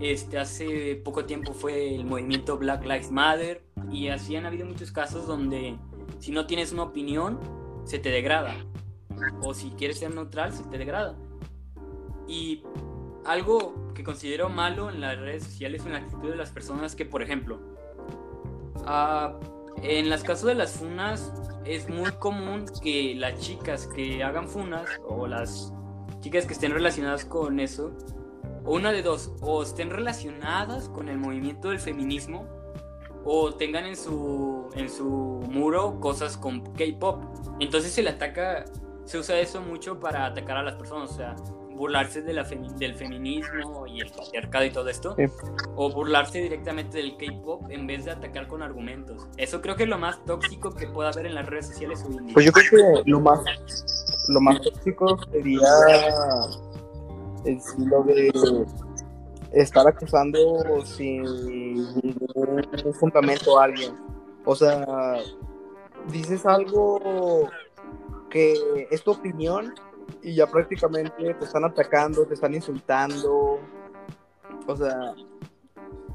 Este, 0.00 0.38
hace 0.38 0.96
poco 0.96 1.24
tiempo 1.24 1.52
fue 1.52 1.94
el 1.94 2.04
movimiento 2.04 2.58
Black 2.58 2.82
Lives 2.84 3.10
Matter. 3.10 3.64
Y 3.90 4.08
así 4.08 4.36
han 4.36 4.46
habido 4.46 4.66
muchos 4.66 4.92
casos 4.92 5.26
donde 5.26 5.78
si 6.18 6.32
no 6.32 6.46
tienes 6.46 6.72
una 6.72 6.84
opinión, 6.84 7.38
se 7.84 7.98
te 7.98 8.10
degrada. 8.10 8.56
O 9.42 9.54
si 9.54 9.70
quieres 9.70 9.98
ser 9.98 10.14
neutral, 10.14 10.52
se 10.52 10.64
te 10.64 10.78
degrada. 10.78 11.16
Y 12.28 12.62
algo 13.24 13.92
que 13.94 14.04
considero 14.04 14.48
malo 14.48 14.90
en 14.90 15.00
las 15.00 15.18
redes 15.18 15.44
sociales 15.44 15.82
es 15.84 15.90
la 15.90 15.98
actitud 15.98 16.30
de 16.30 16.36
las 16.36 16.50
personas 16.50 16.94
que, 16.94 17.04
por 17.04 17.22
ejemplo, 17.22 17.60
ah, 18.86 19.38
en 19.82 20.08
las 20.08 20.22
casos 20.22 20.46
de 20.46 20.54
las 20.54 20.72
funas 20.72 21.32
es 21.64 21.88
muy 21.88 22.10
común 22.12 22.66
que 22.82 23.14
las 23.14 23.38
chicas 23.40 23.86
que 23.86 24.22
hagan 24.22 24.48
funas 24.48 24.88
o 25.06 25.26
las 25.26 25.72
chicas 26.20 26.46
que 26.46 26.54
estén 26.54 26.72
relacionadas 26.72 27.24
con 27.24 27.60
eso, 27.60 27.92
o 28.66 28.74
una 28.74 28.92
de 28.92 29.02
dos, 29.02 29.30
o 29.40 29.62
estén 29.62 29.90
relacionadas 29.90 30.88
con 30.88 31.08
el 31.08 31.18
movimiento 31.18 31.70
del 31.70 31.78
feminismo 31.78 32.44
o 33.24 33.52
tengan 33.54 33.86
en 33.86 33.96
su, 33.96 34.68
en 34.74 34.88
su 34.88 35.04
muro 35.50 35.98
cosas 36.00 36.36
con 36.36 36.60
K-pop. 36.74 37.22
Entonces 37.60 37.92
se 37.92 38.02
le 38.02 38.10
ataca, 38.10 38.64
se 39.04 39.18
usa 39.18 39.38
eso 39.40 39.60
mucho 39.60 39.98
para 39.98 40.26
atacar 40.26 40.56
a 40.58 40.62
las 40.62 40.74
personas, 40.74 41.10
o 41.10 41.14
sea, 41.14 41.34
burlarse 41.74 42.22
de 42.22 42.32
la 42.32 42.44
femi- 42.44 42.72
del 42.76 42.94
feminismo 42.94 43.86
y 43.86 44.00
el 44.00 44.10
patriarcado 44.10 44.64
y 44.64 44.70
todo 44.70 44.88
esto, 44.88 45.14
Sí. 45.16 45.24
o 45.74 45.90
burlarse 45.92 46.40
directamente 46.40 46.98
del 46.98 47.16
K-pop 47.18 47.64
en 47.68 47.86
vez 47.86 48.04
de 48.06 48.12
atacar 48.12 48.46
con 48.48 48.62
argumentos. 48.62 49.26
Eso 49.36 49.60
creo 49.60 49.76
que 49.76 49.82
es 49.82 49.88
lo 49.88 49.98
más 49.98 50.24
tóxico 50.24 50.70
que 50.70 50.86
puede 50.86 51.10
haber 51.10 51.26
en 51.26 51.34
las 51.34 51.46
redes 51.46 51.66
sociales 51.66 52.02
hoy 52.08 52.16
en 52.16 52.26
día. 52.26 52.34
Pues 52.34 52.46
yo 52.46 52.52
creo 52.52 53.02
que 53.04 53.10
lo 53.10 53.20
más, 53.20 53.40
lo 54.28 54.40
más 54.40 54.60
tóxico 54.62 55.18
sería 55.32 55.60
el 57.46 57.56
estilo 57.56 58.02
de 58.02 58.32
estar 59.52 59.86
acusando 59.86 60.84
sin 60.84 61.22
ningún 61.22 62.94
fundamento 62.98 63.58
a 63.58 63.64
alguien. 63.64 63.94
O 64.44 64.54
sea, 64.54 65.16
dices 66.10 66.44
algo 66.46 67.48
que 68.30 68.88
es 68.90 69.02
tu 69.02 69.12
opinión 69.12 69.74
y 70.22 70.34
ya 70.34 70.46
prácticamente 70.46 71.34
te 71.34 71.44
están 71.44 71.64
atacando, 71.64 72.26
te 72.26 72.34
están 72.34 72.54
insultando. 72.54 73.60
O 74.66 74.76
sea, 74.76 75.14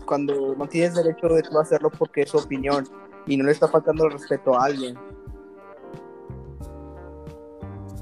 cuando 0.06 0.56
no 0.56 0.68
tienes 0.68 0.96
derecho 0.96 1.28
de 1.28 1.42
tú 1.44 1.58
hacerlo 1.60 1.90
porque 1.90 2.22
es 2.22 2.30
su 2.30 2.38
opinión 2.38 2.86
y 3.26 3.38
no 3.38 3.46
le 3.46 3.52
está 3.52 3.68
faltando 3.68 4.06
el 4.06 4.12
respeto 4.12 4.58
a 4.58 4.66
alguien. 4.66 4.98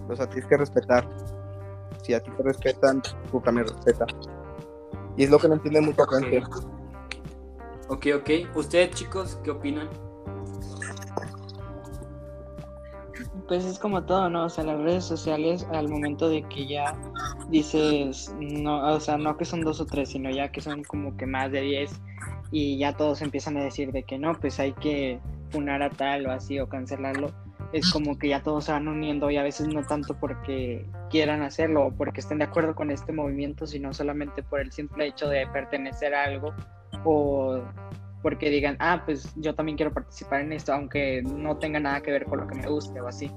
O 0.09 0.15
sea, 0.15 0.27
tienes 0.27 0.47
que 0.47 0.57
respetar. 0.57 1.07
Si 2.03 2.13
a 2.13 2.21
ti 2.21 2.31
te 2.37 2.43
respetan, 2.43 3.01
tú 3.31 3.39
también 3.41 3.67
respeta. 3.67 4.05
Y 5.17 5.23
es 5.23 5.29
lo 5.29 5.39
que 5.39 5.47
no 5.47 5.55
entiende 5.55 5.81
mucha 5.81 6.03
gente. 6.07 6.43
Ok, 7.89 8.07
ok. 8.15 8.55
¿Ustedes, 8.55 8.91
chicos, 8.91 9.39
qué 9.43 9.51
opinan? 9.51 9.89
Pues 13.47 13.65
es 13.65 13.79
como 13.79 14.03
todo, 14.03 14.29
¿no? 14.29 14.45
O 14.45 14.49
sea, 14.49 14.63
las 14.63 14.79
redes 14.79 15.03
sociales 15.03 15.65
al 15.71 15.89
momento 15.89 16.29
de 16.29 16.43
que 16.43 16.67
ya 16.67 16.95
dices, 17.49 18.33
no, 18.39 18.93
o 18.93 18.99
sea, 18.99 19.17
no 19.17 19.35
que 19.37 19.45
son 19.45 19.61
dos 19.61 19.81
o 19.81 19.85
tres, 19.85 20.09
sino 20.09 20.29
ya 20.29 20.51
que 20.51 20.61
son 20.61 20.83
como 20.83 21.17
que 21.17 21.25
más 21.25 21.51
de 21.51 21.61
diez 21.61 21.91
y 22.51 22.77
ya 22.77 22.95
todos 22.95 23.21
empiezan 23.21 23.57
a 23.57 23.63
decir 23.63 23.91
de 23.91 24.03
que 24.03 24.17
no, 24.17 24.33
pues 24.39 24.59
hay 24.59 24.73
que 24.73 25.19
funar 25.49 25.81
a 25.81 25.89
tal 25.89 26.27
o 26.27 26.31
así 26.31 26.59
o 26.59 26.69
cancelarlo. 26.69 27.31
Es 27.71 27.91
como 27.91 28.17
que 28.17 28.29
ya 28.29 28.41
todos 28.41 28.65
se 28.65 28.71
van 28.71 28.87
uniendo 28.87 29.29
y 29.29 29.37
a 29.37 29.43
veces 29.43 29.67
no 29.67 29.83
tanto 29.83 30.15
porque 30.19 30.85
quieran 31.09 31.43
hacerlo 31.43 31.87
o 31.87 31.91
porque 31.91 32.21
estén 32.21 32.39
de 32.39 32.45
acuerdo 32.45 32.73
con 32.73 32.89
este 32.89 33.13
movimiento, 33.13 33.67
sino 33.67 33.93
solamente 33.93 34.41
por 34.41 34.59
el 34.59 34.71
simple 34.71 35.07
hecho 35.07 35.29
de 35.29 35.45
pertenecer 35.47 36.15
a 36.15 36.23
algo 36.23 36.53
o 37.03 37.61
porque 38.21 38.49
digan, 38.49 38.75
ah, 38.79 39.03
pues 39.05 39.33
yo 39.35 39.55
también 39.55 39.77
quiero 39.77 39.93
participar 39.93 40.41
en 40.41 40.51
esto, 40.51 40.73
aunque 40.73 41.21
no 41.23 41.57
tenga 41.57 41.79
nada 41.79 42.01
que 42.01 42.11
ver 42.11 42.25
con 42.25 42.39
lo 42.39 42.47
que 42.47 42.55
me 42.55 42.67
guste 42.67 42.99
o 42.99 43.07
así. 43.07 43.31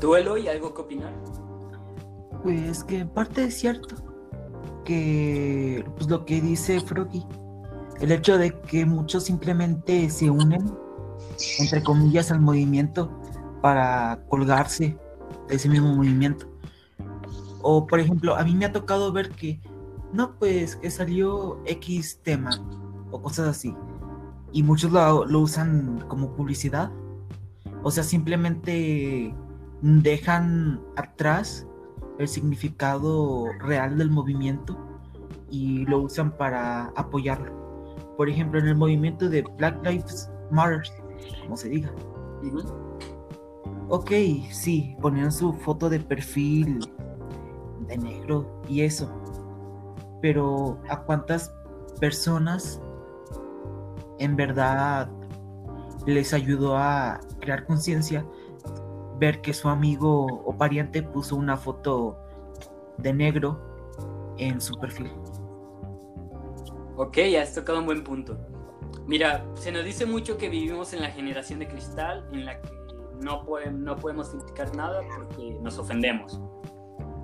¿Tú, 0.00 0.14
Eloy, 0.14 0.46
algo 0.46 0.72
que 0.72 0.82
opinar? 0.82 1.12
Pues 2.42 2.84
que 2.84 3.00
en 3.00 3.08
parte 3.08 3.44
es 3.44 3.54
cierto 3.54 3.96
que 4.84 5.84
pues, 5.96 6.08
lo 6.08 6.24
que 6.24 6.40
dice 6.40 6.80
Froggy, 6.80 7.26
el 8.00 8.12
hecho 8.12 8.38
de 8.38 8.52
que 8.60 8.86
muchos 8.86 9.24
simplemente 9.24 10.08
se 10.08 10.30
unen, 10.30 10.64
entre 11.58 11.82
comillas, 11.82 12.30
al 12.30 12.40
movimiento 12.40 13.10
para 13.60 14.20
colgarse 14.28 14.96
de 15.48 15.54
ese 15.54 15.68
mismo 15.68 15.94
movimiento. 15.94 16.46
O 17.62 17.86
por 17.86 18.00
ejemplo, 18.00 18.36
a 18.36 18.44
mí 18.44 18.54
me 18.54 18.64
ha 18.64 18.72
tocado 18.72 19.12
ver 19.12 19.30
que, 19.30 19.60
no, 20.12 20.34
pues 20.38 20.76
que 20.76 20.90
salió 20.90 21.60
X 21.66 22.20
tema 22.22 22.50
o 23.10 23.20
cosas 23.20 23.48
así. 23.48 23.74
Y 24.52 24.62
muchos 24.62 24.92
lo, 24.92 25.40
usan 25.40 26.04
como 26.08 26.34
publicidad. 26.34 26.90
O 27.82 27.90
sea, 27.90 28.02
simplemente 28.02 29.34
dejan 29.82 30.80
atrás 30.96 31.66
el 32.18 32.26
significado 32.26 33.46
real 33.60 33.96
del 33.98 34.10
movimiento 34.10 34.76
y 35.50 35.84
lo 35.86 36.00
usan 36.00 36.36
para 36.36 36.86
apoyarlo. 36.96 37.52
Por 38.16 38.28
ejemplo, 38.28 38.58
en 38.58 38.66
el 38.66 38.74
movimiento 38.74 39.28
de 39.28 39.42
Black 39.56 39.84
Lives 39.86 40.28
Matter, 40.50 40.82
como 41.42 41.56
se 41.56 41.68
diga. 41.68 41.92
Ok, 43.88 44.10
sí, 44.50 44.96
ponían 45.00 45.32
su 45.32 45.52
foto 45.54 45.88
de 45.88 46.00
perfil 46.00 46.78
de 47.86 47.98
negro 47.98 48.62
y 48.68 48.82
eso. 48.82 49.10
Pero 50.20 50.78
¿a 50.88 51.02
cuántas 51.02 51.54
personas 52.00 52.80
en 54.18 54.36
verdad 54.36 55.08
les 56.06 56.32
ayudó 56.32 56.76
a 56.76 57.20
crear 57.40 57.66
conciencia 57.66 58.24
ver 59.18 59.40
que 59.40 59.52
su 59.52 59.68
amigo 59.68 60.26
o 60.44 60.56
pariente 60.56 61.02
puso 61.02 61.36
una 61.36 61.56
foto 61.56 62.16
de 62.98 63.12
negro 63.12 63.58
en 64.38 64.60
su 64.60 64.74
perfil. 64.78 65.10
Ok, 66.96 67.18
has 67.40 67.54
tocado 67.54 67.80
un 67.80 67.86
buen 67.86 68.02
punto. 68.04 68.38
Mira, 69.08 69.44
se 69.54 69.72
nos 69.72 69.84
dice 69.84 70.06
mucho 70.06 70.38
que 70.38 70.48
vivimos 70.48 70.92
en 70.92 71.02
la 71.02 71.10
generación 71.10 71.58
de 71.58 71.66
cristal, 71.66 72.28
en 72.32 72.44
la 72.44 72.60
que 72.60 72.70
no, 73.20 73.44
no 73.72 73.96
podemos 73.96 74.28
criticar 74.28 74.76
nada 74.76 75.00
porque 75.16 75.58
nos 75.60 75.76
ofendemos. 75.78 76.40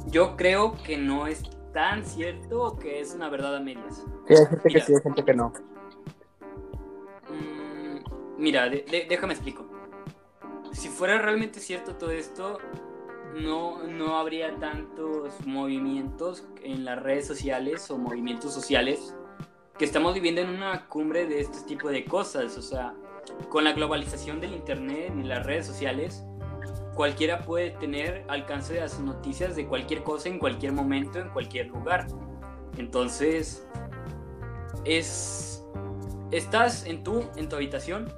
Yo 0.07 0.37
creo 0.37 0.75
que 0.83 0.97
no 0.97 1.29
es 1.29 1.45
tan 1.73 2.05
cierto 2.05 2.63
o 2.63 2.77
que 2.77 3.01
es 3.01 3.15
una 3.15 3.29
verdad 3.29 3.55
a 3.55 3.61
medias. 3.61 4.05
Sí, 4.27 4.35
hay 4.35 4.47
gente 4.47 4.69
que 4.69 4.81
sí, 4.81 4.95
hay 4.95 5.03
gente 5.03 5.25
que 5.25 5.35
no. 5.35 5.53
Mm, 7.29 8.41
mira, 8.43 8.69
déjame 8.69 9.35
explico 9.35 9.75
si 10.75 10.89
fuera 10.89 11.19
realmente 11.19 11.61
cierto 11.61 11.95
todo 11.97 12.11
esto, 12.11 12.59
no, 13.41 13.87
no 13.87 14.17
habría 14.17 14.57
tantos 14.59 15.35
movimientos 15.47 16.47
en 16.63 16.85
las 16.85 17.01
redes 17.01 17.27
sociales 17.27 17.91
o 17.91 17.99
movimientos 17.99 18.53
sociales 18.53 19.15
que 19.79 19.85
estamos 19.85 20.15
viviendo 20.15 20.41
en 20.41 20.51
una 20.51 20.87
cumbre 20.87 21.27
de 21.27 21.41
este 21.41 21.61
tipo 21.67 21.89
de 21.89 22.05
cosas. 22.05 22.57
O 22.57 22.63
sea, 22.63 22.95
con 23.49 23.65
la 23.65 23.73
globalización 23.73 24.41
del 24.41 24.53
Internet 24.53 25.13
y 25.19 25.23
las 25.25 25.45
redes 25.45 25.67
sociales, 25.67 26.25
cualquiera 26.95 27.41
puede 27.41 27.71
tener 27.71 28.25
alcance 28.29 28.81
a 28.81 28.89
sus 28.89 29.01
noticias 29.01 29.57
de 29.57 29.67
cualquier 29.67 30.05
cosa 30.05 30.29
en 30.29 30.39
cualquier 30.39 30.73
momento, 30.73 31.19
en 31.19 31.29
cualquier 31.31 31.69
lugar. 31.69 32.07
Entonces, 32.79 33.67
es... 34.85 35.51
Estás 36.31 36.85
en 36.87 37.05
tu, 37.05 37.25
en 37.37 37.49
tu 37.49 37.55
habitación 37.55 38.13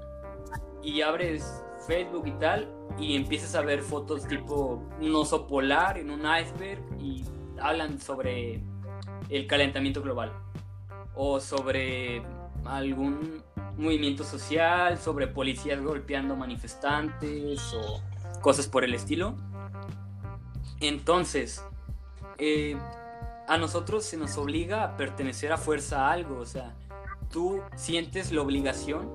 y 0.83 1.03
abres 1.03 1.63
Facebook 1.87 2.27
y 2.27 2.33
tal, 2.33 2.73
y 2.99 3.15
empiezas 3.15 3.55
a 3.55 3.61
ver 3.61 3.83
fotos 3.83 4.27
tipo 4.27 4.83
un 5.01 5.15
oso 5.15 5.47
polar 5.47 5.99
en 5.99 6.11
un 6.11 6.21
iceberg 6.21 6.81
y 6.99 7.25
hablan 7.61 8.01
sobre 8.01 8.63
el 9.29 9.47
calentamiento 9.47 10.01
global 10.01 10.33
o 11.17 11.41
sobre 11.41 12.23
algún 12.65 13.43
movimiento 13.77 14.25
social, 14.25 14.99
sobre 14.99 15.27
policías 15.27 15.83
golpeando 15.83 16.37
manifestantes 16.37 17.75
o 17.75 18.01
cosas 18.41 18.69
por 18.69 18.85
el 18.85 18.95
estilo. 18.95 19.35
Entonces, 20.81 21.65
eh, 22.39 22.77
a 23.49 23.59
nosotros 23.59 24.05
se 24.05 24.17
nos 24.17 24.37
obliga 24.37 24.85
a 24.85 24.97
pertenecer 24.97 25.53
a 25.53 25.57
fuerza 25.57 26.07
a 26.07 26.13
algo, 26.13 26.39
o 26.39 26.47
sea, 26.47 26.75
tú 27.31 27.63
sientes 27.77 28.33
la 28.33 28.43
obligación 28.43 29.09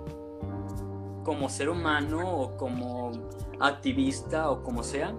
como 1.23 1.49
ser 1.49 1.69
humano 1.69 2.35
o 2.35 2.57
como 2.57 3.11
activista 3.59 4.49
o 4.49 4.63
como 4.63 4.83
sea, 4.83 5.13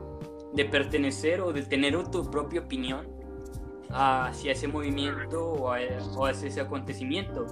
de 0.53 0.65
pertenecer 0.65 1.41
o 1.41 1.53
de 1.53 1.63
tener 1.63 1.97
tu 2.09 2.31
propia 2.31 2.61
opinión 2.61 3.12
hacia 3.93 4.53
ese 4.53 4.69
movimiento 4.69 5.53
o, 5.53 5.73
hacia 5.73 6.49
ese 6.49 6.61
acontecimiento. 6.61 7.47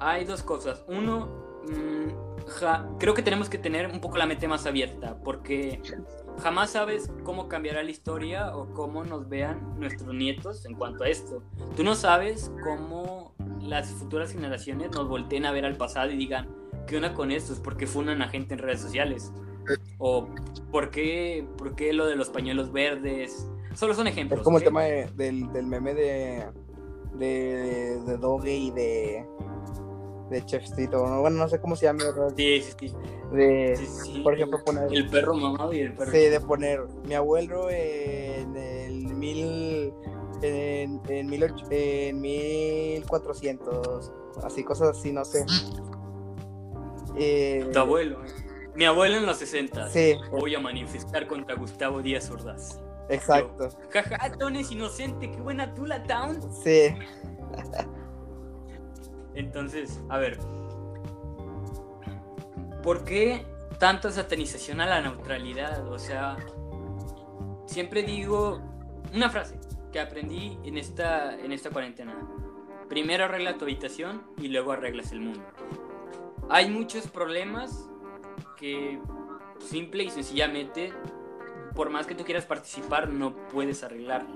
Hay 0.00 0.24
dos 0.24 0.42
cosas. 0.42 0.84
Uno, 0.88 1.28
mm, 1.68 2.98
creo 2.98 3.14
que 3.14 3.22
tenemos 3.22 3.48
que 3.48 3.58
tener 3.58 3.86
un 3.86 4.00
poco 4.00 4.16
la 4.16 4.26
mente 4.26 4.48
más 4.48 4.66
abierta 4.66 5.16
porque 5.22 5.80
jamás 6.42 6.70
sabes 6.70 7.10
cómo 7.24 7.48
cambiará 7.48 7.82
la 7.82 7.90
historia 7.90 8.56
o 8.56 8.72
cómo 8.72 9.04
nos 9.04 9.28
vean 9.28 9.78
nuestros 9.78 10.14
nietos 10.14 10.64
en 10.66 10.74
cuanto 10.74 11.04
a 11.04 11.08
esto. 11.08 11.42
Tú 11.76 11.84
no 11.84 11.94
sabes 11.94 12.50
cómo 12.62 13.34
las 13.60 13.88
futuras 13.90 14.32
generaciones 14.32 14.90
nos 14.90 15.08
volteen 15.08 15.46
a 15.46 15.52
ver 15.52 15.64
al 15.64 15.76
pasado 15.76 16.10
y 16.10 16.16
digan, 16.16 16.48
¿qué 16.86 16.96
onda 16.96 17.14
con 17.14 17.30
estos? 17.30 17.60
¿Por 17.60 17.76
qué 17.76 17.86
funan 17.86 18.22
a 18.22 18.28
gente 18.28 18.54
en 18.54 18.60
redes 18.60 18.80
sociales? 18.80 19.32
¿O 19.98 20.28
por 20.72 20.90
qué, 20.90 21.46
por 21.56 21.76
qué 21.76 21.92
lo 21.92 22.06
de 22.06 22.16
los 22.16 22.30
pañuelos 22.30 22.72
verdes? 22.72 23.48
Solo 23.74 23.94
son 23.94 24.06
ejemplos. 24.06 24.40
Es 24.40 24.44
como 24.44 24.58
el 24.58 24.64
tema 24.64 24.82
del, 24.82 25.48
meme 25.64 25.94
de, 25.94 26.46
de, 27.14 28.00
de 28.06 28.16
Doge 28.18 28.54
y 28.54 28.70
de, 28.70 29.26
de 30.30 30.44
Chefcito. 30.46 31.20
Bueno, 31.20 31.38
no 31.38 31.48
sé 31.48 31.60
cómo 31.60 31.76
se 31.76 31.86
llama. 31.86 32.02
Sí, 32.36 32.62
sí, 32.62 32.72
sí. 32.78 32.92
De, 33.32 33.78
Por 34.22 34.34
ejemplo, 34.34 34.62
poner. 34.64 34.92
El 34.92 35.08
perro 35.08 35.34
mamado 35.34 35.72
y 35.72 35.80
el 35.80 35.94
perro. 35.94 36.10
Sí, 36.10 36.18
de 36.18 36.40
poner 36.40 36.80
mi 37.06 37.14
abuelo 37.14 37.70
en 37.70 38.56
el 38.56 39.14
mil. 39.14 39.92
En, 40.42 41.00
en, 41.08 41.26
mil, 41.28 41.44
en 41.70 42.20
1400. 42.20 44.12
Así, 44.42 44.64
cosas 44.64 44.98
así, 44.98 45.12
no 45.12 45.24
sé. 45.24 45.46
Eh, 47.16 47.68
tu 47.72 47.78
abuelo. 47.78 48.20
Mi 48.74 48.84
abuelo 48.86 49.18
en 49.18 49.26
los 49.26 49.36
60. 49.36 49.88
Sí. 49.88 50.16
Voy 50.30 50.54
a 50.54 50.60
manifestar 50.60 51.26
contra 51.28 51.54
Gustavo 51.54 52.02
Díaz 52.02 52.30
Ordaz. 52.30 52.81
Exacto. 53.08 53.68
Jaja, 53.90 54.32
Ton 54.38 54.56
es 54.56 54.70
inocente, 54.70 55.30
qué 55.30 55.40
buena 55.40 55.74
tula, 55.74 56.02
Town. 56.04 56.40
Sí. 56.62 56.94
Entonces, 59.34 60.00
a 60.08 60.18
ver. 60.18 60.38
¿Por 62.82 63.04
qué 63.04 63.46
tanta 63.78 64.10
satanización 64.10 64.80
a 64.80 64.86
la 64.86 65.00
neutralidad? 65.00 65.86
O 65.88 65.98
sea, 65.98 66.36
siempre 67.66 68.02
digo 68.02 68.60
una 69.14 69.30
frase 69.30 69.58
que 69.92 70.00
aprendí 70.00 70.58
en 70.64 70.78
esta, 70.78 71.38
en 71.38 71.52
esta 71.52 71.70
cuarentena. 71.70 72.14
Primero 72.88 73.24
arregla 73.24 73.56
tu 73.56 73.64
habitación 73.64 74.22
y 74.38 74.48
luego 74.48 74.72
arreglas 74.72 75.12
el 75.12 75.20
mundo 75.20 75.42
hay 76.52 76.68
muchos 76.68 77.06
problemas 77.06 77.88
que 78.58 79.00
simple 79.58 80.04
y 80.04 80.10
sencillamente, 80.10 80.92
por 81.74 81.90
más 81.90 82.06
que 82.06 82.14
tú 82.14 82.24
quieras 82.24 82.44
participar, 82.44 83.08
no 83.08 83.34
puedes 83.48 83.82
arreglar. 83.82 84.26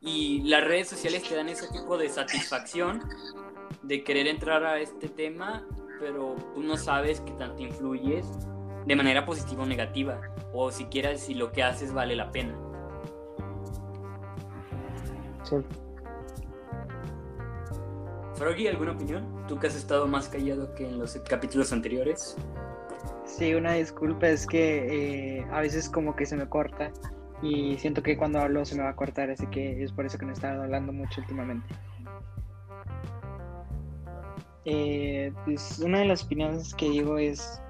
Y 0.00 0.42
las 0.42 0.64
redes 0.64 0.88
sociales 0.88 1.22
te 1.22 1.34
dan 1.34 1.48
ese 1.48 1.68
tipo 1.68 1.98
de 1.98 2.08
satisfacción 2.08 3.02
de 3.82 4.04
querer 4.04 4.26
entrar 4.26 4.64
a 4.64 4.78
este 4.78 5.08
tema, 5.08 5.66
pero 5.98 6.36
tú 6.54 6.62
no 6.62 6.76
sabes 6.76 7.20
qué 7.20 7.32
tanto 7.32 7.62
influyes 7.62 8.26
de 8.86 8.96
manera 8.96 9.26
positiva 9.26 9.64
o 9.64 9.66
negativa, 9.66 10.20
o 10.52 10.70
siquiera 10.70 11.16
si 11.16 11.34
lo 11.34 11.52
que 11.52 11.62
haces 11.62 11.92
vale 11.92 12.16
la 12.16 12.30
pena. 12.30 12.56
Sí. 15.42 15.56
Froggy, 18.34 18.68
¿alguna 18.68 18.92
opinión? 18.92 19.44
¿Tú 19.48 19.58
que 19.58 19.66
has 19.66 19.74
estado 19.74 20.06
más 20.06 20.28
callado 20.28 20.72
que 20.74 20.88
en 20.88 20.98
los 20.98 21.16
capítulos 21.28 21.72
anteriores? 21.72 22.36
Sí, 23.28 23.54
una 23.54 23.74
disculpa, 23.74 24.28
es 24.28 24.46
que 24.46 25.38
eh, 25.38 25.46
a 25.52 25.60
veces 25.60 25.88
como 25.88 26.16
que 26.16 26.26
se 26.26 26.34
me 26.34 26.48
corta 26.48 26.90
y 27.42 27.76
siento 27.76 28.02
que 28.02 28.16
cuando 28.16 28.40
hablo 28.40 28.64
se 28.64 28.74
me 28.74 28.82
va 28.82 28.88
a 28.88 28.96
cortar, 28.96 29.30
así 29.30 29.46
que 29.48 29.82
es 29.82 29.92
por 29.92 30.06
eso 30.06 30.18
que 30.18 30.24
no 30.24 30.32
he 30.32 30.34
estado 30.34 30.62
hablando 30.62 30.92
mucho 30.92 31.20
últimamente. 31.20 31.68
Eh, 34.64 35.32
pues 35.44 35.78
una 35.78 36.00
de 36.00 36.06
las 36.06 36.24
opiniones 36.24 36.74
que 36.74 36.88
digo 36.88 37.18
es, 37.18 37.60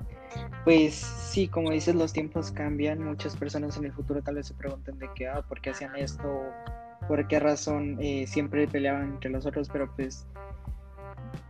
pues 0.65 0.95
sí, 0.95 1.49
como 1.49 1.71
dices, 1.71 1.97
los 1.97 2.13
tiempos 2.13 2.51
cambian, 2.53 3.03
muchas 3.05 3.37
personas 3.37 3.77
en 3.77 3.85
el 3.87 3.93
futuro 3.93 4.23
tal 4.23 4.37
vez 4.37 4.47
se 4.47 4.55
pregunten 4.55 4.99
de 4.99 5.11
qué, 5.17 5.27
ah, 5.27 5.43
por 5.47 5.61
qué 5.61 5.71
hacían 5.71 5.95
esto, 5.97 6.41
por 7.09 7.27
qué 7.27 7.41
razón 7.41 7.99
eh, 8.01 8.27
siempre 8.27 8.69
peleaban 8.69 9.15
entre 9.15 9.31
los 9.31 9.45
otros, 9.45 9.69
pero 9.69 9.93
pues 9.97 10.25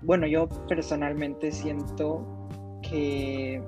bueno, 0.01 0.27
yo 0.27 0.49
personalmente 0.67 1.53
siento 1.53 2.27
que 2.83 3.63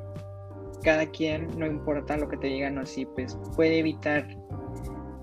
cada 0.83 1.07
quien, 1.07 1.49
no 1.59 1.67
importa 1.67 2.17
lo 2.17 2.29
que 2.29 2.37
te 2.37 2.49
digan 2.49 2.79
o 2.79 2.83
así, 2.83 3.07
pues 3.07 3.39
puede 3.57 3.79
evitar, 3.79 4.27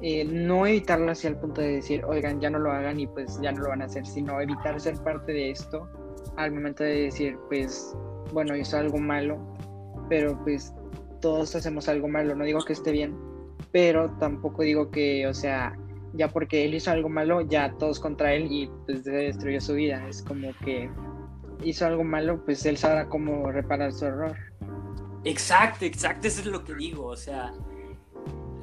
eh, 0.02 0.26
no 0.26 0.66
evitarlo 0.66 1.12
hacia 1.12 1.30
el 1.30 1.38
punto 1.38 1.62
de 1.62 1.76
decir, 1.76 2.04
oigan, 2.06 2.40
ya 2.40 2.50
no 2.50 2.60
lo 2.60 2.72
hagan 2.72 3.00
y 3.00 3.08
pues 3.08 3.40
ya 3.42 3.52
no 3.52 3.64
lo 3.64 3.70
van 3.70 3.82
a 3.82 3.86
hacer, 3.86 4.06
sino 4.06 4.40
evitar 4.40 4.80
ser 4.80 4.96
parte 5.04 5.32
de 5.32 5.52
esto 5.52 5.90
al 6.38 6.52
momento 6.52 6.84
de 6.84 7.04
decir, 7.04 7.38
pues, 7.50 7.96
bueno, 8.32 8.56
hizo 8.56 8.78
algo 8.78 8.98
malo, 8.98 9.38
pero 10.10 10.40
pues 10.44 10.74
todos 11.22 11.56
hacemos 11.56 11.90
algo 11.90 12.08
malo, 12.08 12.36
no 12.36 12.44
digo 12.44 12.60
que 12.62 12.74
esté 12.74 12.92
bien, 12.92 13.18
pero 13.72 14.12
tampoco 14.20 14.64
digo 14.64 14.92
que, 14.92 15.28
o 15.28 15.34
sea, 15.34 15.76
ya 16.14 16.28
porque 16.28 16.66
él 16.66 16.74
hizo 16.76 16.92
algo 16.92 17.10
malo, 17.10 17.42
ya 17.42 17.74
todos 17.78 18.00
contra 18.00 18.34
él 18.34 18.48
y 18.50 18.70
pues 18.86 19.04
destruyó 19.04 19.62
su 19.62 19.74
vida. 19.74 20.08
Es 20.08 20.22
como 20.22 20.50
que 20.64 20.90
hizo 21.64 21.86
algo 21.86 22.04
malo, 22.04 22.44
pues 22.44 22.66
él 22.66 22.78
sabrá 22.78 23.08
cómo 23.08 23.52
reparar 23.52 23.92
su 23.94 24.06
error. 24.06 24.36
Exacto, 25.28 25.84
exacto, 25.84 26.26
eso 26.26 26.40
es 26.40 26.48
lo 26.48 26.64
que 26.64 26.74
digo, 26.74 27.06
o 27.06 27.18
sea, 27.18 27.52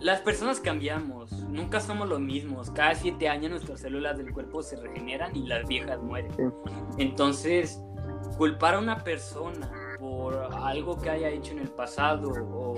las 0.00 0.20
personas 0.20 0.60
cambiamos, 0.60 1.30
nunca 1.30 1.78
somos 1.78 2.08
los 2.08 2.20
mismos, 2.20 2.70
cada 2.70 2.94
siete 2.94 3.28
años 3.28 3.50
nuestras 3.50 3.80
células 3.80 4.16
del 4.16 4.32
cuerpo 4.32 4.62
se 4.62 4.76
regeneran 4.76 5.36
y 5.36 5.46
las 5.46 5.68
viejas 5.68 6.02
mueren. 6.02 6.32
Entonces, 6.96 7.82
culpar 8.38 8.76
a 8.76 8.78
una 8.78 9.04
persona 9.04 9.70
por 9.98 10.36
algo 10.54 10.98
que 10.98 11.10
haya 11.10 11.28
hecho 11.28 11.52
en 11.52 11.58
el 11.58 11.68
pasado 11.68 12.30
o 12.30 12.76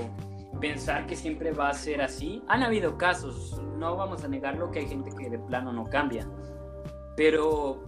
pensar 0.60 1.06
que 1.06 1.14
siempre 1.14 1.52
va 1.52 1.68
a 1.68 1.74
ser 1.74 2.02
así, 2.02 2.42
han 2.48 2.64
habido 2.64 2.98
casos, 2.98 3.62
no 3.78 3.94
vamos 3.96 4.24
a 4.24 4.28
negarlo 4.28 4.72
que 4.72 4.80
hay 4.80 4.88
gente 4.88 5.12
que 5.16 5.30
de 5.30 5.38
plano 5.38 5.72
no 5.72 5.84
cambia, 5.84 6.26
pero 7.16 7.85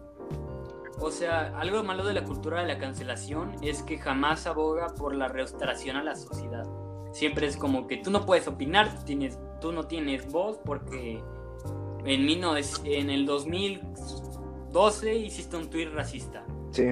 o 1.01 1.11
sea, 1.11 1.59
algo 1.59 1.83
malo 1.85 2.05
de 2.05 2.15
la 2.15 2.25
cultura 2.25 2.61
de 2.61 2.69
la 2.69 2.79
cancelación 2.79 3.57
es 3.63 3.83
que 3.83 3.99
jamás 3.99 4.47
aboga 4.47 4.89
por 4.89 5.15
la 5.15 5.29
restauración 5.29 5.97
a 5.97 6.03
la 6.03 6.17
sociedad. 6.17 6.65
Siempre 7.13 7.47
es 7.47 7.57
como 7.57 7.87
que 7.87 7.99
tú 7.99 8.11
no 8.11 8.27
puedes 8.27 8.49
opinar, 8.49 8.95
tú, 8.95 9.05
tienes, 9.05 9.39
tú 9.61 9.73
no 9.73 9.87
tienes 9.87 10.31
voz 10.31 10.59
porque 10.65 11.23
en, 12.05 12.27
mí 12.27 12.37
no 12.37 12.57
es, 12.57 12.81
en 12.85 13.11
el 13.11 13.27
2012 13.27 15.15
hiciste 15.17 15.57
un 15.57 15.71
tuit 15.71 15.93
racista. 15.93 16.45
Sí. 16.73 16.91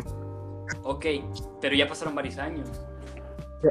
Ok, 0.82 1.06
pero 1.60 1.74
ya 1.74 1.88
pasaron 1.88 2.14
varios 2.14 2.38
años. 2.38 2.68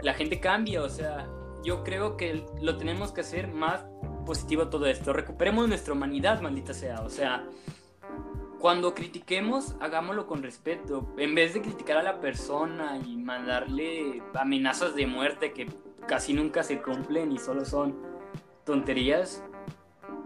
La 0.01 0.13
gente 0.13 0.39
cambia, 0.39 0.81
o 0.83 0.89
sea, 0.89 1.27
yo 1.63 1.83
creo 1.83 2.17
que 2.17 2.45
lo 2.61 2.77
tenemos 2.77 3.11
que 3.11 3.21
hacer 3.21 3.47
más 3.47 3.85
positivo 4.25 4.67
todo 4.67 4.85
esto. 4.87 5.13
Recuperemos 5.13 5.67
nuestra 5.67 5.93
humanidad, 5.93 6.41
maldita 6.41 6.73
sea. 6.73 7.01
O 7.01 7.09
sea, 7.09 7.45
cuando 8.65 8.95
critiquemos, 8.95 9.75
hagámoslo 9.79 10.25
con 10.25 10.41
respeto. 10.41 11.07
En 11.19 11.35
vez 11.35 11.53
de 11.53 11.61
criticar 11.61 11.97
a 11.97 12.01
la 12.01 12.19
persona 12.19 12.97
y 13.05 13.15
mandarle 13.15 14.23
amenazas 14.33 14.95
de 14.95 15.05
muerte 15.05 15.53
que 15.53 15.67
casi 16.07 16.33
nunca 16.33 16.63
se 16.63 16.81
cumplen 16.81 17.31
y 17.31 17.37
solo 17.37 17.63
son 17.63 17.95
tonterías, 18.63 19.43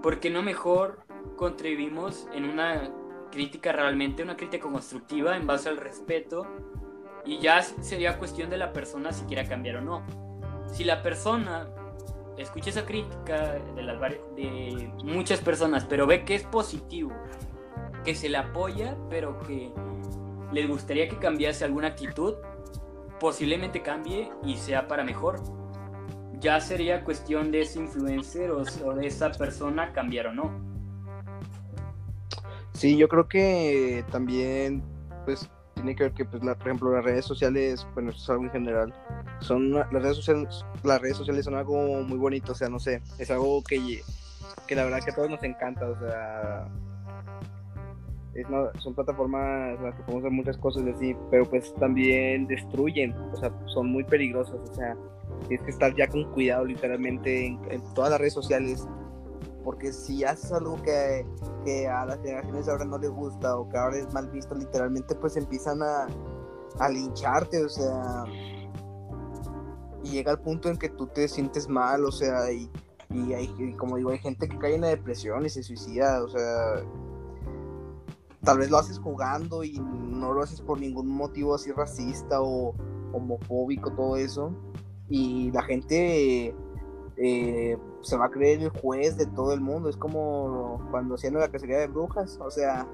¿por 0.01 0.21
qué 0.21 0.29
no 0.29 0.41
mejor 0.41 1.03
contribuimos 1.35 2.29
en 2.33 2.45
una 2.45 2.89
crítica 3.29 3.73
realmente, 3.73 4.23
una 4.23 4.37
crítica 4.37 4.69
constructiva 4.69 5.35
en 5.35 5.45
base 5.45 5.67
al 5.67 5.75
respeto? 5.75 6.47
Y 7.25 7.39
ya 7.39 7.61
sería 7.61 8.17
cuestión 8.17 8.49
de 8.49 8.55
la 8.55 8.71
persona 8.71 9.11
si 9.11 9.25
quiera 9.25 9.49
cambiar 9.49 9.75
o 9.75 9.81
no. 9.81 10.01
Si 10.71 10.85
la 10.85 11.01
persona 11.03 11.67
escucha 12.37 12.69
esa 12.69 12.85
crítica 12.85 13.59
de, 13.75 13.83
las 13.83 13.99
de 13.99 14.93
muchas 15.03 15.41
personas, 15.41 15.83
pero 15.83 16.07
ve 16.07 16.23
que 16.23 16.35
es 16.35 16.43
positivo 16.43 17.11
que 18.03 18.15
se 18.15 18.29
le 18.29 18.37
apoya, 18.37 18.97
pero 19.09 19.39
que 19.39 19.71
les 20.51 20.67
gustaría 20.67 21.07
que 21.07 21.17
cambiase 21.17 21.65
alguna 21.65 21.89
actitud, 21.89 22.35
posiblemente 23.19 23.81
cambie 23.81 24.31
y 24.43 24.55
sea 24.57 24.87
para 24.87 25.03
mejor. 25.03 25.41
Ya 26.39 26.59
sería 26.61 27.03
cuestión 27.03 27.51
de 27.51 27.61
ese 27.61 27.79
influencer 27.79 28.51
o, 28.51 28.63
de 28.63 29.07
esa 29.07 29.31
persona 29.31 29.91
cambiar 29.91 30.27
o 30.27 30.33
no. 30.33 30.69
Sí, 32.73 32.95
yo 32.95 33.09
creo 33.09 33.27
que 33.27 34.05
también, 34.09 34.81
pues, 35.25 35.49
tiene 35.73 35.95
que 35.95 36.03
ver 36.03 36.13
que, 36.13 36.23
pues, 36.23 36.41
por 36.41 36.67
ejemplo, 36.67 36.93
las 36.93 37.03
redes 37.03 37.25
sociales, 37.25 37.85
bueno, 37.93 38.11
esto 38.11 38.21
es 38.23 38.29
algo 38.29 38.43
en 38.45 38.51
general, 38.51 38.93
son, 39.41 39.71
las 39.71 39.91
redes 39.91 40.15
sociales, 40.15 40.65
las 40.83 41.01
redes 41.01 41.17
sociales 41.17 41.43
son 41.43 41.55
algo 41.55 42.03
muy 42.03 42.17
bonito, 42.17 42.53
o 42.53 42.55
sea, 42.55 42.69
no 42.69 42.79
sé, 42.79 43.01
es 43.17 43.29
algo 43.31 43.61
que, 43.63 44.01
que 44.65 44.75
la 44.75 44.85
verdad 44.85 44.99
que 45.03 45.11
a 45.11 45.15
todos 45.15 45.29
nos 45.29 45.43
encanta, 45.43 45.89
o 45.89 45.99
sea, 45.99 46.69
son 48.79 48.93
plataformas 48.93 49.77
en 49.77 49.83
las 49.83 49.95
que 49.95 50.03
podemos 50.03 50.23
hacer 50.23 50.31
muchas 50.31 50.57
cosas 50.57 50.83
así, 50.95 51.15
pero 51.29 51.45
pues 51.45 51.73
también 51.75 52.47
destruyen, 52.47 53.13
o 53.33 53.35
sea, 53.35 53.51
son 53.65 53.91
muy 53.91 54.03
peligrosas, 54.03 54.59
o 54.69 54.73
sea, 54.73 54.95
tienes 55.47 55.65
que 55.65 55.71
estar 55.71 55.95
ya 55.95 56.07
con 56.07 56.31
cuidado 56.31 56.65
literalmente 56.65 57.47
en, 57.47 57.59
todas 57.93 58.11
las 58.11 58.19
redes 58.19 58.33
sociales, 58.33 58.87
porque 59.63 59.91
si 59.91 60.23
haces 60.23 60.51
algo 60.51 60.81
que, 60.81 61.25
que, 61.65 61.87
a 61.87 62.05
las 62.05 62.19
generaciones 62.21 62.67
ahora 62.69 62.85
no 62.85 62.97
les 62.97 63.09
gusta 63.09 63.57
o 63.57 63.67
que 63.67 63.77
ahora 63.77 63.97
es 63.97 64.13
mal 64.13 64.29
visto, 64.29 64.55
literalmente 64.55 65.15
pues 65.15 65.35
empiezan 65.35 65.81
a, 65.81 66.07
a 66.79 66.89
lincharte, 66.89 67.63
o 67.63 67.69
sea, 67.69 68.23
y 70.03 70.11
llega 70.11 70.31
al 70.31 70.39
punto 70.39 70.69
en 70.69 70.77
que 70.77 70.89
tú 70.89 71.07
te 71.07 71.27
sientes 71.27 71.67
mal, 71.67 72.05
o 72.05 72.11
sea, 72.11 72.51
y, 72.51 72.69
y, 73.09 73.33
hay, 73.33 73.53
y 73.57 73.73
como 73.73 73.97
digo, 73.97 74.11
hay 74.11 74.19
gente 74.19 74.47
que 74.47 74.57
cae 74.57 74.75
en 74.75 74.81
la 74.81 74.87
depresión 74.87 75.45
y 75.45 75.49
se 75.49 75.63
suicida, 75.63 76.23
o 76.23 76.29
sea, 76.29 76.83
tal 78.43 78.59
vez 78.59 78.69
lo 78.69 78.77
haces 78.77 78.99
jugando 78.99 79.63
y 79.63 79.79
no 79.79 80.33
lo 80.33 80.41
haces 80.41 80.61
por 80.61 80.79
ningún 80.79 81.07
motivo 81.07 81.55
así 81.55 81.71
racista 81.71 82.41
o 82.41 82.73
homofóbico, 83.13 83.91
todo 83.91 84.15
eso. 84.15 84.53
Y 85.09 85.51
la 85.51 85.63
gente 85.63 86.55
eh, 87.17 87.77
se 88.01 88.17
va 88.17 88.25
a 88.25 88.29
creer 88.29 88.61
el 88.61 88.69
juez 88.69 89.17
de 89.17 89.25
todo 89.25 89.53
el 89.53 89.61
mundo. 89.61 89.89
Es 89.89 89.97
como 89.97 90.87
cuando 90.91 91.15
hacían 91.15 91.33
la 91.33 91.49
cacería 91.49 91.79
de 91.79 91.87
brujas, 91.87 92.39
o 92.41 92.51
sea, 92.51 92.87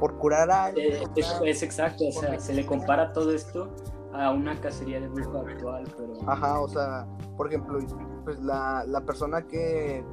por 0.00 0.18
curar 0.18 0.50
a 0.50 0.64
alguien. 0.66 1.08
es, 1.16 1.62
exacto, 1.62 2.08
o 2.08 2.12
sea, 2.12 2.38
se 2.40 2.52
le 2.52 2.66
compara 2.66 3.12
todo 3.12 3.32
esto 3.32 3.70
a 4.12 4.30
una 4.32 4.60
cacería 4.60 5.00
de 5.00 5.08
brujas 5.08 5.46
actual, 5.46 5.84
pero... 5.96 6.30
Ajá, 6.30 6.60
o 6.60 6.68
sea, 6.68 7.06
por 7.36 7.48
ejemplo, 7.48 7.78
pues 8.24 8.38
la, 8.40 8.84
la 8.86 9.00
persona 9.00 9.42
que 9.42 10.04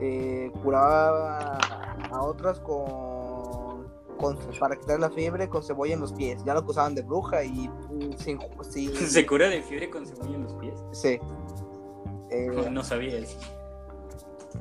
eh, 0.00 0.52
curaba 0.62 1.58
a 2.10 2.22
otras 2.22 2.58
con 2.60 3.23
para 4.58 4.76
quitar 4.76 5.00
la 5.00 5.10
fiebre 5.10 5.48
con 5.48 5.62
cebolla 5.62 5.94
en 5.94 6.00
los 6.00 6.12
pies. 6.12 6.42
Ya 6.44 6.54
lo 6.54 6.60
acusaban 6.60 6.94
de 6.94 7.02
bruja 7.02 7.44
y 7.44 7.70
sin, 8.18 8.38
¿Se 9.08 9.26
cura 9.26 9.48
de 9.48 9.62
fiebre 9.62 9.90
con 9.90 10.06
cebolla 10.06 10.36
en 10.36 10.42
los 10.42 10.54
pies? 10.54 10.74
Sí. 10.92 11.18
Eh, 12.30 12.68
no, 12.68 12.82
sabía 12.82 13.18
eso. 13.18 13.38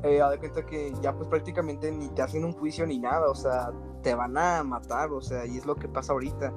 Eh, 0.04 0.22
de 0.30 0.38
cuenta 0.38 0.64
que 0.64 0.94
ya 1.02 1.16
pues 1.16 1.28
prácticamente 1.28 1.92
ni 1.92 2.10
te 2.10 2.22
hacen 2.22 2.46
un 2.46 2.54
juicio 2.54 2.86
ni 2.86 3.00
nada, 3.00 3.28
o 3.28 3.34
sea, 3.34 3.72
te 4.04 4.14
van 4.14 4.38
a 4.38 4.64
matar, 4.64 5.12
o 5.12 5.22
sea, 5.22 5.46
y 5.46 5.58
es 5.58 5.66
lo 5.66 5.76
que 5.76 5.88
pasa 5.88 6.14
ahorita. 6.14 6.54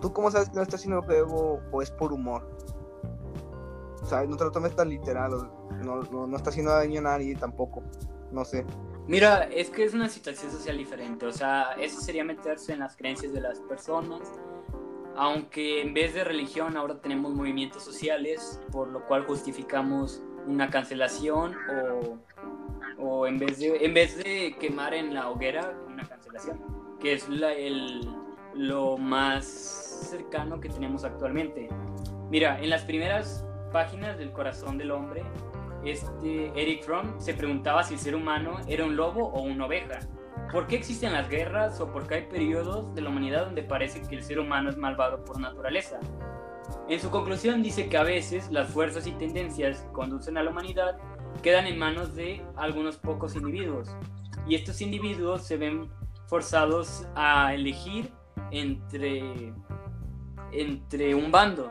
¿Tú 0.00 0.12
cómo 0.12 0.30
sabes 0.30 0.48
que 0.48 0.56
no 0.56 0.62
estás 0.62 0.80
haciendo 0.80 1.02
juego 1.02 1.60
o 1.70 1.82
es 1.82 1.90
por 1.90 2.12
humor? 2.12 2.48
O 4.00 4.06
sea, 4.06 4.24
no 4.24 4.36
te 4.36 4.44
lo 4.44 4.52
tomes 4.52 4.74
tan 4.74 4.88
literal, 4.88 5.50
no, 5.84 6.02
no, 6.02 6.26
no 6.26 6.36
está 6.36 6.50
haciendo 6.50 6.72
daño 6.72 7.00
a 7.00 7.02
nadie 7.02 7.34
tampoco, 7.34 7.82
no 8.30 8.44
sé. 8.44 8.64
Mira, 9.08 9.44
es 9.44 9.70
que 9.70 9.84
es 9.84 9.94
una 9.94 10.08
situación 10.08 10.50
social 10.50 10.76
diferente, 10.76 11.26
o 11.26 11.32
sea, 11.32 11.74
eso 11.78 12.00
sería 12.00 12.24
meterse 12.24 12.72
en 12.72 12.80
las 12.80 12.96
creencias 12.96 13.32
de 13.32 13.40
las 13.40 13.60
personas, 13.60 14.20
aunque 15.14 15.80
en 15.80 15.94
vez 15.94 16.12
de 16.12 16.24
religión 16.24 16.76
ahora 16.76 17.00
tenemos 17.00 17.32
movimientos 17.32 17.84
sociales, 17.84 18.60
por 18.72 18.88
lo 18.88 19.06
cual 19.06 19.24
justificamos 19.24 20.22
una 20.46 20.70
cancelación 20.70 21.54
o, 21.70 22.18
o 22.98 23.26
en, 23.28 23.38
vez 23.38 23.60
de, 23.60 23.84
en 23.84 23.94
vez 23.94 24.16
de 24.16 24.56
quemar 24.58 24.92
en 24.92 25.14
la 25.14 25.30
hoguera, 25.30 25.72
una 25.86 26.02
cancelación, 26.08 26.60
que 26.98 27.12
es 27.12 27.28
la, 27.28 27.52
el, 27.52 28.00
lo 28.54 28.98
más 28.98 29.46
cercano 30.10 30.60
que 30.60 30.68
tenemos 30.68 31.04
actualmente. 31.04 31.68
Mira, 32.28 32.60
en 32.60 32.70
las 32.70 32.82
primeras 32.82 33.46
páginas 33.72 34.18
del 34.18 34.32
corazón 34.32 34.78
del 34.78 34.90
hombre 34.90 35.22
este 35.90 36.52
Eric 36.60 36.84
Fromm 36.84 37.18
se 37.18 37.34
preguntaba 37.34 37.82
si 37.82 37.94
el 37.94 38.00
ser 38.00 38.14
humano 38.14 38.56
era 38.66 38.84
un 38.84 38.96
lobo 38.96 39.28
o 39.28 39.42
una 39.42 39.66
oveja. 39.66 40.00
¿Por 40.52 40.66
qué 40.66 40.76
existen 40.76 41.12
las 41.12 41.28
guerras 41.28 41.80
o 41.80 41.92
por 41.92 42.06
qué 42.06 42.16
hay 42.16 42.22
periodos 42.26 42.94
de 42.94 43.00
la 43.00 43.10
humanidad 43.10 43.46
donde 43.46 43.62
parece 43.62 44.02
que 44.02 44.14
el 44.14 44.22
ser 44.22 44.38
humano 44.38 44.70
es 44.70 44.76
malvado 44.76 45.24
por 45.24 45.40
naturaleza? 45.40 45.98
En 46.88 47.00
su 47.00 47.10
conclusión 47.10 47.62
dice 47.62 47.88
que 47.88 47.96
a 47.96 48.02
veces 48.02 48.50
las 48.50 48.68
fuerzas 48.68 49.06
y 49.06 49.12
tendencias 49.12 49.80
que 49.80 49.92
conducen 49.92 50.38
a 50.38 50.42
la 50.42 50.50
humanidad 50.50 50.98
quedan 51.42 51.66
en 51.66 51.78
manos 51.78 52.14
de 52.14 52.42
algunos 52.56 52.96
pocos 52.96 53.36
individuos 53.36 53.94
y 54.48 54.54
estos 54.54 54.80
individuos 54.80 55.42
se 55.42 55.56
ven 55.56 55.90
forzados 56.26 57.06
a 57.14 57.54
elegir 57.54 58.12
entre, 58.50 59.52
entre 60.52 61.14
un 61.14 61.30
bando. 61.30 61.68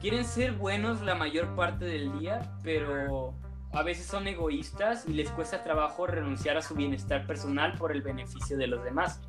Quieren 0.00 0.24
ser 0.24 0.52
buenos 0.52 1.00
la 1.02 1.14
mayor 1.14 1.54
parte 1.54 1.84
del 1.84 2.18
día, 2.18 2.56
pero 2.62 3.34
a 3.72 3.82
veces 3.82 4.06
son 4.06 4.26
egoístas 4.26 5.04
y 5.06 5.12
les 5.12 5.30
cuesta 5.30 5.62
trabajo 5.62 6.06
renunciar 6.06 6.56
a 6.56 6.62
su 6.62 6.74
bienestar 6.74 7.26
personal 7.26 7.74
por 7.74 7.92
el 7.92 8.02
beneficio 8.02 8.56
de 8.56 8.66
los 8.66 8.82
demás. 8.82 9.20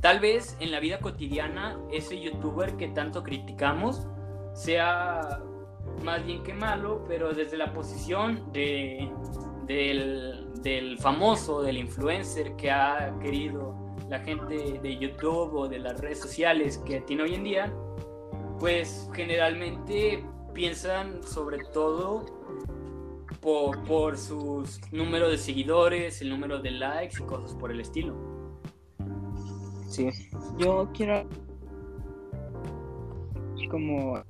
Tal 0.00 0.18
vez 0.18 0.56
en 0.60 0.70
la 0.72 0.80
vida 0.80 0.98
cotidiana 0.98 1.78
ese 1.92 2.20
youtuber 2.20 2.76
que 2.76 2.88
tanto 2.88 3.22
criticamos 3.22 4.06
sea 4.54 5.40
más 6.02 6.24
bien 6.24 6.42
que 6.42 6.54
malo, 6.54 7.04
pero 7.06 7.32
desde 7.32 7.56
la 7.56 7.72
posición 7.72 8.52
de, 8.52 9.10
del, 9.66 10.48
del 10.62 10.98
famoso, 10.98 11.62
del 11.62 11.76
influencer 11.78 12.56
que 12.56 12.70
ha 12.70 13.14
querido 13.20 13.76
la 14.08 14.20
gente 14.20 14.80
de 14.82 14.96
YouTube 14.98 15.54
o 15.54 15.68
de 15.68 15.78
las 15.78 16.00
redes 16.00 16.20
sociales 16.20 16.78
que 16.78 17.00
tiene 17.02 17.22
hoy 17.22 17.34
en 17.34 17.44
día, 17.44 17.72
pues 18.58 19.08
generalmente 19.12 20.24
piensan 20.52 21.22
sobre 21.22 21.58
todo 21.72 22.41
por, 23.42 23.82
por 23.84 24.16
sus 24.16 24.80
número 24.92 25.28
de 25.28 25.36
seguidores, 25.36 26.22
el 26.22 26.30
número 26.30 26.60
de 26.60 26.70
likes 26.70 27.16
y 27.20 27.26
cosas 27.26 27.54
por 27.54 27.70
el 27.70 27.80
estilo. 27.80 28.14
Sí. 29.88 30.08
Yo 30.58 30.88
quiero 30.94 31.26
como 33.72 34.22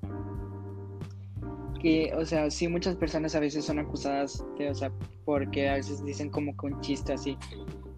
que, 1.81 2.15
o 2.15 2.25
sea, 2.25 2.49
sí 2.49 2.69
muchas 2.69 2.95
personas 2.95 3.35
a 3.35 3.41
veces 3.41 3.65
son 3.65 3.81
acusadas 3.81 4.45
de, 4.57 4.71
o 4.71 4.75
sea, 4.75 4.93
porque 5.25 5.69
a 5.69 5.75
veces 5.75 6.05
dicen 6.05 6.31
como 6.31 6.57
que 6.57 6.67
un 6.67 6.81
chiste 6.81 7.13
así, 7.13 7.37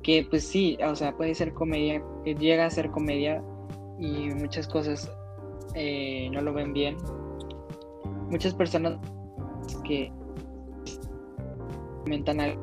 que 0.03 0.27
pues 0.29 0.45
sí, 0.45 0.79
o 0.83 0.97
sea, 0.97 1.15
puede 1.15 1.35
ser 1.35 1.53
comedia, 1.53 2.03
que 2.25 2.35
llega 2.35 2.65
a 2.65 2.71
ser 2.71 2.91
comedia 2.91 3.43
y 3.99 4.31
muchas 4.31 4.67
cosas 4.67 5.13
eh, 5.75 6.31
no 6.33 6.41
lo 6.41 6.55
ven 6.55 6.73
bien. 6.73 6.97
Muchas 8.31 8.55
personas 8.55 8.99
que 9.87 10.11
comentan 12.05 12.41
algo 12.41 12.63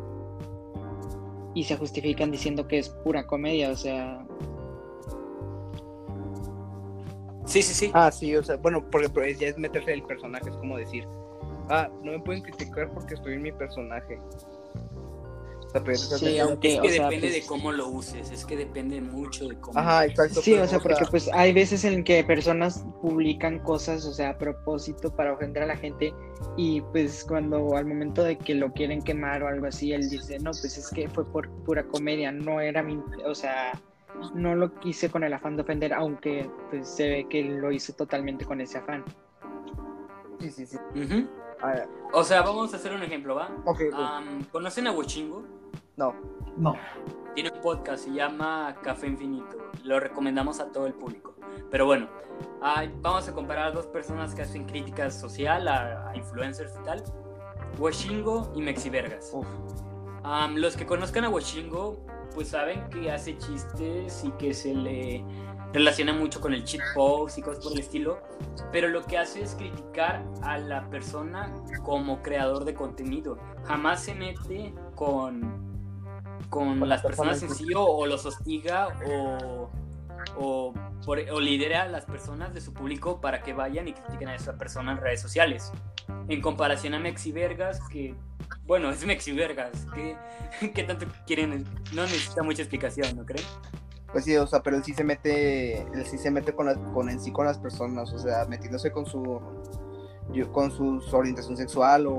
y 1.53 1.65
se 1.65 1.75
justifican 1.75 2.31
diciendo 2.31 2.67
que 2.67 2.79
es 2.79 2.89
pura 2.89 3.25
comedia, 3.27 3.71
o 3.71 3.75
sea, 3.75 4.25
Sí, 7.51 7.61
sí, 7.61 7.73
sí. 7.73 7.91
Ah, 7.93 8.09
sí, 8.09 8.33
o 8.33 8.41
sea, 8.41 8.55
bueno, 8.55 8.81
porque 8.89 9.09
pero 9.09 9.27
ya 9.27 9.47
es 9.47 9.57
meterse 9.57 9.91
en 9.91 9.99
el 9.99 10.05
personaje, 10.05 10.49
es 10.49 10.55
como 10.55 10.77
decir, 10.77 11.05
ah, 11.69 11.89
no 12.01 12.13
me 12.13 12.19
pueden 12.19 12.43
criticar 12.43 12.89
porque 12.93 13.15
estoy 13.15 13.33
en 13.33 13.41
mi 13.41 13.51
personaje. 13.51 14.17
O 15.71 15.73
sea, 15.73 15.83
pero 15.85 15.97
Sí, 15.97 16.25
es- 16.35 16.41
aunque- 16.41 16.73
Es 16.75 16.81
que 16.81 16.87
o 16.87 16.91
sea, 16.91 17.03
depende 17.05 17.27
pues- 17.29 17.41
de 17.41 17.47
cómo 17.47 17.71
lo 17.71 17.87
uses, 17.87 18.29
es 18.29 18.45
que 18.45 18.57
depende 18.57 18.99
mucho 18.99 19.47
de 19.47 19.55
cómo. 19.57 19.79
Ajá, 19.79 20.05
exacto. 20.05 20.41
Sí, 20.41 20.53
o 20.53 20.67
sea, 20.67 20.79
porque 20.79 21.05
pues 21.09 21.29
hay 21.33 21.53
veces 21.53 21.85
en 21.85 22.03
que 22.03 22.23
personas 22.25 22.83
publican 23.01 23.59
cosas, 23.59 24.05
o 24.05 24.11
sea, 24.13 24.31
a 24.31 24.37
propósito 24.37 25.15
para 25.15 25.31
ofender 25.31 25.63
a 25.63 25.67
la 25.67 25.77
gente 25.77 26.13
y 26.57 26.81
pues 26.81 27.23
cuando 27.25 27.77
al 27.77 27.85
momento 27.85 28.21
de 28.21 28.37
que 28.37 28.53
lo 28.53 28.73
quieren 28.73 29.01
quemar 29.01 29.43
o 29.43 29.47
algo 29.47 29.67
así, 29.67 29.93
él 29.93 30.09
dice, 30.09 30.39
no, 30.39 30.51
pues 30.51 30.77
es 30.77 30.89
que 30.89 31.07
fue 31.07 31.23
por 31.25 31.49
pura 31.63 31.83
comedia, 31.83 32.33
no 32.33 32.59
era 32.59 32.83
mi, 32.83 32.99
o 33.25 33.33
sea, 33.33 33.71
no 34.35 34.55
lo 34.55 34.77
quise 34.81 35.09
con 35.09 35.23
el 35.23 35.31
afán 35.33 35.55
de 35.55 35.61
ofender, 35.61 35.93
aunque 35.93 36.49
pues 36.69 36.89
se 36.89 37.07
ve 37.07 37.27
que 37.29 37.43
lo 37.43 37.71
hizo 37.71 37.93
totalmente 37.93 38.43
con 38.43 38.59
ese 38.59 38.77
afán. 38.79 39.05
Sí, 40.41 40.49
sí, 40.51 40.65
sí. 40.65 40.77
Ah, 41.63 41.85
O 42.13 42.23
sea, 42.23 42.41
vamos 42.41 42.73
a 42.73 42.77
hacer 42.77 42.91
un 42.91 43.03
ejemplo, 43.03 43.35
¿va? 43.35 43.51
ok, 43.65 43.77
pues, 43.77 43.93
Am, 43.93 44.43
¿Conocen 44.51 44.87
a 44.87 44.91
Huachingo? 44.91 45.43
No. 46.01 46.15
No. 46.57 46.75
Tiene 47.35 47.51
un 47.51 47.61
podcast, 47.61 48.05
se 48.05 48.11
llama 48.11 48.75
Café 48.81 49.07
Infinito. 49.07 49.57
Lo 49.83 49.99
recomendamos 49.99 50.59
a 50.59 50.71
todo 50.71 50.87
el 50.87 50.93
público. 50.93 51.35
Pero 51.69 51.85
bueno, 51.85 52.07
ah, 52.61 52.83
vamos 53.01 53.27
a 53.27 53.33
comparar 53.33 53.67
a 53.67 53.71
dos 53.71 53.85
personas 53.85 54.33
que 54.33 54.41
hacen 54.41 54.65
crítica 54.65 55.09
social, 55.11 55.67
a, 55.67 56.09
a 56.09 56.17
influencers 56.17 56.73
y 56.79 56.83
tal. 56.83 57.03
Washingo 57.77 58.51
y 58.55 58.61
Mexivergas. 58.61 59.31
Uf. 59.33 59.47
Am, 60.23 60.55
los 60.57 60.75
que 60.75 60.85
conozcan 60.85 61.23
a 61.23 61.29
Washingo, 61.29 62.05
pues 62.35 62.49
saben 62.49 62.89
que 62.89 63.11
hace 63.11 63.37
chistes 63.37 64.23
y 64.23 64.31
que 64.31 64.53
se 64.53 64.73
le 64.73 65.23
relaciona 65.73 66.13
mucho 66.13 66.41
con 66.41 66.53
el 66.53 66.63
cheat 66.65 66.83
post 66.93 67.37
y 67.37 67.41
cosas 67.41 67.63
por 67.63 67.73
el 67.73 67.79
estilo. 67.79 68.19
Pero 68.71 68.89
lo 68.89 69.03
que 69.03 69.17
hace 69.17 69.41
es 69.41 69.55
criticar 69.55 70.23
a 70.41 70.57
la 70.57 70.89
persona 70.89 71.53
como 71.83 72.21
creador 72.21 72.65
de 72.65 72.73
contenido. 72.73 73.37
Jamás 73.63 74.03
se 74.03 74.13
mete 74.13 74.73
con 74.95 75.70
con 76.51 76.79
Con 76.79 76.89
las 76.89 76.99
la 77.01 77.07
persona 77.07 77.31
personas 77.31 77.57
en 77.59 77.65
sí 77.67 77.73
o, 77.73 77.81
o 77.83 78.05
los 78.05 78.25
hostiga 78.27 78.89
o, 79.07 79.69
o, 80.37 80.73
por- 81.05 81.17
o 81.31 81.39
lidera 81.39 81.83
a 81.83 81.87
las 81.87 82.05
personas 82.05 82.53
de 82.53 82.61
su 82.61 82.73
público 82.73 83.19
para 83.21 83.41
que 83.41 83.53
vayan 83.53 83.87
y 83.87 83.93
critiquen 83.93 84.27
a 84.27 84.35
esa 84.35 84.57
persona 84.57 84.91
en 84.91 84.97
redes 84.99 85.21
sociales. 85.21 85.71
En 86.27 86.41
comparación 86.41 86.93
a 86.93 86.99
Mexi 86.99 87.31
Vergas, 87.31 87.79
que, 87.89 88.13
bueno, 88.67 88.89
es 88.91 89.03
Mexi 89.05 89.31
Vergas, 89.31 89.87
que, 89.95 90.15
que 90.75 90.83
tanto 90.83 91.05
quieren, 91.25 91.65
no 91.93 92.03
necesita 92.03 92.43
mucha 92.43 92.61
explicación, 92.61 93.15
¿no 93.17 93.25
creen? 93.25 93.45
Pues 94.11 94.25
sí, 94.25 94.35
o 94.35 94.45
sea, 94.45 94.61
pero 94.61 94.75
él 94.75 94.83
sí 94.83 94.93
se 94.93 95.05
mete, 95.05 95.81
él 95.83 96.05
sí 96.05 96.17
se 96.17 96.29
mete 96.29 96.53
con, 96.53 96.65
las- 96.65 96.77
con 96.93 97.09
en 97.09 97.19
sí 97.19 97.31
con 97.31 97.45
las 97.45 97.57
personas, 97.57 98.11
o 98.13 98.19
sea, 98.19 98.45
metiéndose 98.45 98.91
con 98.91 99.05
su, 99.05 99.41
con 100.51 100.69
su, 100.69 100.99
su 101.01 101.15
orientación 101.15 101.55
sexual 101.55 102.07
o, 102.07 102.13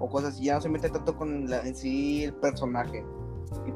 o 0.00 0.08
cosas 0.10 0.34
así, 0.34 0.44
ya 0.46 0.54
no 0.56 0.60
se 0.60 0.68
mete 0.68 0.90
tanto 0.90 1.16
con 1.16 1.48
la- 1.48 1.60
en 1.60 1.76
sí 1.76 2.24
el 2.24 2.34
personaje. 2.34 3.04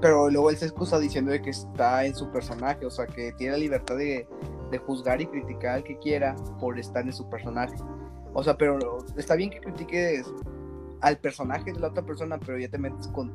Pero 0.01 0.29
luego 0.31 0.51
él 0.51 0.57
se 0.57 0.67
excusa 0.67 0.99
diciendo 0.99 1.31
de 1.33 1.41
que 1.43 1.51
está 1.51 2.05
en 2.05 2.15
su 2.15 2.31
personaje, 2.31 2.85
o 2.87 2.91
sea, 2.91 3.07
que 3.07 3.33
tiene 3.33 3.53
la 3.53 3.59
libertad 3.59 3.97
de, 3.97 4.29
de 4.71 4.79
juzgar 4.79 5.21
y 5.21 5.27
criticar 5.27 5.77
al 5.77 5.85
que 5.85 5.99
quiera 5.99 6.35
por 6.61 6.79
estar 6.79 7.05
en 7.05 7.13
su 7.13 7.29
personaje. 7.29 7.75
O 8.35 8.43
sea, 8.43 8.57
pero 8.57 8.79
está 9.17 9.35
bien 9.35 9.51
que 9.51 9.61
critiques 9.61 10.27
al 11.01 11.19
personaje 11.19 11.73
de 11.73 11.81
la 11.81 11.89
otra 11.89 12.05
persona, 12.05 12.39
pero 12.39 12.59
ya 12.59 12.69
te 12.69 12.79
metes 12.79 13.09
con 13.09 13.33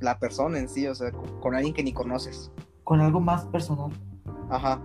la 0.00 0.18
persona 0.18 0.58
en 0.58 0.68
sí, 0.68 0.86
o 0.86 0.94
sea, 0.94 1.12
con, 1.12 1.40
con 1.40 1.54
alguien 1.54 1.72
que 1.74 1.82
ni 1.82 1.92
conoces. 1.92 2.50
Con 2.84 3.00
algo 3.00 3.20
más 3.20 3.44
personal. 3.46 3.90
Ajá. 4.50 4.80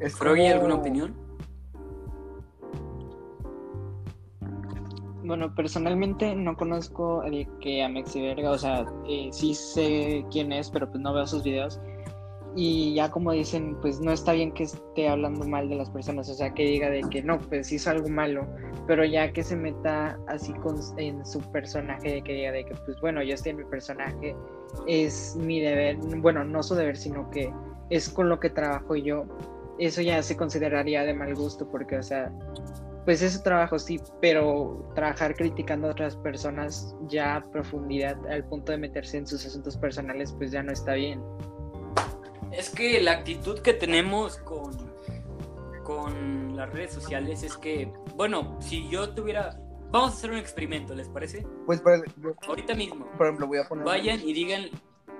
Es 0.00 0.14
Froggy, 0.16 0.42
como- 0.42 0.54
¿alguna 0.54 0.74
opinión? 0.74 1.14
Bueno, 5.24 5.54
personalmente 5.54 6.34
no 6.34 6.54
conozco 6.54 7.22
el 7.22 7.48
que 7.60 7.82
a 7.82 7.88
Mexi 7.88 8.20
Verga, 8.20 8.50
o 8.50 8.58
sea, 8.58 8.84
eh, 9.08 9.30
sí 9.32 9.54
sé 9.54 10.22
quién 10.30 10.52
es, 10.52 10.68
pero 10.68 10.86
pues 10.90 11.00
no 11.00 11.14
veo 11.14 11.26
sus 11.26 11.42
videos. 11.42 11.80
Y 12.54 12.94
ya 12.94 13.10
como 13.10 13.32
dicen, 13.32 13.74
pues 13.80 14.00
no 14.00 14.12
está 14.12 14.32
bien 14.32 14.52
que 14.52 14.64
esté 14.64 15.08
hablando 15.08 15.46
mal 15.46 15.70
de 15.70 15.76
las 15.76 15.88
personas, 15.88 16.28
o 16.28 16.34
sea, 16.34 16.52
que 16.52 16.64
diga 16.64 16.90
de 16.90 17.00
que 17.10 17.22
no, 17.22 17.38
pues 17.38 17.72
hizo 17.72 17.90
algo 17.90 18.08
malo, 18.10 18.46
pero 18.86 19.02
ya 19.02 19.32
que 19.32 19.42
se 19.42 19.56
meta 19.56 20.18
así 20.28 20.52
con, 20.52 20.76
en 20.98 21.24
su 21.24 21.40
personaje, 21.50 22.16
de 22.16 22.22
que 22.22 22.34
diga 22.34 22.52
de 22.52 22.66
que, 22.66 22.74
pues 22.84 23.00
bueno, 23.00 23.22
yo 23.22 23.34
estoy 23.34 23.52
en 23.52 23.56
mi 23.56 23.64
personaje, 23.64 24.36
es 24.86 25.36
mi 25.36 25.58
deber, 25.58 25.96
bueno, 26.18 26.44
no 26.44 26.62
su 26.62 26.74
deber, 26.74 26.98
sino 26.98 27.30
que 27.30 27.50
es 27.88 28.10
con 28.10 28.28
lo 28.28 28.38
que 28.38 28.50
trabajo 28.50 28.94
yo, 28.94 29.24
eso 29.78 30.02
ya 30.02 30.22
se 30.22 30.36
consideraría 30.36 31.02
de 31.02 31.14
mal 31.14 31.34
gusto, 31.34 31.66
porque, 31.66 31.96
o 31.96 32.02
sea, 32.02 32.30
pues 33.04 33.22
es 33.22 33.34
su 33.34 33.42
trabajo, 33.42 33.78
sí, 33.78 34.00
pero 34.20 34.90
trabajar 34.94 35.34
criticando 35.34 35.88
a 35.88 35.90
otras 35.90 36.16
personas 36.16 36.96
ya 37.06 37.36
a 37.36 37.50
profundidad 37.50 38.16
al 38.30 38.44
punto 38.44 38.72
de 38.72 38.78
meterse 38.78 39.18
en 39.18 39.26
sus 39.26 39.44
asuntos 39.44 39.76
personales, 39.76 40.32
pues 40.32 40.50
ya 40.50 40.62
no 40.62 40.72
está 40.72 40.94
bien. 40.94 41.22
Es 42.50 42.70
que 42.70 43.00
la 43.02 43.12
actitud 43.12 43.58
que 43.60 43.74
tenemos 43.74 44.38
con, 44.38 44.72
con 45.82 46.56
las 46.56 46.72
redes 46.72 46.92
sociales 46.92 47.42
es 47.42 47.56
que, 47.56 47.92
bueno, 48.16 48.56
si 48.60 48.88
yo 48.88 49.10
tuviera... 49.10 49.58
Vamos 49.90 50.10
a 50.10 50.14
hacer 50.14 50.30
un 50.30 50.38
experimento, 50.38 50.94
¿les 50.94 51.08
parece? 51.08 51.46
Pues, 51.66 51.82
yo, 52.16 52.34
Ahorita 52.48 52.74
mismo. 52.74 53.06
por 53.16 53.26
ejemplo, 53.26 53.46
voy 53.46 53.58
a 53.58 53.68
poner. 53.68 53.84
Vayan 53.84 54.20
y 54.20 54.32
digan, 54.32 54.62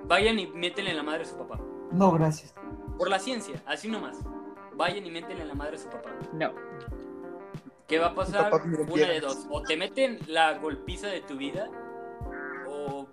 vayan 0.05 0.37
y 0.37 0.47
métenle 0.47 0.91
en 0.91 0.97
la 0.97 1.03
madre 1.03 1.23
a 1.23 1.25
su 1.25 1.37
papá. 1.37 1.61
No, 1.91 2.11
gracias. 2.11 2.53
Por 2.97 3.09
la 3.09 3.19
ciencia, 3.19 3.61
así 3.65 3.89
nomás. 3.89 4.17
Vayan 4.75 5.05
y 5.05 5.11
métenle 5.11 5.43
en 5.43 5.47
la 5.47 5.53
madre 5.53 5.75
a 5.75 5.79
su 5.79 5.89
papá. 5.89 6.09
No, 6.33 6.51
¿Qué 7.87 7.99
va 7.99 8.07
a 8.07 8.15
pasar? 8.15 8.51
Una 8.53 9.07
de 9.07 9.19
dos. 9.19 9.45
O 9.49 9.61
te 9.61 9.77
meten 9.77 10.19
la 10.27 10.57
golpiza 10.57 11.07
de 11.07 11.21
tu 11.21 11.37
vida, 11.37 11.69
o 12.67 13.07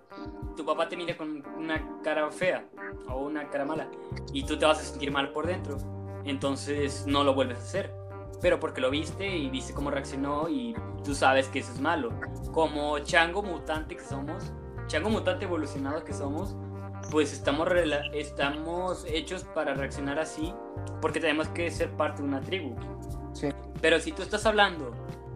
tu 0.55 0.65
papá 0.65 0.89
te 0.89 0.97
mira 0.97 1.15
con 1.15 1.43
una 1.57 2.01
cara 2.03 2.29
fea 2.31 2.65
o 3.07 3.19
una 3.25 3.49
cara 3.49 3.65
mala. 3.65 3.87
Y 4.33 4.43
tú 4.45 4.57
te 4.57 4.65
vas 4.65 4.79
a 4.79 4.83
sentir 4.83 5.11
mal 5.11 5.31
por 5.31 5.45
dentro. 5.45 5.77
Entonces 6.25 7.05
no 7.05 7.23
lo 7.23 7.33
vuelves 7.33 7.57
a 7.59 7.61
hacer. 7.61 7.93
Pero 8.41 8.59
porque 8.59 8.81
lo 8.81 8.89
viste 8.89 9.37
y 9.37 9.49
viste 9.49 9.73
cómo 9.73 9.89
reaccionó 9.91 10.49
y 10.49 10.75
tú 11.03 11.13
sabes 11.13 11.47
que 11.47 11.59
eso 11.59 11.71
es 11.71 11.79
malo. 11.79 12.11
Como 12.51 12.99
chango 12.99 13.41
mutante 13.41 13.95
que 13.95 14.03
somos, 14.03 14.51
chango 14.87 15.09
mutante 15.09 15.45
evolucionado 15.45 16.03
que 16.03 16.13
somos, 16.13 16.55
pues 17.09 17.31
estamos, 17.31 17.69
estamos 18.13 19.05
hechos 19.07 19.43
para 19.53 19.75
reaccionar 19.75 20.19
así 20.19 20.53
porque 21.01 21.19
tenemos 21.19 21.47
que 21.49 21.69
ser 21.71 21.91
parte 21.91 22.21
de 22.21 22.27
una 22.27 22.41
tribu. 22.41 22.75
Sí. 23.33 23.49
Pero 23.81 23.99
si 23.99 24.11
tú 24.11 24.21
estás 24.21 24.45
hablando 24.45 24.91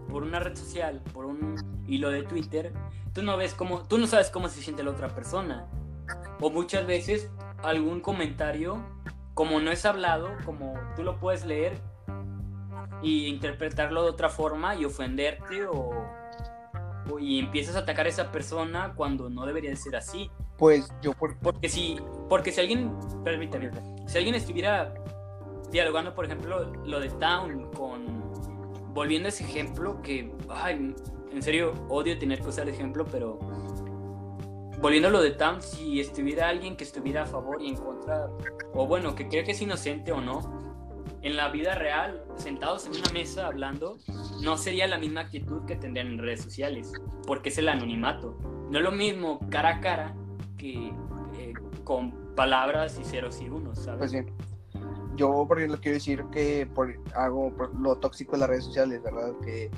por 0.09 0.23
una 0.23 0.39
red 0.39 0.55
social, 0.55 1.01
por 1.13 1.25
un 1.25 1.55
hilo 1.87 2.09
de 2.09 2.23
Twitter, 2.23 2.71
tú 3.13 3.21
no 3.23 3.35
ves 3.37 3.53
cómo, 3.53 3.83
tú 3.83 3.97
no 3.97 4.07
sabes 4.07 4.29
cómo 4.29 4.47
se 4.49 4.61
siente 4.61 4.83
la 4.83 4.91
otra 4.91 5.09
persona. 5.09 5.67
O 6.39 6.49
muchas 6.49 6.85
veces 6.87 7.29
algún 7.63 7.99
comentario, 7.99 8.77
como 9.33 9.59
no 9.59 9.71
es 9.71 9.85
hablado, 9.85 10.29
como 10.45 10.73
tú 10.95 11.03
lo 11.03 11.19
puedes 11.19 11.45
leer 11.45 11.77
y 13.01 13.27
interpretarlo 13.27 14.03
de 14.03 14.09
otra 14.11 14.29
forma 14.29 14.75
y 14.75 14.85
ofenderte 14.85 15.65
o, 15.67 15.91
o- 17.11 17.19
y 17.19 17.39
empiezas 17.39 17.75
a 17.75 17.79
atacar 17.79 18.05
a 18.05 18.09
esa 18.09 18.31
persona 18.31 18.93
cuando 18.95 19.29
no 19.29 19.45
debería 19.45 19.69
de 19.69 19.75
ser 19.75 19.95
así. 19.95 20.31
Pues 20.57 20.91
yo, 21.01 21.13
por, 21.13 21.37
Porque 21.39 21.69
si, 21.69 21.99
porque 22.29 22.51
si 22.51 22.61
alguien, 22.61 22.91
permítame, 23.23 23.69
si 24.07 24.17
alguien 24.17 24.33
estuviera 24.35 24.93
dialogando, 25.72 26.13
por 26.13 26.26
ejemplo, 26.26 26.72
lo 26.86 26.99
de 26.99 27.09
Town 27.09 27.72
con, 27.72 28.32
volviendo 28.93 29.28
a 29.28 29.30
ese 29.30 29.43
ejemplo 29.43 30.01
que, 30.01 30.34
ay, 30.49 30.95
en 31.32 31.41
serio, 31.41 31.74
odio 31.89 32.18
tener 32.18 32.41
que 32.41 32.47
usar 32.47 32.68
ejemplo, 32.70 33.05
pero 33.05 33.39
volviendo 34.80 35.07
a 35.09 35.11
lo 35.11 35.22
de 35.22 35.32
Town, 35.32 35.61
si 35.61 35.99
estuviera 35.99 36.49
alguien 36.49 36.76
que 36.76 36.84
estuviera 36.84 37.24
a 37.24 37.26
favor 37.26 37.61
y 37.61 37.70
en 37.70 37.76
contra, 37.76 38.30
o 38.74 38.88
bueno, 38.88 39.15
que 39.15 39.28
cree 39.28 39.43
que 39.43 39.51
es 39.51 39.61
inocente 39.61 40.11
o 40.11 40.22
no, 40.22 40.68
en 41.22 41.36
la 41.36 41.49
vida 41.49 41.76
real, 41.76 42.24
sentados 42.38 42.86
en 42.86 42.93
una 42.93 43.11
mesa 43.11 43.47
hablando, 43.47 43.97
no 44.41 44.57
sería 44.57 44.88
la 44.88 44.97
misma 44.97 45.22
actitud 45.22 45.65
que 45.65 45.76
tendrían 45.76 46.07
en 46.07 46.20
redes 46.20 46.41
sociales, 46.41 46.93
porque 47.26 47.49
es 47.49 47.57
el 47.57 47.70
anonimato. 47.70 48.38
No 48.70 48.78
es 48.78 48.84
lo 48.84 48.91
mismo 48.91 49.39
cara 49.49 49.78
a 49.78 49.80
cara 49.80 50.15
que 50.57 50.93
eh, 51.38 51.53
con 51.84 52.36
palabras 52.36 52.99
y 52.99 53.03
ceros 53.03 53.41
y 53.41 53.49
unos, 53.49 53.80
¿sabes? 53.80 53.99
Pues 53.99 54.11
bien. 54.11 54.32
Yo, 55.18 55.45
por 55.47 55.57
ejemplo, 55.57 55.80
quiero 55.82 55.95
decir 55.95 56.24
que 56.32 56.65
por, 56.74 56.93
hago 57.15 57.51
por 57.51 57.74
lo 57.80 57.95
tóxico 57.97 58.34
de 58.34 58.38
las 58.39 58.49
redes 58.49 58.65
sociales, 58.65 59.01
¿verdad? 59.03 59.32
Que 59.43 59.70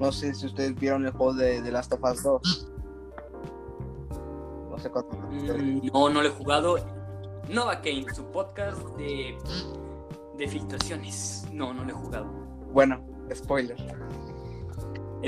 no 0.00 0.10
sé 0.10 0.34
si 0.34 0.46
ustedes 0.46 0.74
vieron 0.74 1.04
el 1.06 1.12
juego 1.12 1.34
de, 1.34 1.60
de 1.62 1.70
Last 1.70 1.92
of 1.92 2.00
Us 2.02 2.22
2. 2.22 2.70
No 4.70 4.78
sé 4.78 4.90
cuánto. 4.90 5.16
Mm, 5.30 5.90
No, 5.92 6.08
no 6.08 6.22
lo 6.22 6.28
he 6.28 6.32
jugado. 6.32 6.76
Nova 7.50 7.76
Kane, 7.80 8.06
su 8.14 8.24
podcast 8.30 8.78
de, 8.96 9.36
de 10.36 10.48
filtraciones. 10.48 11.46
No, 11.52 11.72
no 11.74 11.84
lo 11.84 11.90
he 11.90 11.94
jugado. 11.94 12.26
Bueno, 12.72 13.00
spoiler. 13.34 13.76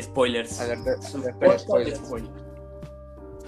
Spoilers. 0.00 0.60
Alerta, 0.60 1.02
Su 1.02 1.18
alerta 1.18 1.38
de 1.38 1.46
podcast 1.46 1.68
de 1.68 1.96
spoiler. 1.96 1.96
spoiler. 1.96 2.30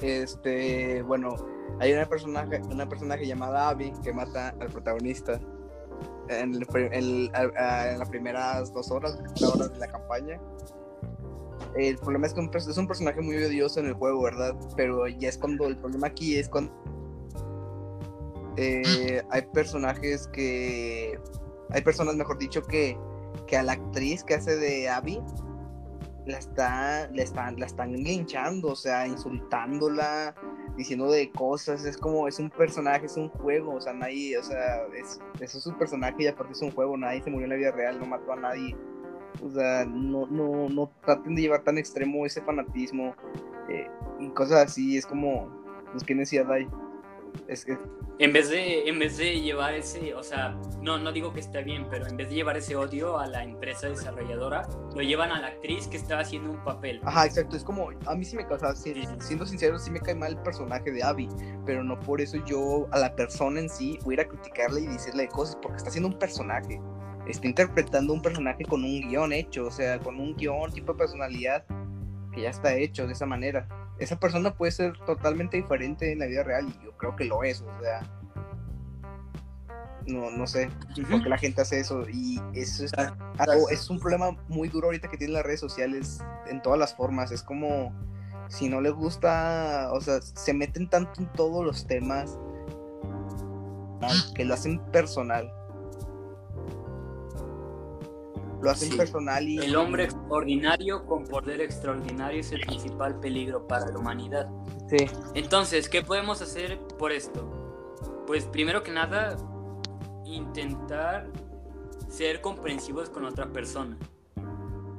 Este, 0.01 1.03
bueno, 1.03 1.37
hay 1.79 1.93
una 1.93 2.07
personaje, 2.07 2.61
una 2.71 2.89
personaje 2.89 3.27
llamada 3.27 3.69
Abby 3.69 3.93
que 4.03 4.13
mata 4.13 4.49
al 4.61 4.69
protagonista 4.69 5.39
en, 6.29 6.55
el 6.55 7.31
en 7.35 7.99
las 7.99 8.09
primeras 8.09 8.73
dos 8.73 8.91
horas, 8.91 9.19
tres 9.35 9.43
horas 9.43 9.73
de 9.73 9.79
la 9.79 9.89
campaña. 9.89 10.41
El 11.77 11.97
problema 11.99 12.27
es 12.27 12.35
que 12.35 12.41
un 12.41 12.51
es 12.55 12.77
un 12.77 12.87
personaje 12.87 13.21
muy 13.21 13.37
odioso 13.37 13.81
en 13.81 13.87
el 13.87 13.95
juego, 13.95 14.23
¿verdad? 14.23 14.55
Pero 14.77 15.07
ya 15.09 15.29
es 15.29 15.39
cuando 15.39 15.67
el 15.67 15.77
problema 15.77 16.09
aquí 16.09 16.37
es 16.37 16.49
cuando 16.49 16.73
eh, 18.57 19.23
hay 19.31 19.43
personajes 19.53 20.27
que 20.29 21.19
hay 21.71 21.83
personas, 21.83 22.17
mejor 22.17 22.39
dicho, 22.39 22.63
que, 22.63 22.99
que 23.47 23.57
a 23.57 23.63
la 23.63 23.73
actriz 23.73 24.23
que 24.25 24.35
hace 24.35 24.57
de 24.57 24.89
Abby 24.89 25.21
la 26.27 26.39
está, 26.39 27.09
la 27.13 27.23
están, 27.23 27.59
la 27.59 27.67
están 27.67 27.93
linchando, 27.93 28.69
o 28.69 28.77
sea, 28.77 29.07
insultándola, 29.07 30.35
diciendo 30.77 31.11
de 31.11 31.31
cosas, 31.31 31.85
es 31.85 31.97
como, 31.97 32.29
es 32.29 32.39
un 32.39 32.51
personaje, 32.51 33.07
es 33.07 33.17
un 33.17 33.29
juego, 33.29 33.75
o 33.75 33.81
sea, 33.81 33.93
nadie, 33.93 34.39
o 34.39 34.43
sea, 34.43 34.87
es, 34.95 35.21
eso 35.41 35.59
es 35.59 35.67
un 35.67 35.77
personaje 35.77 36.25
y 36.25 36.27
aparte 36.27 36.53
es 36.53 36.63
un 36.63 36.71
juego, 36.71 36.97
nadie 36.97 37.23
se 37.23 37.31
murió 37.31 37.45
en 37.45 37.51
la 37.51 37.57
vida 37.57 37.71
real, 37.73 37.99
no 37.99 38.07
mató 38.07 38.33
a 38.33 38.37
nadie, 38.37 38.77
o 39.43 39.51
sea, 39.51 39.85
no, 39.85 40.27
no, 40.27 40.69
no 40.69 40.91
traten 41.05 41.35
de 41.35 41.43
llevar 41.43 41.63
tan 41.63 41.79
extremo 41.79 42.25
ese 42.25 42.43
fanatismo 42.43 43.15
eh, 43.69 43.89
y 44.21 44.29
cosas 44.31 44.65
así, 44.65 44.97
es 44.97 45.07
como, 45.07 45.49
pues, 45.91 46.05
¿qué 46.05 46.15
necesidad 46.15 46.51
hay? 46.51 46.67
Es 47.49 47.65
que, 47.65 47.77
En 48.19 48.33
vez 48.33 48.49
de, 48.51 48.89
en 48.89 48.99
vez 48.99 49.17
de 49.17 49.41
llevar 49.41 49.75
ese, 49.75 50.15
o 50.15 50.23
sea, 50.23 50.57
no, 50.81 50.99
no 50.99 51.13
digo 51.13 51.33
que 51.33 51.41
esté 51.41 51.63
bien, 51.63 51.87
pero 51.91 52.07
en 52.07 52.17
vez 52.17 52.29
de 52.29 52.35
llevar 52.37 52.57
ese 52.57 52.77
odio 52.77 53.19
a 53.19 53.27
la 53.27 53.43
empresa 53.43 53.89
desarrolladora, 53.89 54.69
lo 54.95 55.03
llevan 55.03 55.31
a 55.33 55.41
la 55.41 55.49
actriz 55.49 55.89
que 55.89 55.97
está 55.97 56.19
haciendo 56.21 56.51
un 56.51 56.63
papel. 56.63 57.01
Ajá, 57.05 57.27
exacto. 57.27 57.57
Es 57.57 57.65
como, 57.65 57.91
a 58.07 58.15
mí 58.15 58.25
sí 58.25 58.37
me 58.37 58.47
causa, 58.47 58.75
si- 58.77 58.95
Sí, 58.95 59.03
sí. 59.07 59.15
siendo 59.19 59.45
sincero, 59.47 59.79
sí 59.79 59.91
me 59.91 60.01
cae 60.01 60.15
mal 60.15 60.33
el 60.33 60.39
personaje 60.39 60.91
de 60.93 61.03
Abby, 61.03 61.29
pero 61.67 61.83
no 61.83 61.99
por 61.99 62.21
eso 62.21 62.37
yo 62.47 62.87
a 62.93 62.99
la 62.99 63.15
persona 63.17 63.61
en 63.61 63.69
sí 63.69 63.99
voy 64.05 64.13
a 64.15 64.15
ir 64.15 64.21
a 64.21 64.29
criticarle 64.29 64.81
y 64.83 64.87
decirle 64.87 65.27
cosas, 65.29 65.57
porque 65.61 65.79
está 65.79 65.89
haciendo 65.89 66.09
un 66.09 66.19
personaje. 66.19 66.81
Está 67.27 67.47
interpretando 67.47 68.13
un 68.13 68.23
personaje 68.23 68.65
con 68.65 68.85
un 68.85 69.01
guion 69.09 69.33
hecho, 69.33 69.67
o 69.67 69.71
sea, 69.71 69.99
con 69.99 70.19
un 70.21 70.35
guion, 70.37 70.73
tipo 70.73 70.93
de 70.93 70.99
personalidad 70.99 71.65
que 72.33 72.43
ya 72.43 72.51
está 72.51 72.75
hecho 72.75 73.07
de 73.07 73.13
esa 73.13 73.27
manera. 73.27 73.69
Esa 74.03 74.19
persona 74.19 74.53
puede 74.55 74.73
ser 74.73 74.93
totalmente 75.07 75.57
diferente 75.57 76.13
en 76.13 76.19
la 76.19 76.27
vida 76.27 76.43
real 76.43 76.69
y 76.69 76.85
yo 76.85 76.93
creo 76.97 77.15
que 77.17 77.25
lo 77.25 77.43
es, 77.45 77.61
o 77.63 77.81
sea. 77.81 78.01
No, 80.07 80.33
no 80.33 80.49
sé 80.49 80.69
por 81.09 81.23
qué 81.23 81.29
la 81.29 81.39
gente 81.39 81.63
hace 81.63 81.79
eso 81.79 82.09
y 82.09 82.41
eso 82.55 82.85
es 82.85 82.93
algo- 83.39 83.69
es 83.71 83.89
un 83.89 84.01
problema 84.01 84.33
muy 84.49 84.69
duro 84.69 84.89
ahorita 84.89 85.09
que 85.09 85.17
tienen 85.17 85.35
las 85.35 85.45
redes 85.45 85.61
sociales 85.61 86.19
en 86.49 86.61
todas 86.61 86.77
las 86.79 86.95
formas. 86.97 87.31
Es 87.31 87.43
como 87.45 87.93
si 88.49 88.69
no 88.69 88.81
les 88.81 88.93
gusta, 88.93 89.91
o 89.93 90.01
sea, 90.01 90.21
se 90.21 90.53
meten 90.53 90.91
tanto 90.91 91.21
en 91.21 91.27
todos 91.35 91.65
los 91.65 91.87
temas 91.87 92.37
que 94.35 94.45
lo 94.45 94.55
hacen 94.55 94.81
personal. 94.91 95.53
Lo 98.63 98.71
hacen 98.71 98.93
Sí. 98.93 98.97
personal 98.97 99.49
y 99.49 99.59
El 99.59 99.75
hombre 99.77 100.05
extraordinario 100.05 101.05
con 101.05 101.25
poder 101.25 101.61
extraordinario 101.61 102.41
es 102.41 102.53
el 102.53 102.61
principal 102.61 103.19
peligro 103.21 103.67
para 103.67 103.87
la 103.91 103.99
humanidad. 103.99 104.49
Sí, 104.89 105.07
Entonces, 105.35 105.89
¿qué 105.89 106.03
podemos 106.03 106.41
hacer 106.43 106.79
por 106.99 107.13
esto? 107.13 107.49
Pues 108.27 108.45
primero 108.45 108.83
que 108.83 108.93
nada, 108.93 109.37
intentar 110.25 111.29
ser 112.09 112.41
comprensivos 112.41 113.11
con 113.11 113.25
otra 113.25 113.53
persona. 113.53 113.97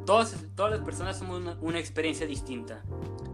Todas, 0.05 0.35
todas 0.55 0.71
las 0.73 0.81
personas 0.81 1.17
somos 1.17 1.39
una, 1.39 1.57
una 1.61 1.79
experiencia 1.79 2.27
distinta. 2.27 2.83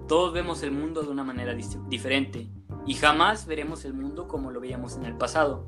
Todos 0.07 0.33
vemos 0.33 0.61
el 0.63 0.71
mundo 0.71 1.01
de 1.01 1.09
una 1.09 1.23
manera 1.23 1.55
diferente 1.87 2.49
y 2.85 2.93
jamás 2.95 3.45
veremos 3.47 3.85
el 3.85 3.93
mundo 3.93 4.27
como 4.27 4.51
lo 4.51 4.59
veíamos 4.59 4.95
en 4.95 5.05
el 5.05 5.17
pasado. 5.17 5.67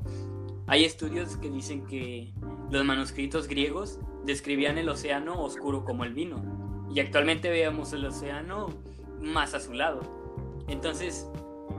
Hay 0.66 0.84
estudios 0.84 1.36
que 1.36 1.50
dicen 1.50 1.84
que 1.86 2.32
los 2.70 2.84
manuscritos 2.84 3.48
griegos 3.48 3.98
describían 4.24 4.78
el 4.78 4.88
océano 4.88 5.40
oscuro 5.42 5.84
como 5.84 6.04
el 6.04 6.14
vino 6.14 6.36
y 6.94 7.00
actualmente 7.00 7.50
veamos 7.50 7.92
el 7.92 8.04
océano 8.04 8.68
más 9.20 9.54
azulado. 9.54 10.00
Entonces, 10.68 11.28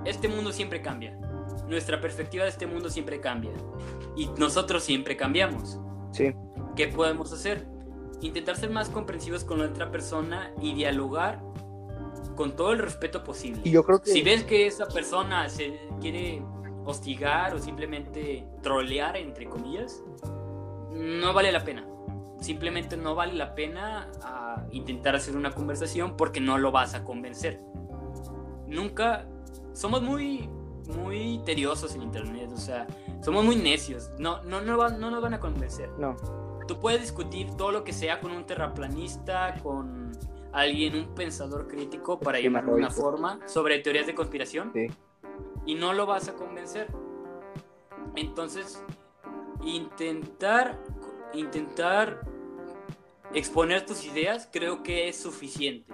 este 0.06 0.28
mundo 0.28 0.52
siempre 0.52 0.82
cambia. 0.82 1.18
Nuestra 1.68 2.02
perspectiva 2.02 2.44
de 2.44 2.50
este 2.50 2.68
mundo 2.68 2.90
siempre 2.90 3.20
cambia. 3.20 3.52
Y 4.16 4.28
nosotros 4.38 4.84
siempre 4.84 5.16
cambiamos. 5.18 5.80
sí, 6.12 6.34
¿Qué 6.76 6.88
podemos 6.88 7.32
hacer? 7.32 7.68
Intentar 8.22 8.56
ser 8.58 8.70
más 8.72 8.90
comprensivos 8.90 9.44
con 9.44 9.60
la 9.60 9.66
otra 9.66 9.92
persona 9.92 10.52
y 10.62 10.74
dialogar 10.74 11.42
con 12.36 12.56
todo 12.56 12.72
el 12.74 12.80
respeto 12.80 13.24
posible. 13.24 13.62
y 13.64 13.72
yo 13.72 13.84
creo 13.84 14.02
que 14.02 14.12
Si 14.12 14.22
ves 14.24 14.44
que 14.44 14.66
esa 14.66 14.88
persona 14.88 15.48
se 15.50 15.80
quiere 16.02 16.42
hostigar 16.86 17.54
o 17.54 17.60
simplemente 17.60 18.46
trolear, 18.62 19.18
entre 19.18 19.46
comillas, 19.48 20.04
no 20.92 21.34
vale 21.34 21.52
la 21.52 21.64
pena. 21.64 21.86
Simplemente 22.44 22.98
no 22.98 23.16
vale 23.16 23.36
la 23.36 23.56
pena 23.56 24.12
ah, 24.22 24.66
intentar 24.72 25.16
hacer 25.16 25.38
una 25.38 25.52
conversación 25.52 26.18
porque 26.18 26.42
no 26.42 26.58
lo 26.58 26.74
vas 26.74 26.94
a 26.94 27.06
convencer. 27.06 27.62
Nunca 28.68 29.26
somos 29.72 30.02
muy 30.02 30.50
muy 30.98 31.40
tediosos 31.46 31.96
en 31.96 32.02
internet, 32.02 32.50
o 32.54 32.58
sea, 32.58 32.86
somos 33.22 33.46
muy 33.46 33.56
necios. 33.56 34.12
No 34.20 34.44
no 34.44 34.60
no, 34.60 34.76
no 34.90 35.10
nos 35.10 35.22
van 35.22 35.36
a 35.36 35.40
convencer. 35.40 35.90
no, 35.98 36.18
Tú 36.68 36.82
puedes 36.82 37.00
discutir 37.00 37.56
todo 37.56 37.72
lo 37.72 37.86
que 37.86 37.94
sea 37.94 38.20
con 38.20 38.34
un 38.34 38.46
terraplanista, 38.46 39.56
con 39.64 40.12
alguien, 40.52 40.96
un 40.96 41.16
pensador 41.16 41.70
crítico, 41.70 42.20
para 42.20 42.42
llamarlo 42.42 42.74
de 42.74 42.80
una 42.80 42.92
forma, 42.92 43.40
sobre 43.48 43.80
teorías 43.80 44.06
de 44.06 44.16
conspiración, 44.16 44.72
sí, 44.74 44.88
y 45.66 45.76
no 45.76 45.94
lo 45.94 46.06
vas 46.06 46.28
a 46.28 46.34
convencer. 46.34 46.88
Entonces, 48.18 48.84
intentar, 49.64 50.78
intentar 51.34 52.33
exponer 53.34 53.86
tus 53.86 54.06
ideas 54.06 54.50
creo 54.52 54.84
que 54.84 55.10
es 55.10 55.18
suficiente. 55.22 55.94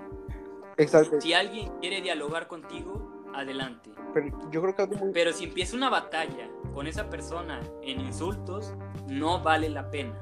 exacto. 0.78 1.22
Si 1.22 1.34
alguien 1.34 1.72
quiere 1.80 2.02
dialogar 2.02 2.48
contigo, 2.48 3.20
adelante. 3.34 3.92
Pero 4.14 4.28
yo 4.52 4.62
creo 4.62 4.76
que 4.76 4.82
algo 4.82 4.96
muy 4.96 5.14
Pero 5.14 5.34
si 5.34 5.46
empieza 5.46 5.76
una 5.76 5.90
batalla 5.90 6.50
con 6.74 6.88
esa 6.88 7.10
persona 7.10 7.62
en 7.82 8.02
insultos, 8.02 8.74
no 9.08 9.42
vale 9.42 9.70
la 9.70 9.90
pena. 9.90 10.14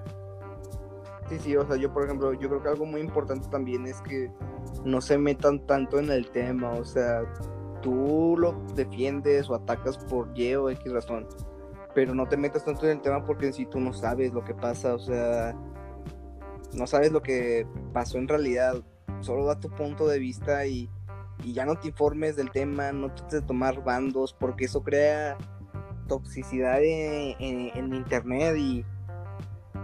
Sí, 1.30 1.40
sí, 1.40 1.58
o 1.58 1.68
sea, 1.68 1.76
yo 1.76 1.92
por 1.92 2.06
ejemplo, 2.06 2.34
yo 2.34 2.48
creo 2.48 2.62
que 2.62 2.70
algo 2.70 2.86
muy 2.86 3.02
importante 3.02 3.50
también 3.50 3.86
es 3.86 4.02
que 4.02 4.32
no 4.86 5.02
se 5.02 5.18
metan 5.18 5.66
tanto 5.66 6.00
en 6.00 6.10
el 6.10 6.30
tema, 6.32 6.72
o 6.72 6.86
sea, 6.86 7.22
tú 7.82 8.36
lo 8.38 8.54
defiendes 8.76 9.50
o 9.50 9.56
atacas 9.56 9.98
por 9.98 10.30
Y 10.36 10.56
o 10.56 10.70
X 10.70 10.92
razón, 10.92 11.28
pero 11.94 12.16
no 12.16 12.28
te 12.28 12.38
metas 12.38 12.64
tanto 12.64 12.86
en 12.86 12.98
el 12.98 13.02
tema 13.02 13.26
porque 13.26 13.48
en 13.48 13.54
sí 13.54 13.66
tú 13.66 13.80
no 13.80 13.92
sabes 13.92 14.34
lo 14.34 14.44
que 14.44 14.54
pasa, 14.54 14.96
o 14.96 15.00
sea, 15.00 15.54
no 16.74 16.88
sabes 16.88 17.12
lo 17.12 17.22
que 17.22 17.66
pasó 17.94 18.18
en 18.18 18.28
realidad, 18.28 18.84
solo 19.22 19.46
da 19.46 19.60
tu 19.60 19.70
punto 19.70 20.08
de 20.08 20.20
vista 20.20 20.66
y, 20.66 20.90
y 21.44 21.54
ya 21.54 21.66
no 21.66 21.76
te 21.76 21.88
informes 21.88 22.36
del 22.36 22.52
tema, 22.52 22.92
no 22.92 23.14
trates 23.14 23.42
de 23.42 23.48
tomar 23.48 23.84
bandos 23.84 24.34
porque 24.34 24.66
eso 24.66 24.84
crea 24.84 25.38
toxicidad 26.08 26.80
en, 26.82 27.36
en- 27.76 27.94
internet 27.94 28.56
y, 28.58 28.86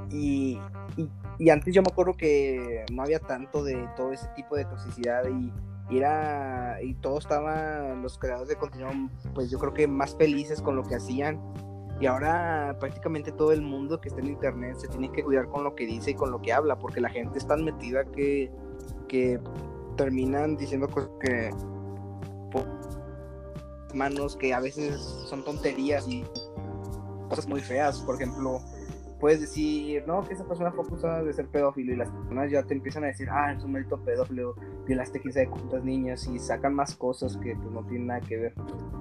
y, 0.09 0.59
y- 1.39 1.49
antes 1.49 1.73
yo 1.73 1.81
me 1.81 1.89
acuerdo 1.91 2.13
que 2.13 2.85
no 2.91 3.01
había 3.03 3.19
tanto 3.19 3.63
de 3.63 3.87
todo 3.97 4.11
ese 4.13 4.27
tipo 4.35 4.55
de 4.55 4.65
toxicidad 4.65 5.23
y, 5.27 5.51
y 5.89 5.97
era 5.97 6.77
y 6.81 6.93
todos 6.95 7.25
estaban 7.25 8.01
los 8.01 8.17
creadores 8.17 8.49
de 8.49 8.55
contenido 8.55 8.89
pues 9.33 9.49
yo 9.51 9.59
creo 9.59 9.73
que 9.73 9.87
más 9.87 10.15
felices 10.15 10.61
con 10.61 10.75
lo 10.75 10.83
que 10.83 10.95
hacían 10.95 11.41
y 12.03 12.05
ahora 12.05 12.75
prácticamente 12.81 13.31
todo 13.31 13.53
el 13.53 13.61
mundo 13.61 14.01
que 14.01 14.09
está 14.09 14.19
en 14.19 14.27
internet 14.27 14.75
se 14.77 14.89
tiene 14.89 15.09
que 15.09 15.23
cuidar 15.23 15.47
con 15.47 15.63
lo 15.63 15.73
que 15.73 15.85
dice 15.85 16.11
y 16.11 16.15
con 16.15 16.31
lo 16.31 16.41
que 16.41 16.51
habla 16.51 16.77
porque 16.77 16.99
la 16.99 17.07
gente 17.07 17.37
es 17.37 17.47
tan 17.47 17.63
metida 17.63 18.03
que, 18.03 18.51
que 19.07 19.39
terminan 19.95 20.57
diciendo 20.57 20.89
cosas 20.89 21.11
que 21.21 21.49
por 22.51 22.65
manos 23.93 24.35
que 24.35 24.53
a 24.53 24.59
veces 24.59 24.99
son 25.29 25.45
tonterías 25.45 26.05
y 26.09 26.25
cosas 27.29 27.47
muy 27.47 27.61
feas. 27.61 28.01
Por 28.01 28.15
ejemplo 28.15 28.59
puedes 29.21 29.39
decir, 29.39 30.03
no, 30.05 30.27
que 30.27 30.33
esa 30.33 30.45
persona 30.45 30.73
fue 30.73 30.83
acusada 30.83 31.23
de 31.23 31.31
ser 31.31 31.47
pedófilo 31.47 31.93
y 31.93 31.95
las 31.95 32.09
personas 32.09 32.51
ya 32.51 32.63
te 32.63 32.73
empiezan 32.73 33.05
a 33.05 33.07
decir, 33.07 33.29
ah, 33.31 33.53
es 33.53 33.63
un 33.63 33.71
maldito 33.71 33.97
pedófilo, 34.03 34.55
violaste 34.85 35.19
quién 35.19 35.33
sabe 35.33 35.49
cuántas 35.49 35.83
niñas 35.83 36.27
y 36.27 36.39
sacan 36.39 36.73
más 36.73 36.95
cosas 36.95 37.37
que 37.37 37.55
pues, 37.55 37.71
no 37.71 37.83
tienen 37.83 38.07
nada 38.07 38.21
que 38.21 38.37
ver. 38.37 38.53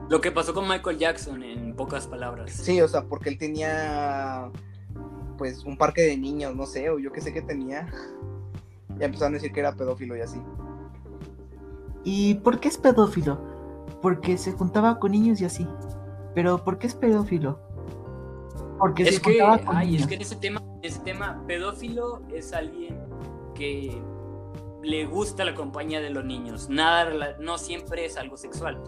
Lo 0.09 0.21
que 0.21 0.31
pasó 0.31 0.55
con 0.55 0.69
Michael 0.69 0.99
Jackson, 0.99 1.43
en 1.43 1.75
pocas 1.75 2.07
palabras. 2.07 2.53
Sí, 2.53 2.81
o 2.81 2.89
sea, 2.89 3.03
porque 3.05 3.29
él 3.29 3.39
tenía 3.39 4.51
pues 5.39 5.65
un 5.65 5.77
parque 5.77 6.03
de 6.03 6.17
niños, 6.17 6.55
no 6.55 6.67
sé, 6.67 6.91
o 6.91 6.99
yo 6.99 7.13
qué 7.13 7.21
sé 7.21 7.33
que 7.33 7.43
tenía. 7.43 7.89
Ya 8.99 9.07
empezaron 9.07 9.35
a 9.35 9.37
decir 9.37 9.53
que 9.53 9.61
era 9.61 9.75
pedófilo 9.75 10.17
y 10.17 10.21
así. 10.21 10.41
¿Y 12.05 12.35
por 12.35 12.61
qué 12.61 12.69
es 12.69 12.79
pedófilo? 12.79 13.41
Porque 14.01 14.37
se 14.37 14.53
juntaba 14.53 14.99
con 14.99 15.13
niños 15.13 15.41
y 15.41 15.45
así. 15.45 15.67
Pero 16.35 16.65
¿por 16.65 16.79
qué 16.79 16.87
es 16.87 16.95
pedófilo? 16.95 17.59
Porque 18.79 19.05
Es 19.05 19.17
se 19.17 19.21
que, 19.21 19.31
juntaba 19.31 19.59
con 19.59 19.77
ay, 19.77 19.97
es 19.97 20.07
que 20.07 20.15
en 20.17 20.23
ese 20.23 20.37
tema, 20.37 20.61
en 20.61 20.85
ese 20.85 21.01
tema, 21.01 21.43
pedófilo 21.47 22.23
es 22.33 22.53
alguien 22.53 22.99
que 23.55 24.01
le 24.83 25.07
gusta 25.07 25.45
la 25.45 25.55
compañía 25.55 26.01
de 26.01 26.11
los 26.11 26.25
niños. 26.25 26.69
Nada, 26.69 27.37
no 27.39 27.59
siempre 27.59 28.05
es 28.05 28.17
algo 28.17 28.37
sexual. 28.37 28.83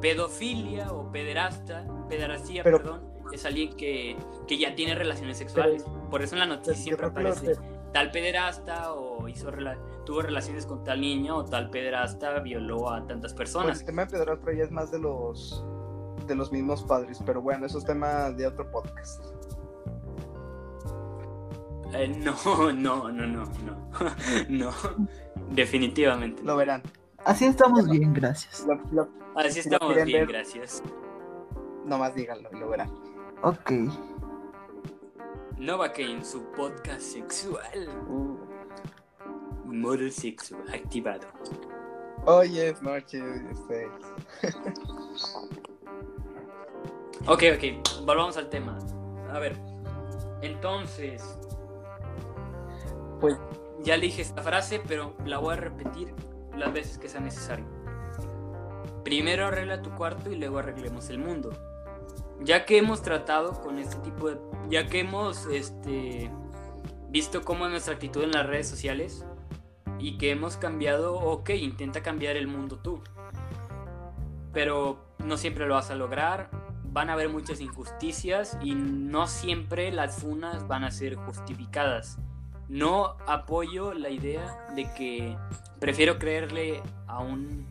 Pedofilia 0.00 0.92
o 0.92 1.10
pederasta, 1.12 1.86
pederastía, 2.08 2.62
Pero- 2.62 2.78
perdón, 2.78 3.12
es 3.32 3.44
alguien 3.46 3.74
que, 3.76 4.16
que 4.46 4.58
ya 4.58 4.74
tiene 4.74 4.94
relaciones 4.94 5.38
sexuales. 5.38 5.84
Por 6.10 6.22
eso 6.22 6.34
en 6.34 6.40
la 6.40 6.46
noticia 6.46 6.74
siempre 6.74 7.06
aparece 7.06 7.56
tal 7.92 8.10
pederasta 8.10 8.92
o 8.94 9.28
hizo 9.28 9.50
rela- 9.52 9.78
tuvo 10.04 10.22
relaciones 10.22 10.66
con 10.66 10.82
tal 10.82 11.00
niño 11.00 11.36
o 11.36 11.44
tal 11.44 11.70
pederasta 11.70 12.40
violó 12.40 12.90
a 12.90 13.06
tantas 13.06 13.32
Pues 13.32 13.50
personas. 13.50 13.80
el 13.80 13.86
tema 13.86 14.04
de 14.06 14.10
pedrastra 14.10 14.52
ya 14.54 14.64
es 14.64 14.70
más 14.70 14.90
de 14.90 14.98
los 14.98 15.64
de 16.26 16.36
los 16.36 16.52
mismos 16.52 16.82
padres, 16.84 17.20
pero 17.26 17.42
bueno, 17.42 17.66
eso 17.66 17.78
es 17.78 17.84
tema 17.84 18.30
de 18.30 18.46
otro 18.46 18.70
podcast. 18.70 19.24
Eh, 21.94 22.08
no, 22.24 22.72
no, 22.72 23.10
no, 23.10 23.26
no, 23.26 23.44
no, 23.44 23.90
no, 24.48 24.70
definitivamente. 25.50 26.42
Lo 26.42 26.56
verán. 26.56 26.82
Así 27.24 27.44
estamos 27.44 27.88
bien, 27.88 28.12
gracias. 28.14 28.66
Lo- 28.66 28.80
lo- 28.92 29.08
Así 29.36 29.60
estamos 29.60 29.94
bien, 29.94 30.06
ver. 30.12 30.26
gracias. 30.26 30.82
nomás 31.84 32.14
díganlo 32.14 32.48
y 32.52 32.58
lo 32.58 32.68
verán. 32.68 32.90
Ok. 33.42 33.70
Novocaine, 35.58 36.24
su 36.24 36.42
podcast 36.52 37.00
sexual. 37.00 37.88
Modo 39.64 40.10
sexo 40.10 40.56
activado. 40.72 41.26
Hoy 42.26 42.58
es 42.58 42.80
noche, 42.82 43.20
este, 43.50 43.88
Ok, 47.26 47.42
ok, 47.56 48.04
volvamos 48.04 48.36
al 48.36 48.48
tema. 48.48 48.78
A 49.32 49.38
ver, 49.38 49.56
entonces. 50.42 51.38
Pues- 53.22 53.38
Ya 53.84 53.96
le 53.96 54.02
dije 54.02 54.20
esta 54.22 54.42
frase, 54.42 54.80
pero 54.86 55.16
la 55.24 55.38
voy 55.38 55.54
a 55.54 55.56
repetir 55.56 56.14
las 56.56 56.72
veces 56.72 56.98
que 56.98 57.08
sea 57.08 57.20
necesario. 57.20 57.64
Primero 59.04 59.46
arregla 59.46 59.82
tu 59.82 59.90
cuarto 59.90 60.30
y 60.30 60.36
luego 60.36 60.58
arreglemos 60.58 61.08
el 61.08 61.18
mundo. 61.18 61.50
Ya 62.40 62.64
que 62.64 62.78
hemos 62.78 63.02
tratado 63.02 63.60
con 63.60 63.78
este 63.78 63.96
tipo 63.98 64.28
de. 64.28 64.38
Ya 64.68 64.86
que 64.86 65.00
hemos 65.00 65.46
este, 65.46 66.30
visto 67.08 67.42
cómo 67.42 67.64
es 67.66 67.70
nuestra 67.70 67.94
actitud 67.94 68.22
en 68.22 68.32
las 68.32 68.46
redes 68.46 68.68
sociales 68.68 69.24
y 69.98 70.18
que 70.18 70.30
hemos 70.30 70.56
cambiado, 70.56 71.14
ok, 71.14 71.50
intenta 71.50 72.02
cambiar 72.02 72.36
el 72.36 72.48
mundo 72.48 72.78
tú. 72.78 73.02
Pero 74.52 74.98
no 75.18 75.36
siempre 75.36 75.66
lo 75.66 75.74
vas 75.74 75.90
a 75.90 75.94
lograr. 75.94 76.50
Van 76.84 77.08
a 77.10 77.14
haber 77.14 77.28
muchas 77.28 77.60
injusticias 77.60 78.58
y 78.62 78.74
no 78.74 79.26
siempre 79.26 79.90
las 79.92 80.16
funas 80.16 80.68
van 80.68 80.84
a 80.84 80.90
ser 80.90 81.14
justificadas. 81.16 82.18
No 82.68 83.16
apoyo 83.26 83.92
la 83.94 84.10
idea 84.10 84.66
de 84.74 84.92
que 84.94 85.36
prefiero 85.78 86.18
creerle 86.18 86.82
a 87.06 87.20
un 87.20 87.66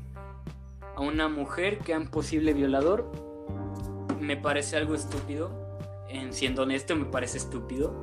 a 0.96 1.02
una 1.02 1.30
mujer 1.30 1.80
que 1.80 1.94
a 1.94 1.98
un 1.98 2.08
posible 2.08 2.54
violador. 2.54 3.12
Me 4.20 4.38
parece 4.38 4.78
algo 4.78 4.96
estúpido. 4.96 5.52
En 6.10 6.34
siendo 6.34 6.64
honesto, 6.64 6.96
me 6.96 7.06
parece 7.06 7.38
estúpido. 7.38 7.94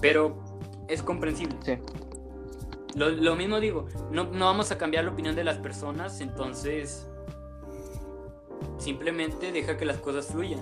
Pero 0.00 0.36
es 0.88 1.02
comprensible. 1.02 1.56
Sí. 1.64 1.78
Lo, 2.94 3.08
lo 3.08 3.36
mismo 3.36 3.58
digo, 3.58 3.86
no, 4.10 4.24
no 4.24 4.44
vamos 4.44 4.70
a 4.70 4.78
cambiar 4.78 5.04
la 5.04 5.12
opinión 5.12 5.34
de 5.34 5.44
las 5.44 5.56
personas, 5.56 6.20
entonces 6.20 7.08
simplemente 8.78 9.50
deja 9.52 9.78
que 9.78 9.86
las 9.86 9.98
cosas 9.98 10.26
fluyan. 10.26 10.60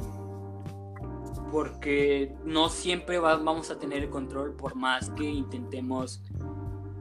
Porque 1.51 2.35
no 2.45 2.69
siempre 2.69 3.19
va- 3.19 3.37
vamos 3.37 3.71
a 3.71 3.79
tener 3.79 4.03
el 4.03 4.11
control 4.11 4.55
por 4.55 4.75
más 4.75 5.11
que 5.11 5.25
intentemos... 5.25 6.23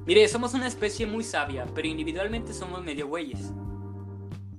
Mire, 0.05 0.27
somos 0.27 0.53
una 0.55 0.65
especie 0.67 1.05
muy 1.05 1.23
sabia, 1.23 1.67
pero 1.75 1.87
individualmente 1.87 2.53
somos 2.53 2.83
medio 2.83 3.07
güeyes. 3.07 3.53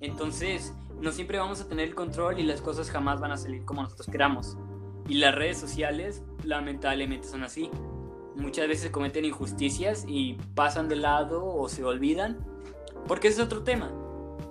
Entonces, 0.00 0.72
no 1.00 1.10
siempre 1.12 1.38
vamos 1.38 1.60
a 1.60 1.68
tener 1.68 1.88
el 1.88 1.94
control 1.94 2.38
y 2.38 2.44
las 2.44 2.60
cosas 2.60 2.90
jamás 2.90 3.20
van 3.20 3.32
a 3.32 3.36
salir 3.36 3.64
como 3.64 3.82
nosotros 3.82 4.06
queramos. 4.06 4.56
Y 5.08 5.14
las 5.14 5.34
redes 5.34 5.58
sociales, 5.58 6.22
lamentablemente, 6.44 7.26
son 7.26 7.42
así. 7.42 7.68
Muchas 8.36 8.68
veces 8.68 8.90
cometen 8.90 9.24
injusticias 9.24 10.04
y 10.06 10.34
pasan 10.54 10.88
de 10.88 10.96
lado 10.96 11.44
o 11.44 11.68
se 11.68 11.82
olvidan. 11.84 12.38
Porque 13.08 13.28
ese 13.28 13.40
es 13.40 13.46
otro 13.46 13.64
tema. 13.64 13.90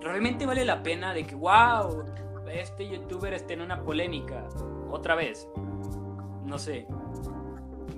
Realmente 0.01 0.45
vale 0.45 0.65
la 0.65 0.83
pena 0.83 1.13
de 1.13 1.25
que, 1.25 1.35
wow, 1.35 2.03
este 2.51 2.89
youtuber 2.89 3.33
esté 3.33 3.53
en 3.53 3.61
una 3.61 3.81
polémica. 3.83 4.47
Otra 4.89 5.15
vez. 5.15 5.47
No 6.45 6.57
sé. 6.57 6.87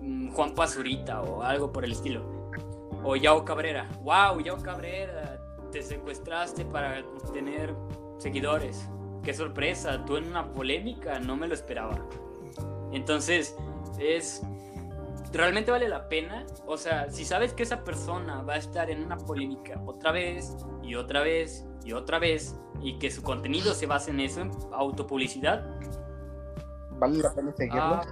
mm, 0.02 0.34
Juan 0.34 0.54
Pazurita 0.54 1.22
o 1.22 1.42
algo 1.42 1.72
por 1.72 1.86
el 1.86 1.94
estilo. 1.94 2.24
O 3.04 3.16
Yao 3.16 3.44
Cabrera. 3.46 3.90
Wow, 4.04 4.42
Yao 4.42 4.62
Cabrera, 4.62 5.40
te 5.72 5.82
secuestraste 5.82 6.66
para 6.66 7.04
tener 7.34 7.74
seguidores. 8.18 8.88
Qué 9.24 9.34
sorpresa, 9.34 10.04
tú 10.06 10.18
en 10.18 10.28
una 10.28 10.52
polémica, 10.54 11.20
no 11.20 11.36
me 11.36 11.48
lo 11.48 11.54
esperaba. 11.54 11.98
Entonces, 12.92 13.56
es 14.00 14.44
realmente 15.32 15.72
vale 15.72 15.88
la 15.88 16.10
pena. 16.10 16.46
O 16.66 16.78
sea, 16.78 17.10
si 17.10 17.26
sabes 17.26 17.54
que 17.54 17.64
esa 17.64 17.84
persona 17.84 18.42
va 18.42 18.54
a 18.54 18.58
estar 18.58 18.90
en 18.90 19.04
una 19.04 19.18
polémica 19.18 19.82
otra 19.86 20.12
vez 20.12 20.56
y 20.84 20.96
otra 20.96 21.22
vez 21.22 21.66
y 21.84 21.94
otra 21.94 22.20
vez 22.20 22.56
y 22.82 22.98
que 23.00 23.12
su 23.12 23.24
contenido 23.24 23.74
se 23.74 23.86
basa 23.86 24.12
en 24.12 24.20
eso, 24.20 24.42
en 24.42 24.52
autopublicidad, 24.72 25.66
¿Vale 27.02 27.18
la 27.18 27.34
pena 27.34 27.52
seguirlo? 27.58 27.82
ah, 27.82 28.06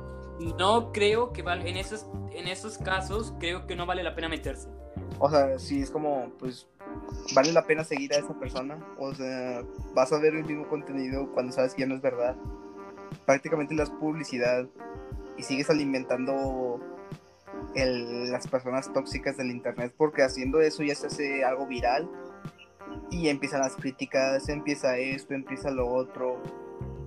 no 0.58 0.92
creo 0.92 1.32
que 1.32 1.44
val- 1.44 1.66
en 1.68 1.78
esos 1.78 2.08
en 2.32 2.48
esos 2.48 2.78
casos 2.80 3.34
creo 3.40 3.68
que 3.68 3.76
no 3.76 3.86
vale 3.86 4.02
la 4.04 4.16
pena 4.16 4.28
meterse. 4.30 4.68
O 5.20 5.30
sea, 5.30 5.60
sí 5.60 5.82
es 5.82 5.92
como, 5.92 6.32
pues, 6.40 6.68
¿vale 7.36 7.52
la 7.54 7.66
pena 7.66 7.84
seguir 7.84 8.14
a 8.14 8.18
esa 8.18 8.34
persona? 8.40 8.84
O 8.98 9.14
sea, 9.14 9.62
vas 9.94 10.12
a 10.12 10.18
ver 10.20 10.34
el 10.36 10.46
mismo 10.46 10.68
contenido 10.68 11.32
cuando 11.34 11.52
sabes 11.52 11.74
que 11.76 11.82
ya 11.82 11.88
no 11.88 11.96
es 11.96 12.02
verdad. 12.02 12.36
Prácticamente 13.26 13.76
las 13.76 13.90
publicidad 13.92 14.66
y 15.38 15.44
sigues 15.44 15.70
alimentando 15.70 16.80
el- 17.76 18.32
las 18.32 18.48
personas 18.48 18.92
tóxicas 18.92 19.38
del 19.38 19.52
internet 19.52 19.94
porque 19.98 20.24
haciendo 20.24 20.62
eso 20.62 20.82
ya 20.84 20.96
se 20.96 21.08
hace 21.08 21.44
algo 21.44 21.68
viral 21.68 22.10
y 23.12 23.28
empiezan 23.28 23.60
las 23.60 23.76
críticas, 23.76 24.50
empieza 24.50 24.98
esto, 24.98 25.34
empieza 25.34 25.70
lo 25.70 25.88
otro, 25.88 26.42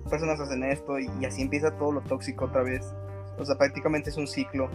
personas 0.09 0.39
hacen 0.39 0.63
esto 0.63 0.99
y, 0.99 1.09
y 1.19 1.25
así 1.25 1.41
empieza 1.41 1.77
todo 1.77 1.93
lo 1.93 2.01
tóxico 2.01 2.45
otra 2.45 2.63
vez. 2.63 2.95
O 3.37 3.45
sea, 3.45 3.57
prácticamente 3.57 4.09
es 4.09 4.17
un 4.17 4.27
ciclo 4.27 4.69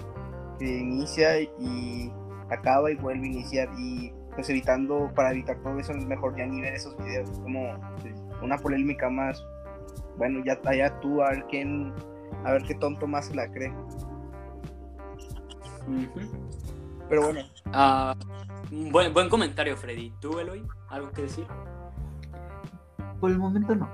que 0.58 0.78
inicia 0.78 1.40
y 1.40 2.12
acaba 2.50 2.90
y 2.90 2.96
vuelve 2.96 3.24
a 3.24 3.30
iniciar 3.30 3.68
y 3.78 4.12
pues 4.34 4.48
evitando, 4.50 5.10
para 5.14 5.32
evitar 5.32 5.60
todo 5.62 5.78
eso 5.78 5.92
es 5.92 6.04
mejor 6.06 6.36
ya 6.36 6.46
ni 6.46 6.60
ver 6.60 6.74
esos 6.74 6.96
videos, 6.98 7.28
como 7.40 7.76
pues, 8.02 8.14
una 8.40 8.56
polémica 8.56 9.10
más, 9.10 9.44
bueno, 10.16 10.44
ya 10.44 10.60
allá 10.64 10.98
tú 11.00 11.20
a 11.22 11.30
ver 11.30 11.44
quién, 11.50 11.92
a 12.44 12.52
ver 12.52 12.62
qué 12.62 12.76
tonto 12.76 13.08
más 13.08 13.26
se 13.26 13.34
la 13.34 13.50
cree, 13.50 13.72
pero 17.08 17.22
bueno, 17.22 17.40
Ah, 17.72 18.14
buen, 18.70 19.12
buen 19.12 19.28
comentario, 19.28 19.76
Freddy. 19.76 20.12
¿Tú, 20.20 20.38
Eloy? 20.38 20.66
¿Algo 20.88 21.10
que 21.10 21.22
decir? 21.22 21.46
Por 23.20 23.30
el 23.30 23.38
momento 23.38 23.74
no. 23.74 23.88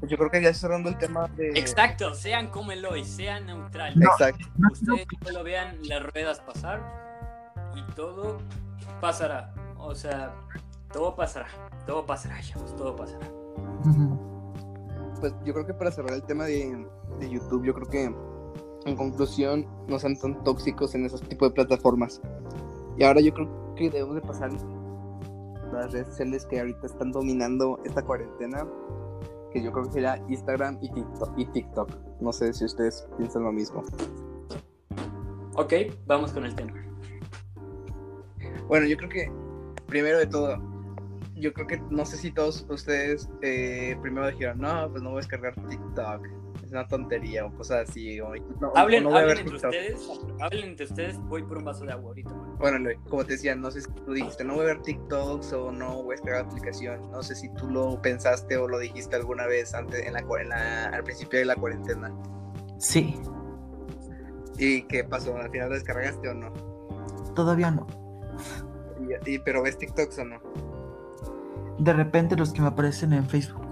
Pues 0.00 0.10
yo 0.10 0.16
creo 0.16 0.30
que 0.30 0.42
ya 0.42 0.52
cerrando 0.54 0.88
el 0.88 0.98
tema 0.98 1.28
de... 1.36 1.50
Exacto, 1.50 2.14
sean 2.14 2.48
como 2.48 2.72
Eloy, 2.72 3.04
sean 3.04 3.46
neutrales. 3.46 3.96
No. 3.96 4.10
Exacto. 4.10 4.46
No, 4.58 4.68
Ustedes 4.72 5.06
solo 5.24 5.42
vean 5.44 5.78
las 5.84 6.02
ruedas 6.12 6.40
pasar 6.40 6.80
y 7.74 7.82
todo 7.94 8.38
pasará. 9.00 9.54
O 9.78 9.94
sea, 9.94 10.34
todo 10.92 11.14
pasará. 11.14 11.46
Todo 11.86 12.04
pasará, 12.04 12.40
chavos, 12.40 12.74
todo 12.76 12.94
pasará. 12.96 13.26
Pues 15.20 15.34
yo 15.44 15.54
creo 15.54 15.66
que 15.66 15.74
para 15.74 15.90
cerrar 15.90 16.12
el 16.12 16.22
tema 16.22 16.44
de, 16.44 16.86
de 17.18 17.30
YouTube, 17.30 17.64
yo 17.64 17.74
creo 17.74 17.88
que 17.88 18.04
en 18.86 18.96
conclusión 18.96 19.66
no 19.88 19.98
sean 19.98 20.16
tan 20.16 20.42
tóxicos 20.44 20.94
en 20.94 21.06
esos 21.06 21.20
tipos 21.22 21.48
de 21.48 21.54
plataformas. 21.54 22.20
Y 22.96 23.04
ahora 23.04 23.20
yo 23.20 23.32
creo 23.34 23.74
que 23.74 23.90
debemos 23.90 24.14
de 24.14 24.20
pasar 24.22 24.50
las 25.72 25.92
redes 25.92 26.06
sociales 26.08 26.46
que 26.46 26.60
ahorita 26.60 26.86
están 26.86 27.12
dominando 27.12 27.80
esta 27.84 28.02
cuarentena, 28.02 28.66
que 29.56 29.62
yo 29.62 29.72
creo 29.72 29.84
que 29.86 29.92
sería 29.92 30.22
Instagram 30.28 30.78
y 30.82 30.90
TikTok, 30.90 31.38
y 31.38 31.46
TikTok. 31.46 31.90
No 32.20 32.30
sé 32.30 32.52
si 32.52 32.66
ustedes 32.66 33.08
piensan 33.16 33.44
lo 33.44 33.52
mismo. 33.52 33.82
Ok, 35.54 35.72
vamos 36.06 36.32
con 36.32 36.44
el 36.44 36.54
tema. 36.54 36.74
Bueno, 38.68 38.86
yo 38.86 38.98
creo 38.98 39.08
que, 39.08 39.32
primero 39.86 40.18
de 40.18 40.26
todo, 40.26 40.58
yo 41.36 41.54
creo 41.54 41.66
que 41.66 41.80
no 41.90 42.04
sé 42.04 42.18
si 42.18 42.32
todos 42.32 42.66
ustedes 42.68 43.30
eh, 43.40 43.96
primero 44.02 44.30
dijeron, 44.30 44.58
no, 44.58 44.90
pues 44.90 45.02
no 45.02 45.10
voy 45.10 45.18
a 45.18 45.20
descargar 45.20 45.54
TikTok. 45.54 46.28
Una 46.76 46.86
tontería 46.86 47.46
o 47.46 47.52
cosas 47.56 47.88
así. 47.88 48.20
O, 48.20 48.34
no, 48.60 48.70
Hablen, 48.74 49.04
no 49.04 49.08
voy 49.10 49.18
a 49.18 49.22
hablen 49.22 49.38
entre 49.38 49.52
TikTok. 49.54 49.70
ustedes. 49.70 50.08
Hablen 50.40 50.64
entre 50.68 50.84
ustedes. 50.84 51.18
Voy 51.20 51.42
por 51.42 51.56
un 51.56 51.64
vaso 51.64 51.84
de 51.86 51.92
agua 51.92 52.08
ahorita. 52.08 52.30
man. 52.34 52.58
Bueno, 52.58 52.90
como 53.08 53.24
te 53.24 53.32
decía, 53.32 53.54
no 53.56 53.70
sé 53.70 53.80
si 53.80 53.90
tú 54.04 54.12
dijiste, 54.12 54.44
no 54.44 54.54
voy 54.56 54.64
a 54.64 54.66
ver 54.66 54.82
TikToks 54.82 55.52
o 55.54 55.72
no 55.72 56.02
voy 56.02 56.12
a 56.12 56.16
descargar 56.16 56.42
la 56.44 56.48
aplicación. 56.50 57.10
No 57.10 57.22
sé 57.22 57.34
si 57.34 57.48
tú 57.54 57.70
lo 57.70 58.00
pensaste 58.02 58.58
o 58.58 58.68
lo 58.68 58.78
dijiste 58.78 59.16
alguna 59.16 59.46
vez 59.46 59.72
antes, 59.74 60.04
en 60.06 60.12
la, 60.12 60.20
en 60.20 60.48
la- 60.50 60.84
al 60.88 61.02
principio 61.02 61.38
de 61.38 61.46
la 61.46 61.56
cuarentena. 61.56 62.12
Sí, 62.78 63.18
¿Y 64.58 64.82
qué 64.82 65.02
pasó? 65.04 65.36
¿Al 65.36 65.50
final 65.50 65.68
lo 65.70 65.74
descargaste 65.76 66.28
o 66.28 66.34
no? 66.34 66.52
todavía 67.34 67.70
no. 67.70 67.86
Y, 69.26 69.34
y- 69.34 69.38
pero 69.38 69.62
ves 69.62 69.78
TikToks 69.78 70.18
o 70.18 70.24
no? 70.24 70.40
De 71.78 71.92
repente 71.92 72.36
los 72.36 72.52
que 72.52 72.60
me 72.62 72.68
aparecen 72.68 73.12
en 73.12 73.26
Facebook. 73.26 73.65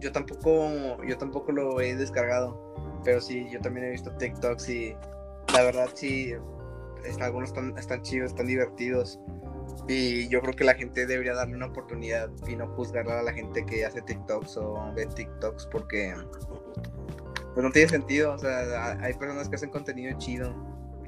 Yo 0.00 0.12
tampoco, 0.12 1.02
yo 1.04 1.16
tampoco 1.18 1.52
lo 1.52 1.80
he 1.80 1.94
descargado, 1.96 2.74
pero 3.04 3.20
sí, 3.20 3.46
yo 3.50 3.60
también 3.60 3.86
he 3.86 3.90
visto 3.90 4.10
TikToks 4.16 4.68
y 4.68 4.96
la 5.52 5.62
verdad 5.62 5.88
sí, 5.94 6.34
algunos 7.20 7.50
están, 7.50 7.76
están 7.78 8.02
chidos, 8.02 8.30
están 8.30 8.46
divertidos. 8.46 9.18
Y 9.88 10.28
yo 10.28 10.40
creo 10.40 10.54
que 10.54 10.64
la 10.64 10.74
gente 10.74 11.06
debería 11.06 11.34
darle 11.34 11.56
una 11.56 11.66
oportunidad 11.66 12.30
y 12.46 12.56
no 12.56 12.66
juzgar 12.68 13.08
a 13.08 13.22
la 13.22 13.32
gente 13.32 13.64
que 13.64 13.84
hace 13.84 14.02
TikToks 14.02 14.56
o 14.56 14.92
ve 14.94 15.06
TikToks 15.06 15.66
porque 15.66 16.14
pues 17.54 17.64
no 17.64 17.70
tiene 17.70 17.88
sentido. 17.88 18.32
O 18.32 18.38
sea, 18.38 18.98
hay 19.00 19.14
personas 19.14 19.48
que 19.48 19.56
hacen 19.56 19.70
contenido 19.70 20.16
chido 20.18 20.54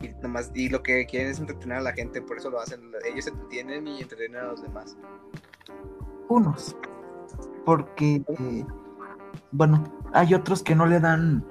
y 0.01 0.09
nomás 0.23 0.51
y 0.55 0.69
lo 0.69 0.83
que 0.83 1.07
quieren 1.07 1.31
es 1.31 1.41
entretener 1.41 1.79
a 1.79 1.81
la 1.81 1.93
gente, 1.93 2.23
por 2.23 2.39
eso 2.39 2.51
lo 2.51 2.61
hacen. 2.61 2.81
Ellos 3.05 3.25
se 3.25 3.31
entretienen 3.31 3.87
y 3.89 4.03
entretienen 4.03 4.41
a 4.41 4.45
los 4.45 4.63
demás. 4.63 4.97
Unos. 6.29 6.77
Porque, 7.69 8.23
eh, 8.27 8.65
bueno, 9.53 9.85
hay 10.15 10.33
otros 10.33 10.63
que 10.63 10.75
no 10.75 10.87
le 10.87 11.01
dan 11.01 11.45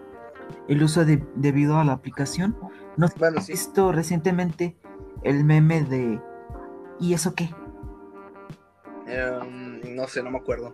el 0.67 0.81
uso 0.81 1.05
de- 1.05 1.23
debido 1.35 1.77
a 1.77 1.83
la 1.83 1.91
aplicación. 1.93 2.57
No 2.95 3.05
Bueno, 3.19 3.39
sí. 3.39 3.51
visto 3.51 3.91
recientemente 3.91 4.75
el 5.21 5.43
meme 5.43 5.83
de 5.83 6.19
¿y 6.99 7.13
eso 7.13 7.35
qué? 7.35 7.51
Em, 9.05 9.95
no 9.95 10.07
sé, 10.07 10.23
no 10.23 10.31
me 10.31 10.39
acuerdo. 10.39 10.73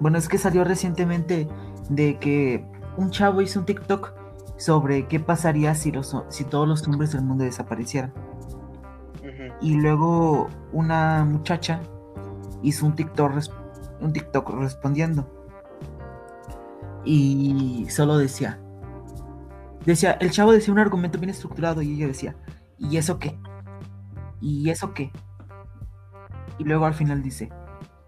Bueno, 0.00 0.18
es 0.18 0.28
que 0.28 0.36
salió 0.36 0.64
recientemente 0.64 1.46
de 1.88 2.18
que 2.18 2.66
un 2.96 3.12
chavo 3.12 3.40
hizo 3.40 3.60
un 3.60 3.66
TikTok 3.66 4.12
sobre 4.56 5.06
qué 5.06 5.20
pasaría 5.20 5.76
si, 5.76 5.92
los, 5.92 6.16
si 6.28 6.42
todos 6.42 6.66
los 6.66 6.84
hombres 6.88 7.12
del 7.12 7.22
mundo 7.22 7.44
desaparecieran. 7.44 8.12
Y 9.60 9.74
luego 9.80 10.48
una 10.72 11.24
muchacha 11.24 11.80
hizo 12.62 12.84
un 12.84 12.96
TikTok, 12.96 13.30
un 14.02 14.12
TikTok 14.12 14.50
respondiendo. 14.50 15.28
Y 17.04 17.86
solo 17.88 18.18
decía. 18.18 18.60
Decía, 19.86 20.12
el 20.12 20.30
chavo 20.30 20.52
decía 20.52 20.72
un 20.72 20.78
argumento 20.78 21.18
bien 21.18 21.30
estructurado 21.30 21.82
y 21.82 21.94
ella 21.94 22.06
decía, 22.06 22.36
¿y 22.78 22.96
eso 22.96 23.18
qué? 23.18 23.36
¿Y 24.40 24.70
eso 24.70 24.94
qué? 24.94 25.10
Y 26.58 26.64
luego 26.64 26.86
al 26.86 26.94
final 26.94 27.22
dice, 27.22 27.50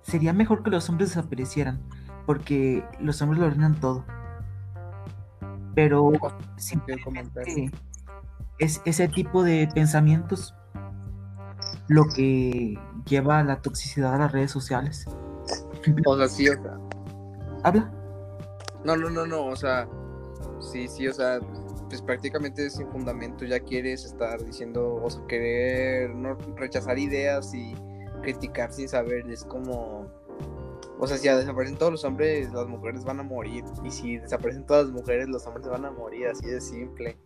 sería 0.03 0.33
mejor 0.33 0.63
que 0.63 0.71
los 0.71 0.89
hombres 0.89 1.11
desaparecieran, 1.11 1.81
porque 2.27 2.85
los 3.01 3.21
hombres 3.23 3.41
lo 3.41 3.47
arruinan 3.47 3.81
todo. 3.81 4.05
Pero 5.75 6.13
simplemente 6.57 7.73
es 8.59 8.81
ese 8.85 9.09
tipo 9.09 9.43
de 9.43 9.69
pensamientos 9.75 10.55
lo 11.89 12.05
que 12.15 12.79
lleva 13.07 13.41
a 13.41 13.45
la 13.45 13.61
toxicidad 13.61 14.15
a 14.15 14.19
las 14.19 14.33
redes 14.33 14.51
sociales. 14.51 15.07
O 16.07 16.17
sea, 16.17 16.29
sí, 16.29 16.49
o 16.49 16.53
sea. 16.55 16.79
Habla. 17.63 17.91
No, 18.85 18.97
no, 18.97 19.11
no, 19.11 19.27
no, 19.27 19.47
o 19.47 19.57
sea. 19.57 19.89
Sí, 20.61 20.89
sí, 20.89 21.09
o 21.09 21.13
sea. 21.13 21.41
Pues 21.89 22.03
prácticamente 22.03 22.71
sin 22.71 22.89
fundamento 22.89 23.45
ya 23.45 23.61
quieres 23.61 24.05
estar 24.05 24.43
diciendo, 24.45 24.95
o 25.03 25.11
sea, 25.11 25.23
querer 25.29 26.11
no 26.15 26.37
rechazar 26.57 26.99
ideas 26.99 27.55
y 27.55 27.75
criticar 28.23 28.73
sin 28.73 28.89
saber. 28.89 29.31
Es 29.31 29.45
como. 29.45 30.07
O 30.99 31.07
sea, 31.07 31.19
si 31.19 31.29
desaparecen 31.29 31.77
todos 31.77 31.93
los 31.93 32.05
hombres, 32.05 32.53
las 32.53 32.67
mujeres 32.67 33.05
van 33.05 33.21
a 33.21 33.23
morir. 33.23 33.65
Y 33.85 33.91
si 33.91 34.17
desaparecen 34.19 34.65
todas 34.65 34.87
las 34.87 34.95
mujeres, 34.95 35.29
los 35.29 35.47
hombres 35.47 35.69
van 35.69 35.85
a 35.85 35.91
morir. 35.91 36.29
Así 36.29 36.47
de 36.47 36.61
simple. 36.61 37.17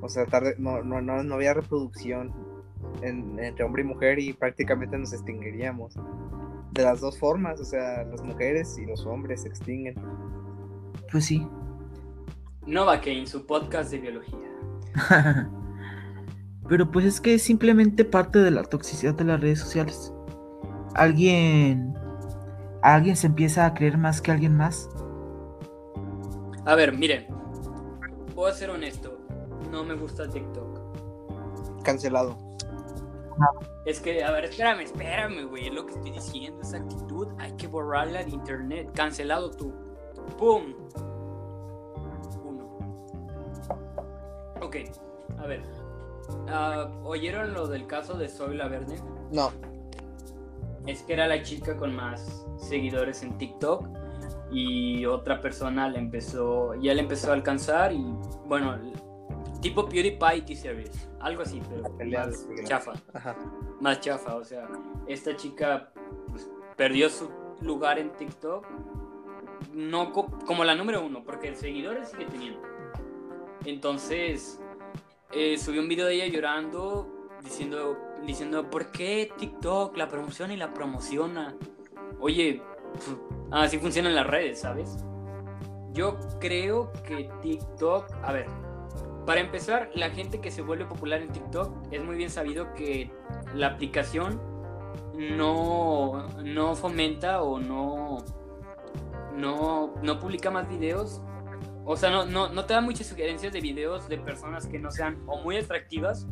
O 0.00 0.08
sea, 0.08 0.26
tarde, 0.26 0.56
no, 0.58 0.82
no, 0.82 1.00
no, 1.00 1.22
no 1.22 1.34
había 1.36 1.54
reproducción 1.54 2.34
en- 3.02 3.38
entre 3.38 3.64
hombre 3.64 3.82
y 3.82 3.86
mujer 3.86 4.18
y 4.18 4.32
prácticamente 4.32 4.98
nos 4.98 5.12
extinguiríamos. 5.12 5.94
De 6.72 6.82
las 6.82 7.00
dos 7.00 7.18
formas, 7.18 7.60
o 7.60 7.64
sea, 7.64 8.04
las 8.04 8.22
mujeres 8.22 8.78
y 8.78 8.86
los 8.86 9.04
hombres 9.06 9.42
se 9.42 9.48
extinguen. 9.48 9.94
Pues 11.10 11.26
sí. 11.26 11.46
Nova 12.66 13.00
Kane, 13.00 13.26
su 13.26 13.44
podcast 13.46 13.90
de 13.90 13.98
biología. 13.98 14.38
Pero 16.68 16.90
pues 16.90 17.04
es 17.04 17.20
que 17.20 17.34
es 17.34 17.42
simplemente 17.42 18.04
parte 18.04 18.38
de 18.38 18.50
la 18.50 18.62
toxicidad 18.62 19.14
de 19.14 19.24
las 19.24 19.40
redes 19.40 19.58
sociales. 19.58 20.12
Alguien. 20.94 21.94
Alguien 22.82 23.16
se 23.16 23.26
empieza 23.26 23.66
a 23.66 23.74
creer 23.74 23.98
más 23.98 24.20
que 24.20 24.30
alguien 24.32 24.56
más. 24.56 24.88
A 26.64 26.74
ver, 26.74 26.96
miren. 26.96 27.26
Voy 28.34 28.50
a 28.50 28.54
ser 28.54 28.70
honesto. 28.70 29.18
No 29.70 29.84
me 29.84 29.94
gusta 29.94 30.28
TikTok. 30.28 31.82
Cancelado. 31.82 32.38
Es 33.84 34.00
que, 34.00 34.22
a 34.22 34.30
ver, 34.30 34.44
espérame, 34.44 34.80
espérame, 34.80 35.46
güey. 35.48 35.66
Es 35.68 35.74
lo 35.74 35.86
que 35.86 35.94
estoy 35.94 36.10
diciendo. 36.12 36.60
Esa 36.62 36.78
actitud 36.78 37.28
hay 37.38 37.52
que 37.52 37.66
borrarla 37.66 38.22
de 38.22 38.30
internet. 38.30 38.90
Cancelado 38.94 39.50
tú. 39.50 39.72
¡Pum! 40.38 40.74
Uno. 42.44 42.78
Ok, 44.60 44.76
a 45.38 45.46
ver. 45.46 45.62
Ah, 46.48 46.90
¿Oyeron 47.04 47.52
lo 47.54 47.66
del 47.66 47.86
caso 47.86 48.14
de 48.14 48.28
Soy 48.28 48.56
la 48.56 48.68
Verde? 48.68 48.96
No, 49.32 49.50
Es 50.86 51.02
que 51.02 51.14
era 51.14 51.26
la 51.26 51.42
chica 51.42 51.76
con 51.76 51.94
más 51.94 52.46
seguidores 52.58 53.22
en 53.22 53.36
TikTok 53.38 53.88
y 54.52 55.06
otra 55.06 55.40
persona 55.40 55.88
le 55.88 55.98
empezó, 55.98 56.74
ya 56.74 56.94
le 56.94 57.00
empezó 57.00 57.30
a 57.30 57.34
alcanzar 57.34 57.92
y 57.92 58.04
bueno, 58.46 58.76
tipo 59.62 59.86
PewDiePie 59.88 60.42
T-Series, 60.42 61.08
algo 61.20 61.42
así, 61.42 61.62
pero 61.70 61.82
más 62.10 62.46
chafa, 62.64 62.92
ajá. 63.14 63.36
más 63.80 64.00
chafa, 64.00 64.34
o 64.36 64.44
sea, 64.44 64.68
esta 65.06 65.34
chica 65.36 65.90
pues, 66.28 66.50
perdió 66.76 67.08
su 67.08 67.30
lugar 67.62 67.98
en 67.98 68.10
TikTok, 68.12 68.66
no 69.72 70.12
co- 70.12 70.26
como 70.46 70.64
la 70.64 70.74
número 70.74 71.02
uno, 71.04 71.22
porque 71.24 71.54
seguidores 71.54 72.10
sigue 72.10 72.26
teniendo. 72.26 72.60
Entonces, 73.64 74.60
eh, 75.32 75.56
subió 75.58 75.80
un 75.80 75.88
video 75.88 76.06
de 76.06 76.14
ella 76.14 76.26
llorando, 76.26 77.08
diciendo, 77.42 77.96
diciendo, 78.26 78.68
¿por 78.68 78.90
qué 78.90 79.32
TikTok 79.38 79.96
la 79.96 80.08
promociona 80.08 80.52
y 80.54 80.56
la 80.56 80.74
promociona? 80.74 81.54
Oye, 82.20 82.60
pues, 82.94 83.16
así 83.52 83.78
funcionan 83.78 84.14
las 84.14 84.26
redes, 84.26 84.60
¿sabes? 84.60 84.98
Yo 85.92 86.18
creo 86.40 86.92
que 87.06 87.30
TikTok, 87.42 88.06
a 88.22 88.32
ver, 88.32 88.46
para 89.26 89.40
empezar, 89.40 89.90
la 89.94 90.10
gente 90.10 90.40
que 90.40 90.50
se 90.50 90.62
vuelve 90.62 90.84
popular 90.84 91.22
en 91.22 91.30
TikTok 91.30 91.92
es 91.92 92.02
muy 92.04 92.16
bien 92.16 92.30
sabido 92.30 92.72
que 92.74 93.10
la 93.54 93.68
aplicación 93.68 94.40
no, 95.16 96.26
no 96.42 96.74
fomenta 96.74 97.42
o 97.42 97.60
no, 97.60 98.18
no, 99.36 99.94
no 100.02 100.18
publica 100.18 100.50
más 100.50 100.68
videos. 100.68 101.20
O 101.84 101.96
sea, 101.96 102.10
no, 102.10 102.24
no, 102.24 102.48
no 102.48 102.64
te 102.64 102.74
da 102.74 102.80
muchas 102.80 103.08
sugerencias 103.08 103.52
de 103.52 103.60
videos 103.60 104.08
de 104.08 104.18
personas 104.18 104.66
que 104.66 104.78
no 104.78 104.90
sean 104.90 105.22
o 105.26 105.42
muy 105.42 105.56
atractivas 105.56 106.26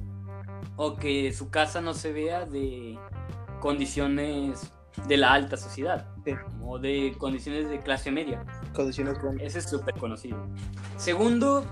o 0.76 0.96
que 0.96 1.32
su 1.32 1.50
casa 1.50 1.80
no 1.80 1.94
se 1.94 2.12
vea 2.12 2.44
de 2.46 2.98
condiciones 3.60 4.72
de 5.06 5.16
la 5.16 5.32
alta 5.32 5.56
sociedad 5.56 6.08
Sí. 6.24 6.34
o 6.62 6.78
de 6.78 7.14
condiciones 7.18 7.68
de 7.68 7.80
clase 7.80 8.10
media. 8.10 8.44
Condiciones 8.74 9.18
con... 9.18 9.40
Ese 9.40 9.60
es 9.60 9.68
súper 9.68 9.94
conocido. 9.94 10.38
Segundo, 10.96 11.64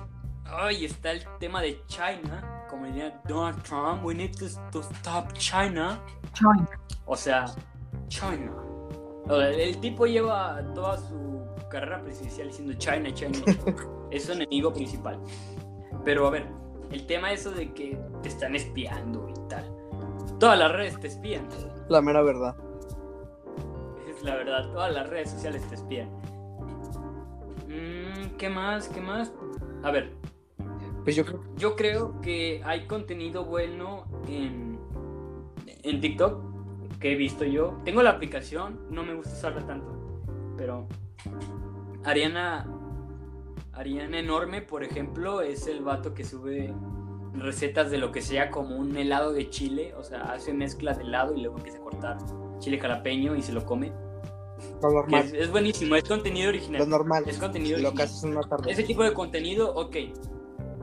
ay, 0.51 0.85
está 0.85 1.13
el 1.13 1.25
tema 1.39 1.63
de 1.63 1.83
China. 1.87 2.67
Como 2.69 2.87
diría 2.87 3.21
Donald 3.27 3.63
Trump, 3.63 4.05
we 4.05 4.15
need 4.15 4.35
to, 4.37 4.47
to 4.71 4.81
stop 4.81 5.33
China. 5.35 6.01
O 7.07 7.17
sea, 7.17 7.47
China. 8.09 8.53
O 9.27 9.37
sea, 9.37 9.51
El 9.51 9.79
tipo 9.81 10.07
lleva 10.07 10.63
toda 10.75 10.99
su 10.99 11.47
carrera 11.71 12.03
presidencial 12.03 12.49
diciendo 12.49 12.75
China, 12.79 13.13
China. 13.13 13.39
es 14.11 14.25
su 14.25 14.33
enemigo 14.33 14.73
principal. 14.73 15.21
Pero 16.05 16.27
a 16.27 16.31
ver, 16.31 16.47
el 16.91 17.07
tema 17.07 17.33
eso 17.33 17.51
de 17.51 17.73
que 17.73 17.99
te 18.23 18.29
están 18.29 18.55
espiando 18.55 19.29
y 19.29 19.49
tal. 19.49 19.65
Todas 20.39 20.59
las 20.59 20.73
redes 20.73 20.99
te 21.01 21.09
espían. 21.09 21.49
La 21.89 22.01
mera 22.01 22.23
verdad. 22.23 22.55
Es 24.09 24.23
la 24.23 24.37
verdad, 24.37 24.71
todas 24.73 24.93
las 24.93 25.09
redes 25.09 25.31
sociales 25.31 25.67
te 25.69 25.75
espían. 25.75 26.09
¿qué 28.39 28.49
más? 28.49 28.89
¿Qué 28.89 29.01
más? 29.01 29.33
A 29.83 29.91
ver, 29.91 30.13
Pues 31.05 31.17
yo 31.17 31.25
creo 31.25 31.41
yo 31.57 31.77
creo 31.77 32.21
que 32.21 32.61
hay 32.65 32.87
contenido 32.87 33.45
bueno 33.45 34.05
en, 34.29 34.79
en 35.83 36.01
TikTok 36.01 36.43
que 37.01 37.13
he 37.13 37.15
visto 37.17 37.45
yo. 37.45 37.79
Tengo 37.85 38.03
la 38.03 38.11
aplicación, 38.11 38.81
no 38.91 39.03
me 39.05 39.15
gusta 39.15 39.33
usarla 39.33 39.67
tanto, 39.67 40.23
pero 40.57 40.87
Ariana, 42.05 42.67
Ariana 43.73 44.19
Enorme, 44.19 44.63
por 44.63 44.83
ejemplo, 44.85 45.41
es 45.41 45.67
el 45.67 45.83
vato 45.83 46.15
que 46.15 46.25
sube 46.25 46.75
recetas 47.35 47.91
de 47.91 47.99
lo 47.99 48.11
que 48.11 48.21
sea 48.21 48.51
como 48.51 48.77
un 48.77 48.97
helado 48.97 49.33
de 49.33 49.49
chile, 49.49 49.95
o 49.97 50.03
sea, 50.03 50.33
hace 50.33 50.53
mezcla 50.53 50.95
de 50.95 51.03
helado 51.05 51.35
y 51.37 51.43
luego 51.43 51.57
empieza 51.59 51.79
a 51.79 51.83
cortar 51.83 52.19
chile 52.59 52.79
jalapeño 52.79 53.37
y 53.37 53.43
se 53.43 53.53
lo 53.53 53.65
come. 53.65 53.93
lo 54.83 54.91
normal. 54.91 55.25
es, 55.27 55.33
es 55.35 55.51
buenísimo, 55.51 55.95
es 55.95 56.05
contenido 56.05 56.49
original. 56.49 56.81
Lo 56.81 56.87
normal. 56.87 57.25
Es 57.27 57.39
contenido 57.39 57.77
Lo 57.79 57.95
que 57.95 58.03
original. 58.03 58.07
haces 58.09 58.25
una 58.25 58.41
tarde. 58.43 58.73
Ese 58.73 58.83
tipo 58.83 59.05
de 59.05 59.13
contenido, 59.15 59.73
ok, 59.75 59.97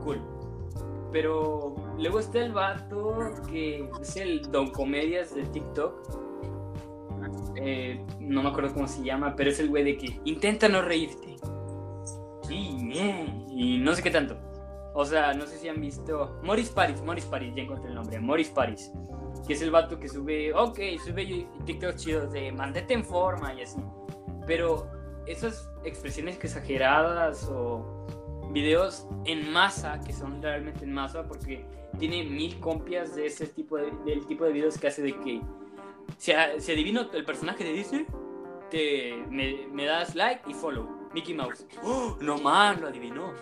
cool. 0.06 0.20
Pero 1.12 1.74
luego 1.98 2.20
está 2.20 2.40
el 2.40 2.52
vato 2.52 3.18
que 3.50 3.90
es 4.00 4.16
el 4.16 4.42
Don 4.50 4.70
Comedias 4.70 5.34
de 5.34 5.42
TikTok. 5.44 5.94
Eh, 7.56 8.04
no 8.20 8.42
me 8.42 8.50
acuerdo 8.50 8.72
cómo 8.74 8.86
se 8.86 9.02
llama, 9.02 9.34
pero 9.34 9.50
es 9.50 9.58
el 9.58 9.68
güey 9.68 9.82
de 9.84 9.96
que 9.96 10.20
intenta 10.24 10.68
no 10.68 10.82
reírte. 10.82 11.36
Sí. 12.42 12.78
Y 13.50 13.78
no 13.78 13.94
sé 13.94 14.02
qué 14.02 14.10
tanto. 14.10 14.36
O 14.94 15.04
sea, 15.04 15.34
no 15.34 15.46
sé 15.46 15.58
si 15.58 15.68
han 15.68 15.80
visto. 15.80 16.38
Morris 16.42 16.70
Paris, 16.70 17.02
Morris 17.02 17.24
Paris, 17.24 17.52
ya 17.54 17.62
encontré 17.62 17.88
el 17.88 17.94
nombre. 17.94 18.20
Morris 18.20 18.50
Paris. 18.50 18.92
Que 19.46 19.54
es 19.54 19.62
el 19.62 19.70
vato 19.70 19.98
que 19.98 20.08
sube. 20.08 20.52
Ok, 20.54 20.78
sube 21.04 21.46
TikTok 21.64 21.96
chidos 21.96 22.32
de 22.32 22.52
mantente 22.52 22.94
en 22.94 23.04
forma 23.04 23.54
y 23.54 23.62
así. 23.62 23.80
Pero 24.46 24.86
esas 25.26 25.70
expresiones 25.84 26.36
exageradas 26.36 27.48
o 27.50 28.06
videos 28.56 29.06
en 29.26 29.52
masa, 29.52 30.00
que 30.00 30.14
son 30.14 30.40
realmente 30.40 30.84
en 30.84 30.92
masa, 30.94 31.28
porque 31.28 31.66
tiene 31.98 32.24
mil 32.24 32.58
copias 32.58 33.14
de 33.14 33.26
ese 33.26 33.46
tipo 33.48 33.76
de, 33.76 33.90
del 34.06 34.26
tipo 34.26 34.44
de 34.44 34.52
videos 34.52 34.78
que 34.78 34.86
hace 34.86 35.02
de 35.02 35.14
que 35.20 35.42
si, 36.16 36.32
adivino 36.32 37.10
el 37.12 37.24
personaje 37.26 37.64
de 37.64 37.72
Disney, 37.74 38.06
te, 38.70 39.14
me, 39.28 39.66
me 39.70 39.84
das 39.84 40.14
like 40.14 40.40
y 40.50 40.54
follow. 40.54 40.88
Mickey 41.12 41.34
Mouse. 41.34 41.66
¡Oh, 41.82 42.16
no 42.20 42.38
man, 42.38 42.80
lo 42.80 42.88
adivinó. 42.88 43.34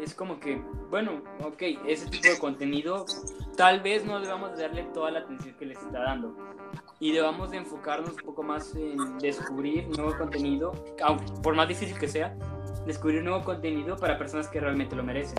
Es 0.00 0.14
como 0.14 0.38
que, 0.38 0.62
bueno, 0.88 1.22
ok, 1.42 1.62
ese 1.88 2.08
tipo 2.08 2.28
de 2.28 2.38
contenido 2.38 3.06
tal 3.56 3.80
vez 3.80 4.04
no 4.04 4.20
debamos 4.20 4.56
darle 4.56 4.84
toda 4.94 5.10
la 5.10 5.20
atención 5.20 5.56
que 5.58 5.66
les 5.66 5.78
está 5.78 5.98
dando. 6.00 6.36
Y 7.00 7.10
debamos 7.10 7.50
de 7.50 7.56
enfocarnos 7.56 8.10
un 8.10 8.22
poco 8.24 8.44
más 8.44 8.72
en 8.76 9.18
descubrir 9.18 9.88
nuevo 9.88 10.16
contenido, 10.16 10.72
por 11.42 11.56
más 11.56 11.66
difícil 11.66 11.98
que 11.98 12.06
sea, 12.06 12.36
descubrir 12.86 13.22
nuevo 13.22 13.44
contenido 13.44 13.96
para 13.96 14.18
personas 14.18 14.48
que 14.48 14.60
realmente 14.60 14.94
lo 14.96 15.02
merecen. 15.02 15.38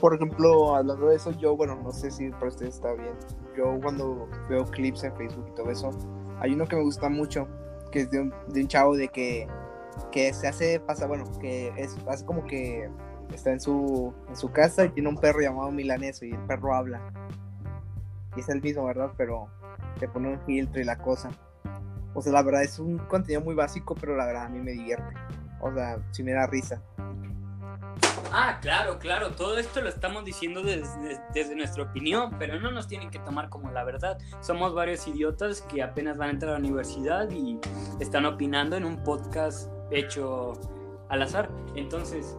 Por 0.00 0.14
ejemplo, 0.14 0.76
hablando 0.76 1.08
de 1.08 1.16
eso, 1.16 1.30
yo, 1.32 1.56
bueno, 1.56 1.76
no 1.82 1.92
sé 1.92 2.10
si 2.10 2.30
para 2.30 2.48
ustedes 2.48 2.74
está 2.74 2.92
bien. 2.94 3.14
Yo 3.56 3.78
cuando 3.80 4.28
veo 4.48 4.64
clips 4.66 5.04
en 5.04 5.16
Facebook 5.16 5.46
y 5.48 5.54
todo 5.54 5.70
eso, 5.70 5.90
hay 6.40 6.52
uno 6.52 6.66
que 6.66 6.76
me 6.76 6.82
gusta 6.82 7.08
mucho, 7.08 7.48
que 7.90 8.00
es 8.00 8.10
de 8.10 8.20
un, 8.20 8.34
de 8.48 8.62
un 8.62 8.68
chavo 8.68 8.96
de 8.96 9.08
que, 9.08 9.46
que 10.10 10.32
se 10.34 10.48
hace 10.48 10.80
pasa, 10.80 11.06
bueno, 11.06 11.24
que 11.40 11.72
es 11.76 11.96
hace 12.08 12.24
como 12.26 12.44
que 12.44 12.90
está 13.32 13.52
en 13.52 13.60
su, 13.60 14.12
en 14.28 14.36
su 14.36 14.50
casa 14.50 14.84
y 14.84 14.90
tiene 14.90 15.08
un 15.08 15.16
perro 15.16 15.40
llamado 15.40 15.70
Milaneso 15.70 16.24
y 16.24 16.32
el 16.32 16.40
perro 16.46 16.74
habla. 16.74 17.00
Y 18.36 18.40
es 18.40 18.48
el 18.48 18.60
mismo, 18.60 18.84
¿verdad? 18.84 19.12
Pero 19.16 19.48
te 19.98 20.08
pone 20.08 20.28
un 20.28 20.40
filtro 20.40 20.80
y 20.80 20.84
la 20.84 20.98
cosa. 20.98 21.30
O 22.14 22.22
sea, 22.22 22.32
la 22.32 22.42
verdad 22.42 22.62
es 22.62 22.78
un 22.78 22.98
contenido 22.98 23.40
muy 23.40 23.54
básico, 23.54 23.94
pero 23.94 24.16
la 24.16 24.26
verdad 24.26 24.44
a 24.44 24.48
mí 24.48 24.60
me 24.60 24.72
divierte. 24.72 25.14
O 25.64 25.72
sea, 25.74 25.98
sí 26.12 26.22
me 26.22 26.32
da 26.32 26.46
risa. 26.46 26.82
Ah, 28.32 28.58
claro, 28.60 28.98
claro, 28.98 29.30
todo 29.30 29.56
esto 29.58 29.80
lo 29.80 29.88
estamos 29.88 30.24
diciendo 30.24 30.62
desde, 30.62 31.20
desde 31.32 31.54
nuestra 31.54 31.84
opinión, 31.84 32.34
pero 32.38 32.58
no 32.60 32.70
nos 32.72 32.88
tienen 32.88 33.10
que 33.10 33.20
tomar 33.20 33.48
como 33.48 33.70
la 33.70 33.84
verdad. 33.84 34.18
Somos 34.40 34.74
varios 34.74 35.06
idiotas 35.06 35.62
que 35.62 35.82
apenas 35.82 36.18
van 36.18 36.28
a 36.28 36.32
entrar 36.32 36.50
a 36.54 36.58
la 36.58 36.58
universidad 36.58 37.30
y 37.30 37.58
están 38.00 38.26
opinando 38.26 38.76
en 38.76 38.84
un 38.84 39.02
podcast 39.04 39.70
hecho 39.92 40.52
al 41.08 41.22
azar. 41.22 41.48
Entonces, 41.76 42.36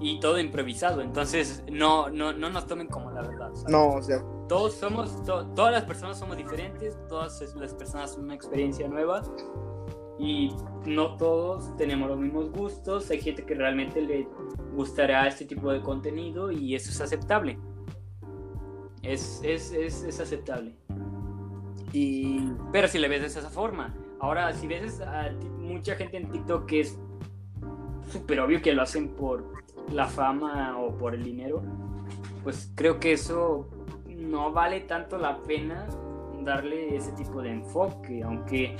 y 0.00 0.20
todo 0.20 0.38
improvisado. 0.38 1.00
Entonces, 1.00 1.64
no, 1.70 2.10
no, 2.10 2.32
no 2.34 2.50
nos 2.50 2.66
tomen 2.66 2.88
como 2.88 3.10
la 3.12 3.22
verdad. 3.22 3.50
¿sabes? 3.54 3.70
No, 3.70 3.88
o 3.88 4.02
sea, 4.02 4.18
Todos 4.48 4.74
somos, 4.74 5.24
to- 5.24 5.46
todas 5.54 5.72
las 5.72 5.84
personas 5.84 6.18
somos 6.18 6.36
diferentes, 6.36 6.98
todas 7.08 7.40
las 7.56 7.72
personas 7.72 8.12
son 8.12 8.24
una 8.24 8.34
experiencia 8.34 8.86
nueva 8.88 9.22
y 10.18 10.54
no 10.86 11.16
todos 11.16 11.76
tenemos 11.76 12.08
los 12.08 12.18
mismos 12.18 12.50
gustos. 12.50 13.10
Hay 13.10 13.20
gente 13.20 13.44
que 13.44 13.54
realmente 13.54 14.00
le 14.00 14.28
gustará 14.74 15.26
este 15.26 15.44
tipo 15.44 15.72
de 15.72 15.80
contenido 15.80 16.50
y 16.50 16.74
eso 16.74 16.90
es 16.90 17.00
aceptable. 17.00 17.58
Es, 19.02 19.40
es, 19.42 19.72
es, 19.72 20.04
es 20.04 20.20
aceptable. 20.20 20.76
y 21.92 22.52
Pero 22.70 22.88
si 22.88 22.98
le 22.98 23.08
ves 23.08 23.20
de 23.22 23.26
esa 23.26 23.50
forma. 23.50 23.94
Ahora, 24.20 24.52
si 24.52 24.68
ves 24.68 25.00
a 25.00 25.32
mucha 25.58 25.96
gente 25.96 26.16
en 26.16 26.30
TikTok 26.30 26.66
que 26.66 26.80
es 26.80 26.98
súper 28.12 28.40
obvio 28.40 28.62
que 28.62 28.72
lo 28.72 28.82
hacen 28.82 29.08
por 29.08 29.52
la 29.92 30.06
fama 30.06 30.78
o 30.78 30.96
por 30.96 31.14
el 31.14 31.24
dinero, 31.24 31.62
pues 32.44 32.72
creo 32.76 33.00
que 33.00 33.12
eso 33.12 33.68
no 34.06 34.52
vale 34.52 34.80
tanto 34.80 35.18
la 35.18 35.42
pena 35.42 35.88
darle 36.44 36.96
ese 36.96 37.12
tipo 37.12 37.42
de 37.42 37.50
enfoque, 37.50 38.22
aunque 38.22 38.76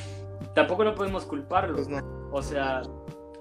tampoco 0.54 0.84
no 0.84 0.94
podemos 0.94 1.24
culparlo. 1.24 1.74
pues 1.76 1.88
no. 1.88 1.98
O 2.32 2.42
sea, 2.42 2.82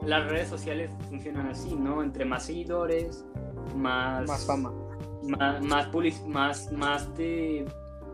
las 0.06 0.30
redes 0.30 0.50
sociales 0.50 0.92
funcionan 1.10 1.48
así, 1.48 1.76
¿no? 1.76 2.04
Entre 2.04 2.26
más 2.26 2.46
seguidores, 2.46 3.26
más, 3.76 4.28
Más 4.28 4.46
fama. 4.46 4.74
más, 5.24 5.62
más, 5.64 5.88
public- 5.92 6.26
más, 6.26 6.72
más 6.72 7.14
te 7.14 7.66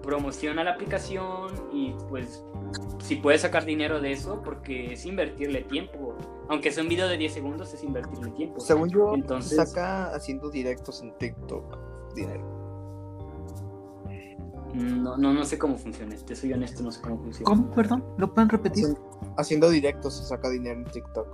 promociona 0.04 0.64
la 0.64 0.72
aplicación 0.72 1.52
y 1.74 1.94
pues 2.10 2.44
si 3.00 3.16
puedes 3.18 3.42
sacar 3.42 3.66
dinero 3.66 4.00
de 4.00 4.12
eso 4.12 4.42
porque 4.44 4.94
es 4.94 5.06
invertirle 5.06 5.62
tiempo. 5.64 6.16
Aunque 6.50 6.72
sea 6.72 6.84
un 6.84 6.90
video 6.90 7.08
de 7.10 7.18
10 7.18 7.34
segundos 7.34 7.74
es 7.74 7.84
invertirle 7.84 8.32
tiempo. 8.32 8.60
Según 8.62 8.90
yo, 8.90 9.14
Entonces- 9.16 9.58
saca 9.72 10.14
haciendo 10.16 10.50
directos 10.50 11.02
en 11.02 11.18
TikTok 11.18 11.78
dinero. 12.16 12.57
No, 14.78 15.18
no, 15.18 15.34
no 15.34 15.44
sé 15.44 15.58
cómo 15.58 15.76
funciona. 15.78 16.16
Te 16.16 16.36
soy 16.36 16.54
honesto, 16.54 16.84
no 16.84 16.92
sé 16.92 17.02
cómo 17.02 17.18
funciona. 17.18 17.46
¿Cómo? 17.46 17.72
Perdón, 17.72 18.04
¿lo 18.18 18.32
pueden 18.32 18.50
repetir? 18.50 18.86
Haciendo, 18.86 19.34
haciendo 19.38 19.70
directos 19.70 20.18
se 20.18 20.26
saca 20.26 20.50
dinero 20.50 20.80
en 20.80 20.86
TikTok. 20.86 21.28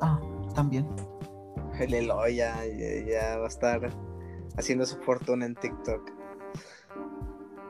Ah, 0.00 0.20
también. 0.54 0.88
El 1.78 1.94
Eloy 1.94 2.36
ya, 2.36 2.64
ya, 2.64 3.06
ya 3.06 3.38
va 3.38 3.44
a 3.44 3.48
estar 3.48 3.90
haciendo 4.56 4.86
su 4.86 4.96
fortuna 4.98 5.46
en 5.46 5.54
TikTok. 5.54 6.10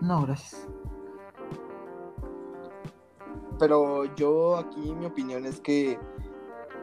No, 0.01 0.23
gracias. 0.23 0.69
Pero 3.59 4.05
yo 4.17 4.57
aquí 4.57 4.95
mi 4.95 5.07
opinión 5.07 5.47
es 5.47 5.61
que 5.61 5.99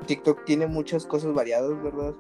TikTok 0.08 0.44
tiene 0.46 0.68
muchas 0.68 1.06
cosas 1.06 1.34
variadas, 1.34 1.82
¿verdad? 1.82 2.14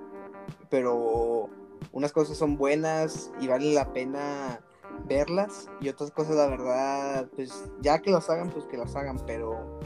Pero 0.69 1.49
unas 1.91 2.11
cosas 2.11 2.37
son 2.37 2.57
buenas 2.57 3.31
y 3.39 3.47
vale 3.47 3.73
la 3.73 3.93
pena 3.93 4.61
verlas 5.07 5.69
y 5.79 5.89
otras 5.89 6.11
cosas 6.11 6.35
la 6.35 6.47
verdad, 6.47 7.27
pues 7.35 7.71
ya 7.81 7.99
que 7.99 8.11
las 8.11 8.29
hagan, 8.29 8.49
pues 8.49 8.65
que 8.65 8.77
las 8.77 8.95
hagan, 8.95 9.17
pero 9.25 9.79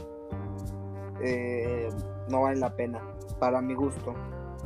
eh, 1.20 1.88
no 2.28 2.42
valen 2.42 2.60
la 2.60 2.74
pena 2.74 3.02
para 3.38 3.60
mi 3.60 3.74
gusto. 3.74 4.14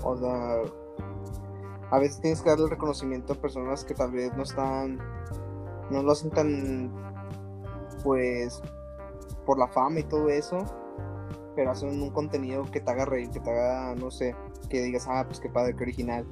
O 0.03 0.17
sea, 0.17 0.63
a 1.91 1.99
veces 1.99 2.21
tienes 2.21 2.43
que 2.43 2.51
darle 2.51 2.69
reconocimiento 2.69 3.33
a 3.33 3.37
personas 3.37 3.85
que 3.85 3.95
tal 3.95 4.13
vez 4.13 4.35
no 4.37 4.43
están, 4.43 4.99
no 5.91 6.03
lo 6.03 6.13
hacen 6.13 6.31
tan, 6.31 6.93
pues, 8.03 8.63
por 9.47 9.59
la 9.59 9.69
fama 9.69 10.01
y 10.01 10.05
todo 10.05 10.29
eso, 10.29 10.59
pero 11.57 11.71
hacen 11.71 12.03
un 12.03 12.11
contenido 12.11 12.65
que 12.71 12.81
te 12.81 12.91
haga 12.91 13.05
reír, 13.05 13.31
que 13.31 13.41
te 13.41 13.51
haga, 13.51 13.95
no 13.95 14.11
sé, 14.11 14.37
que 14.69 14.83
digas, 14.83 15.07
ah, 15.09 15.25
pues 15.27 15.41
qué 15.41 15.49
padre, 15.49 15.75
qué 15.75 15.85
original, 15.85 16.27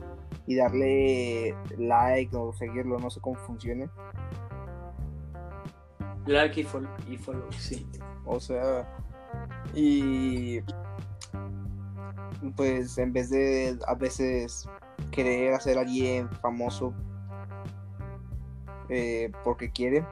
y 0.46 0.56
darle 0.56 1.54
like 1.78 2.34
o 2.36 2.52
seguirlo, 2.52 2.98
no 2.98 3.10
sé 3.10 3.20
cómo 3.20 3.36
funcione. 3.46 3.88
Like 6.26 6.60
y 6.60 6.64
follow, 6.64 6.90
y 7.08 7.16
follow, 7.16 7.50
sí. 7.52 7.86
O 8.24 8.40
sea, 8.40 8.88
y 9.74 10.60
pues 12.56 12.98
en 12.98 13.12
vez 13.12 13.30
de 13.30 13.78
a 13.86 13.94
veces 13.94 14.68
querer 15.10 15.54
hacer 15.54 15.78
a 15.78 15.82
alguien 15.82 16.28
famoso 16.40 16.92
eh, 18.88 19.30
porque 19.44 19.70
quiere, 19.70 20.04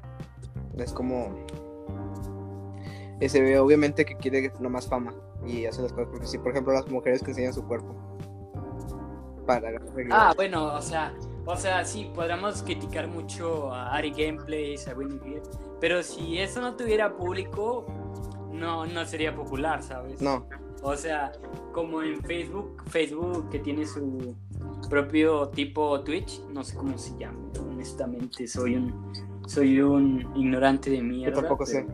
es 0.79 0.93
como 0.93 1.45
se 3.29 3.41
ve 3.41 3.59
obviamente 3.59 4.05
que 4.05 4.17
quiere 4.17 4.53
más 4.69 4.87
fama 4.87 5.15
y 5.47 5.65
hace 5.67 5.83
las 5.83 5.93
cosas 5.93 6.09
porque 6.11 6.27
si 6.27 6.39
por 6.39 6.53
ejemplo 6.53 6.73
las 6.73 6.89
mujeres 6.91 7.23
que 7.23 7.31
enseñan 7.31 7.55
su 7.55 7.67
cuerpo 7.67 8.14
para 9.47 9.81
Ah, 10.11 10.33
bueno, 10.37 10.75
o 10.75 10.83
sea, 10.83 11.15
o 11.47 11.57
sea, 11.57 11.85
sí, 11.85 12.11
podríamos 12.15 12.63
criticar 12.63 13.09
mucho 13.09 13.73
a 13.73 13.95
Ari 13.95 14.11
Gameplays, 14.11 14.89
a 14.89 14.95
Winnie 14.95 15.19
Beer, 15.19 15.43
pero 15.81 16.03
si 16.03 16.39
eso 16.39 16.61
no 16.61 16.75
tuviera 16.77 17.15
público, 17.15 17.87
no, 18.53 18.87
no 18.87 19.05
sería 19.05 19.35
popular, 19.35 19.83
¿sabes? 19.83 20.21
no 20.21 20.47
O 20.83 20.97
sea, 20.97 21.33
como 21.73 22.03
en 22.03 22.23
Facebook, 22.23 22.83
Facebook 22.89 23.51
que 23.51 23.59
tiene 23.59 23.87
su 23.87 24.35
propio 24.89 25.49
tipo 25.49 26.01
Twitch, 26.01 26.41
no 26.53 26.65
sé 26.65 26.77
cómo 26.77 26.97
se 26.99 27.17
llama, 27.19 27.39
honestamente, 27.59 28.47
soy 28.47 28.77
un 28.77 29.13
soy 29.47 29.81
un 29.81 30.27
ignorante 30.35 30.91
de 30.91 31.03
mierda. 31.03 31.35
Yo 31.35 31.41
tampoco 31.41 31.67
sé. 31.67 31.87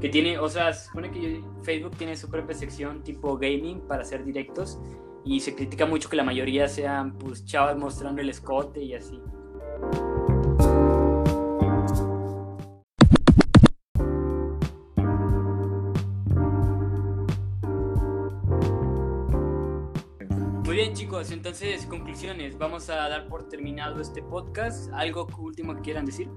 Que 0.00 0.08
tiene, 0.08 0.38
o 0.38 0.48
sea, 0.48 0.72
se 0.72 0.86
supone 0.86 1.10
que 1.10 1.42
Facebook 1.62 1.96
tiene 1.96 2.16
su 2.16 2.28
propia 2.28 2.54
sección 2.54 3.02
tipo 3.02 3.36
gaming 3.36 3.80
para 3.80 4.02
hacer 4.02 4.24
directos 4.24 4.78
y 5.24 5.40
se 5.40 5.54
critica 5.54 5.86
mucho 5.86 6.08
que 6.08 6.16
la 6.16 6.24
mayoría 6.24 6.68
sean 6.68 7.12
pues 7.18 7.44
chavas 7.44 7.76
mostrando 7.76 8.22
el 8.22 8.30
escote 8.30 8.82
y 8.82 8.94
así. 8.94 9.20
Muy 20.64 20.76
bien 20.76 20.94
chicos, 20.94 21.32
entonces 21.32 21.84
conclusiones, 21.86 22.56
vamos 22.56 22.88
a 22.90 23.08
dar 23.08 23.28
por 23.28 23.48
terminado 23.48 24.00
este 24.00 24.22
podcast. 24.22 24.90
¿Algo 24.92 25.26
último 25.38 25.74
que 25.74 25.80
quieran 25.82 26.06
decir? 26.06 26.30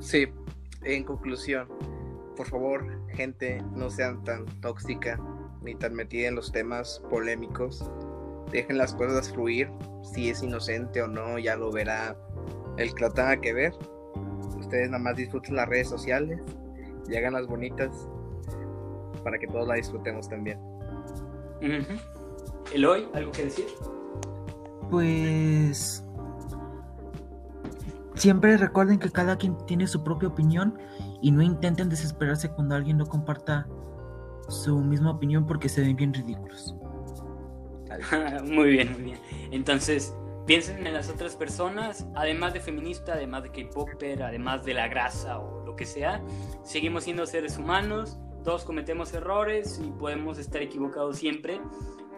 Sí, 0.00 0.26
en 0.82 1.04
conclusión, 1.04 1.68
por 2.36 2.48
favor, 2.48 3.06
gente, 3.14 3.62
no 3.76 3.88
sean 3.88 4.24
tan 4.24 4.44
tóxica 4.60 5.20
ni 5.62 5.74
tan 5.74 5.94
metida 5.94 6.28
en 6.28 6.34
los 6.34 6.52
temas 6.52 7.02
polémicos. 7.10 7.90
Dejen 8.50 8.78
las 8.78 8.94
cosas 8.94 9.32
fluir. 9.32 9.70
Si 10.02 10.28
es 10.28 10.42
inocente 10.42 11.02
o 11.02 11.08
no, 11.08 11.38
ya 11.38 11.56
lo 11.56 11.70
verá 11.70 12.16
el 12.76 12.94
que 12.94 13.04
lo 13.04 13.10
tenga 13.10 13.40
que 13.40 13.52
ver. 13.52 13.72
Ustedes 14.58 14.90
nada 14.90 15.02
más 15.02 15.16
disfruten 15.16 15.56
las 15.56 15.68
redes 15.68 15.88
sociales 15.88 16.40
y 17.08 17.16
hagan 17.16 17.34
las 17.34 17.46
bonitas 17.46 18.08
para 19.22 19.38
que 19.38 19.46
todos 19.46 19.66
la 19.66 19.74
disfrutemos 19.74 20.28
también. 20.28 20.58
Eloy, 22.74 23.08
¿algo 23.14 23.32
que 23.32 23.44
decir? 23.44 23.66
Pues 24.90 26.04
siempre 28.14 28.56
recuerden 28.56 28.98
que 28.98 29.10
cada 29.10 29.36
quien 29.36 29.56
tiene 29.66 29.86
su 29.86 30.02
propia 30.04 30.28
opinión 30.28 30.78
y 31.20 31.30
no 31.30 31.42
intenten 31.42 31.88
desesperarse 31.88 32.50
cuando 32.50 32.74
alguien 32.74 32.98
no 32.98 33.06
comparta 33.06 33.66
su 34.48 34.78
misma 34.78 35.12
opinión 35.12 35.46
porque 35.46 35.68
se 35.68 35.82
ven 35.82 35.96
bien 35.96 36.14
ridículos. 36.14 36.74
muy 38.44 38.70
bien, 38.70 38.92
muy 38.92 39.02
bien. 39.02 39.18
Entonces, 39.50 40.14
piensen 40.46 40.86
en 40.86 40.94
las 40.94 41.08
otras 41.08 41.36
personas, 41.36 42.06
además 42.14 42.52
de 42.54 42.60
feminista, 42.60 43.14
además 43.14 43.44
de 43.44 43.50
K-Popper, 43.50 44.22
además 44.22 44.64
de 44.64 44.74
la 44.74 44.88
grasa 44.88 45.38
o 45.38 45.64
lo 45.64 45.76
que 45.76 45.86
sea, 45.86 46.22
seguimos 46.62 47.04
siendo 47.04 47.26
seres 47.26 47.58
humanos, 47.58 48.18
todos 48.44 48.64
cometemos 48.64 49.12
errores 49.14 49.80
y 49.84 49.90
podemos 49.90 50.38
estar 50.38 50.62
equivocados 50.62 51.16
siempre. 51.16 51.60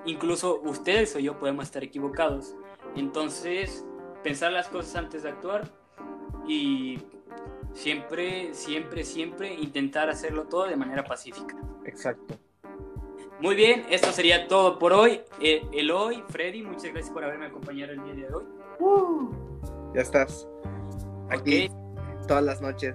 Incluso 0.07 0.61
ustedes 0.63 1.15
o 1.17 1.19
yo 1.19 1.39
podemos 1.39 1.67
estar 1.67 1.85
equivocados. 1.85 2.55
Entonces, 2.97 3.85
pensar 4.23 4.53
las 4.53 4.69
cosas 4.69 4.97
antes 4.97 5.23
de 5.23 5.31
actuar 5.31 5.71
y 6.47 6.99
siempre, 7.75 8.55
siempre, 8.55 9.05
siempre 9.05 9.53
intentar 9.55 10.09
hacerlo 10.09 10.45
todo 10.45 10.65
de 10.67 10.77
manera 10.77 11.05
pacífica. 11.05 11.57
Exacto. 11.85 12.39
Muy 13.41 13.55
bien, 13.57 13.85
esto 13.91 14.11
sería 14.13 14.49
todo 14.49 14.79
por 14.79 14.93
hoy. 14.95 15.21
Eh, 15.41 15.63
Eloy, 15.73 16.23
Freddy, 16.29 16.63
muchas 16.63 16.85
gracias 16.93 17.11
por 17.11 17.25
haberme 17.25 17.47
acompañado 17.47 17.93
el 17.93 18.03
día 18.05 18.15
de 18.29 18.35
hoy. 18.35 18.45
Ya 19.95 20.01
estás. 20.01 20.49
Aquí 21.31 21.67
Ok, 21.69 22.27
todas 22.27 22.43
las 22.45 22.61
noches 22.63 22.95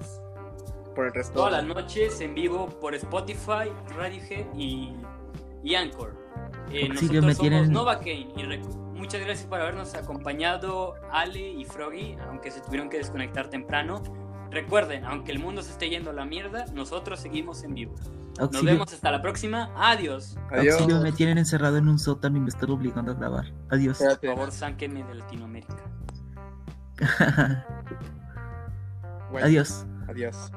por 0.95 1.05
el 1.07 1.13
resto. 1.13 1.33
todas 1.33 1.51
las 1.51 1.65
noches 1.65 2.19
en 2.21 2.33
vivo 2.33 2.67
por 2.79 2.95
Spotify, 2.95 3.71
Radiohead 3.95 4.45
y, 4.55 4.95
y 5.63 5.75
Anchor. 5.75 6.15
Eh, 6.71 6.87
nosotros 6.89 7.11
me 7.25 7.33
somos 7.33 7.37
tienen- 7.39 7.71
Nova 7.71 7.97
Kane 7.99 8.29
y 8.35 8.97
muchas 8.97 9.21
gracias 9.21 9.47
por 9.47 9.59
habernos 9.61 9.93
acompañado 9.95 10.95
Ale 11.11 11.39
y 11.51 11.65
Froggy, 11.65 12.15
aunque 12.27 12.49
se 12.51 12.61
tuvieron 12.61 12.89
que 12.89 12.97
desconectar 12.97 13.49
temprano. 13.49 14.01
Recuerden, 14.51 15.05
aunque 15.05 15.31
el 15.31 15.39
mundo 15.39 15.61
se 15.61 15.71
esté 15.71 15.89
yendo 15.89 16.09
a 16.09 16.13
la 16.13 16.25
mierda, 16.25 16.65
nosotros 16.73 17.19
seguimos 17.19 17.63
en 17.63 17.75
vivo. 17.75 17.95
Nos 18.39 18.63
vemos 18.63 18.91
hasta 18.93 19.11
la 19.11 19.21
próxima. 19.21 19.71
Adiós. 19.75 20.37
Adiós. 20.51 20.75
auxilio, 20.75 21.01
me 21.01 21.11
tienen 21.11 21.37
encerrado 21.37 21.77
en 21.77 21.87
un 21.87 21.99
sótano 21.99 22.37
y 22.37 22.39
me 22.39 22.49
están 22.49 22.71
obligando 22.71 23.11
a 23.11 23.15
grabar. 23.15 23.53
Adiós. 23.69 23.97
Por 23.97 24.35
favor, 24.35 24.51
sáquenme 24.51 25.03
de 25.03 25.15
Latinoamérica. 25.15 25.75
Bueno, 29.31 29.45
Adiós. 29.45 29.85
Adiós. 30.07 30.51